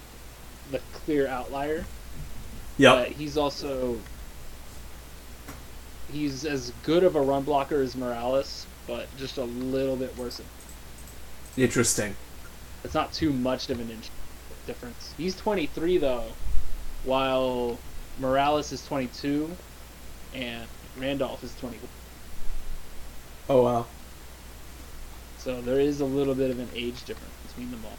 [0.72, 1.86] the clear outlier,
[2.96, 4.00] but he's also
[6.12, 10.42] he's as good of a run blocker as Morales, but just a little bit worse.
[11.58, 12.16] Interesting.
[12.84, 14.10] It's not too much of an inch
[14.66, 15.14] difference.
[15.18, 16.26] He's 23 though,
[17.04, 17.78] while
[18.20, 19.50] Morales is 22,
[20.34, 20.68] and
[20.98, 21.88] Randolph is 21.
[23.48, 23.86] Oh, wow.
[25.38, 27.98] So there is a little bit of an age difference between them all.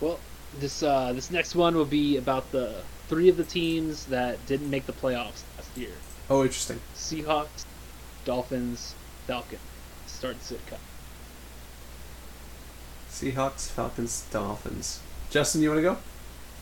[0.00, 0.20] Well,
[0.58, 4.70] this uh, this next one will be about the three of the teams that didn't
[4.70, 5.90] make the playoffs last year:
[6.30, 6.80] Oh, interesting.
[6.94, 7.66] Seahawks,
[8.24, 8.94] Dolphins,
[9.26, 9.60] Falcons.
[10.06, 10.78] Start sit cut.
[13.18, 15.00] Seahawks, Falcons, Dolphins.
[15.28, 15.96] Justin, you want to go?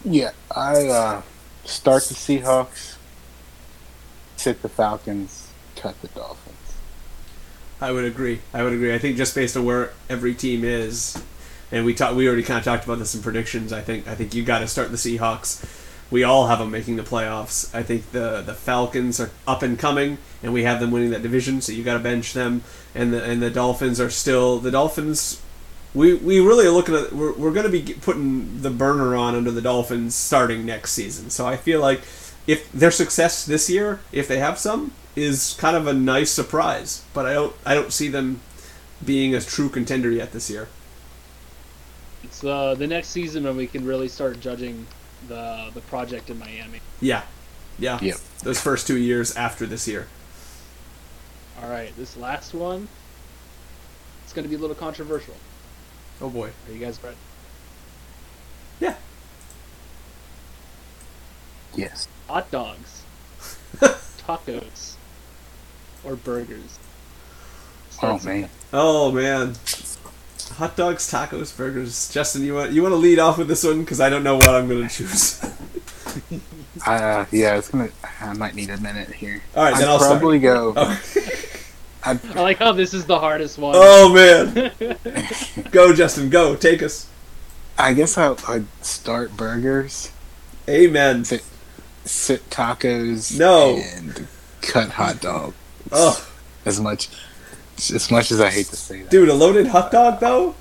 [0.07, 1.23] Yeah, I uh,
[1.67, 2.97] start the Seahawks,
[4.37, 6.57] sit the Falcons, cut the Dolphins.
[7.79, 8.41] I would agree.
[8.55, 8.95] I would agree.
[8.95, 11.23] I think just based on where every team is,
[11.71, 13.71] and we talked, we already kind of talked about this in predictions.
[13.71, 15.83] I think I think you got to start the Seahawks.
[16.11, 17.75] We all have them making the playoffs.
[17.75, 21.21] I think the the Falcons are up and coming, and we have them winning that
[21.21, 21.61] division.
[21.61, 22.63] So you got to bench them,
[22.95, 25.43] and the and the Dolphins are still the Dolphins.
[25.95, 29.35] We, we really are looking at we're, we're going to be putting the burner on
[29.35, 31.31] under the Dolphins starting next season.
[31.31, 32.03] So I feel like
[32.47, 37.03] if their success this year, if they have some, is kind of a nice surprise.
[37.15, 38.41] But I don't I don't see them
[39.05, 40.69] being a true contender yet this year.
[42.23, 44.87] It's uh, the next season when we can really start judging
[45.29, 46.81] the the project in Miami.
[47.01, 47.23] Yeah,
[47.79, 47.99] yeah.
[48.01, 48.17] Yep.
[48.43, 50.09] Those first two years after this year.
[51.63, 52.89] All right, this last one.
[54.25, 55.35] It's going to be a little controversial.
[56.21, 56.51] Oh boy.
[56.69, 57.17] Are you guys ready?
[58.81, 58.95] Yeah.
[61.75, 62.09] Yes.
[62.29, 63.03] Hot dogs,
[63.77, 64.95] tacos,
[66.05, 66.79] or burgers?
[68.03, 68.49] Oh Start man.
[68.73, 69.55] Oh man.
[70.55, 72.11] Hot dogs, tacos, burgers.
[72.13, 74.37] Justin, you want you want to lead off with this one because I don't know
[74.37, 75.45] what I'm going to choose.
[76.87, 77.89] Uh, yeah, it's gonna.
[78.21, 79.43] I might need a minute here.
[79.57, 80.19] All right, then I'd I'll start.
[80.21, 80.75] probably go.
[80.77, 81.03] Oh.
[82.07, 83.75] I'd, I like how this is the hardest one.
[83.77, 84.73] oh man.
[85.71, 86.31] go, Justin.
[86.31, 86.55] Go.
[86.57, 87.09] Take us.
[87.79, 90.11] I guess I, I'd start burgers,
[90.69, 91.25] Amen.
[91.27, 91.45] sit,
[92.07, 93.77] sit tacos, No.
[93.77, 94.27] and
[94.63, 95.53] cut hot dog.
[95.93, 96.27] Oh,
[96.65, 97.09] As much,
[97.77, 100.55] as much as I hate to say that, dude, a loaded hot dog though,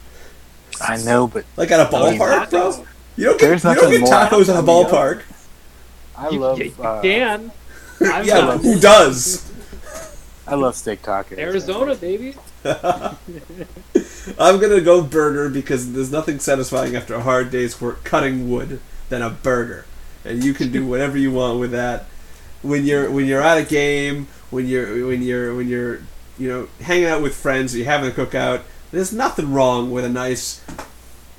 [0.81, 2.85] I know, but like at a I mean, ballpark, bro.
[3.15, 5.21] You don't get you don't get tacos at a ballpark.
[6.17, 6.59] I love.
[6.59, 7.51] you uh, can.
[8.01, 9.49] Yeah, who does?
[10.47, 11.37] I love steak tacos.
[11.39, 12.35] Arizona, baby.
[12.65, 18.79] I'm gonna go burger because there's nothing satisfying after a hard day's work cutting wood
[19.09, 19.85] than a burger,
[20.23, 22.05] and you can do whatever you want with that.
[22.61, 26.01] When you're when you're at a game, when you're when you're when you're
[26.37, 28.61] you know hanging out with friends, or you're having a cookout.
[28.91, 30.63] There's nothing wrong with a nice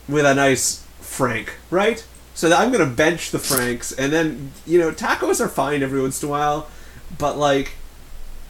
[0.09, 2.05] with a nice Frank, right?
[2.35, 6.23] So I'm gonna bench the Franks, and then you know tacos are fine every once
[6.23, 6.69] in a while,
[7.19, 7.73] but like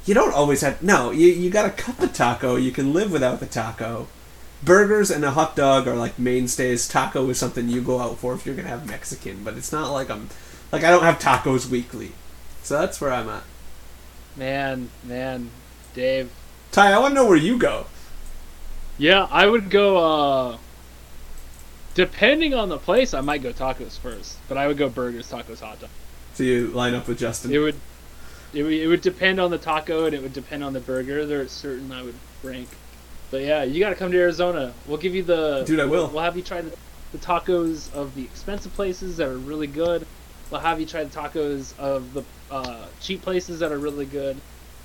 [0.07, 3.41] you don't always have no you, you gotta cut the taco you can live without
[3.41, 4.07] the taco
[4.63, 8.33] burgers and a hot dog are like mainstays taco is something you go out for
[8.35, 10.29] if you're gonna have mexican but it's not like i'm
[10.73, 12.13] like i don't have tacos weekly
[12.63, 13.43] so that's where i'm at
[14.37, 15.51] Man, man,
[15.95, 16.31] Dave.
[16.73, 17.87] ty i want to know where you go
[18.99, 19.97] Yeah, I would go.
[19.99, 20.59] uh
[21.95, 25.61] Depending on the place, I might go tacos first, but I would go burgers, tacos,
[25.61, 25.89] hot dog.
[26.35, 27.77] so you line up with justin It would,
[28.57, 31.27] it would, it would depend on the taco and it would depend on the burger.
[31.27, 32.69] There are certain I would rank,
[33.31, 34.73] but yeah, you got to come to Arizona.
[34.87, 36.09] We'll give you the Dude, I will.
[36.09, 36.75] We'll have you try the,
[37.13, 40.07] the tacos of the expensive places that are really good.
[40.51, 44.39] We'll have you try the tacos of the uh, cheap places that are really good.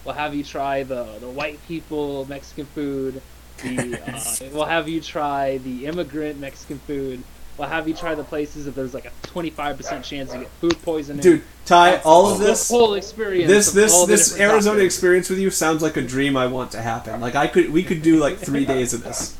[0.03, 3.21] We'll have you try the the white people Mexican food.
[3.63, 7.23] The, uh, we'll have you try the immigrant Mexican food.
[7.61, 10.81] We'll have you try the places if there's like a 25% chance you get food
[10.81, 11.21] poisoning.
[11.21, 13.51] Dude, Ty, That's all of the this, whole experience.
[13.51, 17.21] this, this, this Arizona experience with you sounds like a dream I want to happen.
[17.21, 19.37] Like I could, we could do like three days of this.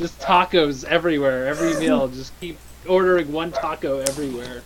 [0.00, 2.08] Just tacos everywhere, every meal.
[2.08, 2.58] Just keep
[2.88, 4.62] ordering one taco everywhere.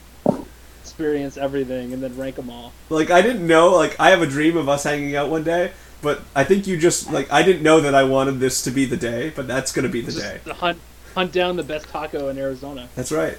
[0.80, 2.72] Experience everything and then rank them all.
[2.88, 3.68] Like I didn't know.
[3.74, 6.78] Like I have a dream of us hanging out one day, but I think you
[6.78, 9.72] just like I didn't know that I wanted this to be the day, but that's
[9.72, 10.40] gonna be the Just day.
[10.46, 10.78] to hunt
[11.14, 12.88] hunt down the best taco in Arizona.
[12.94, 13.38] That's right.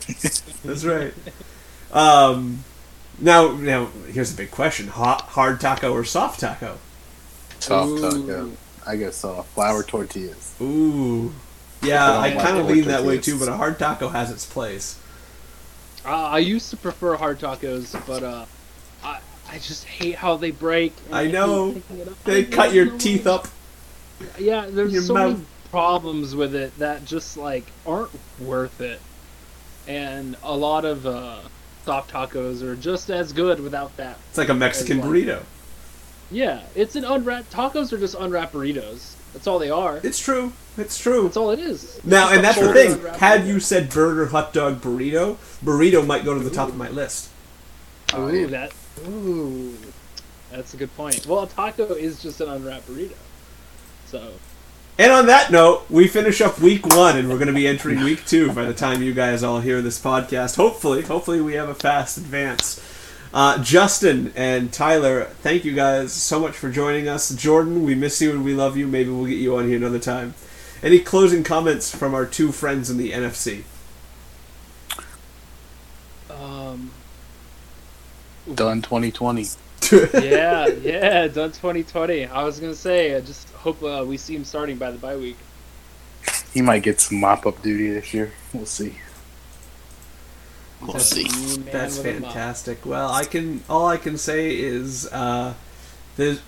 [0.63, 1.13] That's right.
[1.91, 2.63] Um,
[3.19, 6.77] now, now here's a big question: hot, hard taco or soft taco?
[7.59, 8.01] Soft Ooh.
[8.01, 8.51] taco.
[8.85, 9.49] I guess soft.
[9.53, 10.55] Flour tortillas.
[10.61, 11.31] Ooh,
[11.81, 13.37] yeah, I I kind of lean that way too.
[13.39, 14.99] But a hard taco has its place.
[16.05, 18.45] Uh, I used to prefer hard tacos, but uh,
[19.03, 19.19] I
[19.49, 20.93] I just hate how they break.
[21.07, 21.73] and I know.
[21.73, 22.23] picking it up.
[22.23, 23.47] They I cut your teeth up.
[24.37, 25.31] Yeah, there's your so mouth.
[25.33, 28.99] many problems with it that just like aren't worth it,
[29.87, 31.39] and a lot of uh,
[31.85, 34.17] soft tacos are just as good without that.
[34.29, 35.13] It's like a Mexican As one.
[35.13, 35.43] burrito.
[36.31, 37.51] Yeah, it's an unwrapped.
[37.51, 39.15] Tacos are just unwrapped burritos.
[39.33, 39.99] That's all they are.
[40.03, 40.53] It's true.
[40.77, 41.23] It's true.
[41.23, 41.99] That's all it is.
[42.03, 42.91] Now, just and that's the thing.
[42.93, 43.47] unwrapped Had burrito.
[43.47, 47.29] you said burger, hot dog, burrito, burrito might go to the top of my list.
[48.13, 48.47] Oh, Ooh, yeah.
[48.47, 48.73] that.
[49.07, 49.75] Ooh,
[50.51, 51.25] that's a good point.
[51.27, 53.13] Well, a taco is just an unwrapped burrito.
[54.07, 54.31] So
[54.99, 58.03] And on that note, we finish up week one, and we're going to be entering
[58.03, 60.57] week two by the time you guys all hear this podcast.
[60.57, 62.83] Hopefully, hopefully we have a fast advance.
[63.33, 67.29] Uh, Justin and Tyler, thank you guys so much for joining us.
[67.33, 68.87] Jordan, we miss you and we love you.
[68.87, 70.33] Maybe we'll get you on here another time.
[70.83, 73.63] Any closing comments from our two friends in the NFC?
[76.29, 76.91] um,
[78.53, 79.47] Done 2020.
[80.13, 82.25] yeah, yeah, done 2020.
[82.25, 85.15] I was gonna say, I just hope uh, we see him starting by the bye
[85.17, 85.37] week.
[86.53, 88.33] He might get some mop up duty this year.
[88.53, 88.99] We'll see.
[90.81, 91.25] We'll That's see.
[91.25, 92.33] a new man That's with a mop.
[92.33, 92.85] fantastic.
[92.85, 93.63] Well, I can.
[93.69, 95.53] All I can say is, uh,
[96.15, 96.41] there's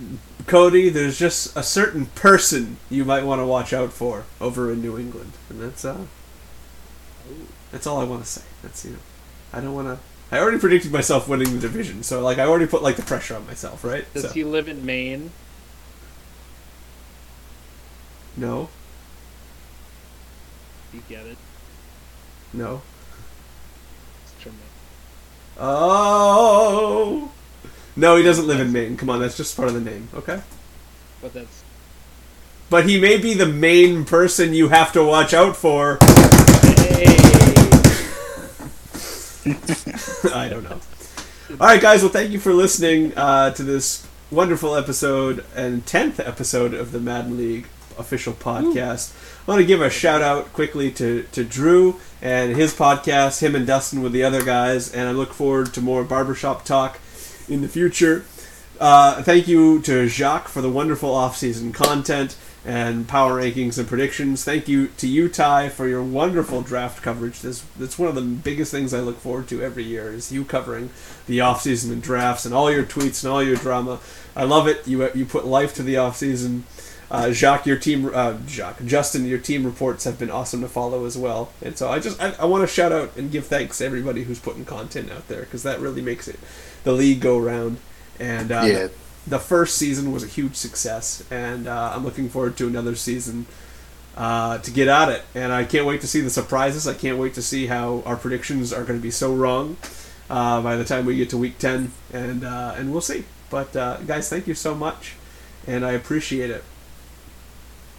[0.48, 0.90] Cody.
[0.90, 4.98] There's just a certain person you might want to watch out for over in New
[4.98, 6.06] England, and that's uh,
[7.72, 8.44] that's all I want to say.
[8.62, 8.98] That's you know,
[9.53, 10.11] I don't want to.
[10.32, 13.36] I already predicted myself winning the division, so like I already put like the pressure
[13.36, 14.12] on myself, right?
[14.14, 15.32] Does So, he live in Maine?
[18.38, 18.70] no,
[20.94, 21.38] You get it.
[22.53, 22.82] no.
[24.24, 24.56] It's.
[25.60, 27.32] Oh,
[27.98, 28.95] no, he doesn't live in Maine.
[28.98, 30.41] Come on, that's just part of the name, okay?
[31.22, 31.64] But that's
[32.70, 35.98] But he may be the main person you have to watch out for.
[36.64, 37.81] hey.
[40.34, 40.80] I don't know.
[41.52, 42.04] All right, guys.
[42.04, 47.00] Well, thank you for listening uh, to this wonderful episode and tenth episode of the
[47.00, 47.66] Madden League
[47.98, 49.14] official podcast.
[49.48, 53.56] I want to give a shout out quickly to, to Drew and his podcast, him
[53.56, 57.00] and Dustin with the other guys, and I look forward to more barbershop talk
[57.50, 58.24] in the future.
[58.80, 64.44] Uh, thank you to Jacques for the wonderful off-season content and power rankings and predictions.
[64.44, 67.40] Thank you to you, Ty, for your wonderful draft coverage.
[67.42, 70.46] This that's one of the biggest things I look forward to every year is you
[70.46, 70.92] covering
[71.26, 74.00] the off-season and drafts and all your tweets and all your drama.
[74.36, 74.88] I love it.
[74.88, 76.66] You you put life to the off-season.
[77.10, 81.04] Uh, Jacques, your team, uh, Jacques, Justin, your team reports have been awesome to follow
[81.04, 81.52] as well.
[81.62, 84.24] And so I just I, I want to shout out and give thanks to everybody
[84.24, 86.40] who's putting content out there because that really makes it
[86.86, 87.78] the league go round.
[88.20, 88.88] And uh, Yeah.
[89.27, 93.45] The first season was a huge success, and uh, I'm looking forward to another season
[94.18, 95.23] uh, to get at it.
[95.35, 96.88] And I can't wait to see the surprises.
[96.88, 99.77] I can't wait to see how our predictions are going to be so wrong
[100.30, 103.26] uh, by the time we get to week ten, and uh, and we'll see.
[103.49, 105.15] But uh, guys, thank you so much,
[105.68, 106.64] and I appreciate it.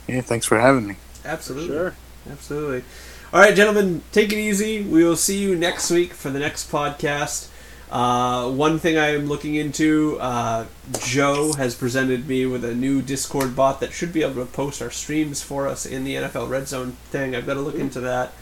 [0.08, 0.96] Yeah, thanks for having me.
[1.24, 1.68] Absolutely.
[1.68, 1.94] Sure.
[2.30, 2.84] Absolutely.
[3.32, 4.82] All right, gentlemen, take it easy.
[4.82, 7.48] We will see you next week for the next podcast.
[7.92, 10.64] Uh, one thing I am looking into, uh,
[11.04, 14.80] Joe has presented me with a new Discord bot that should be able to post
[14.80, 17.36] our streams for us in the NFL Red Zone thing.
[17.36, 18.32] I've got to look into that.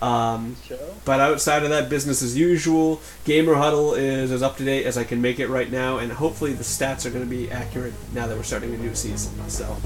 [0.00, 0.56] Um,
[1.04, 3.02] but outside of that, business as usual.
[3.26, 6.10] Gamer Huddle is as up to date as I can make it right now, and
[6.10, 9.32] hopefully the stats are going to be accurate now that we're starting a new season.
[9.50, 9.76] So,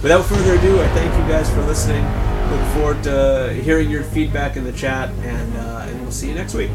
[0.00, 2.04] without further ado, I thank you guys for listening.
[2.50, 6.36] Look forward to hearing your feedback in the chat, and uh, and we'll see you
[6.36, 6.70] next week.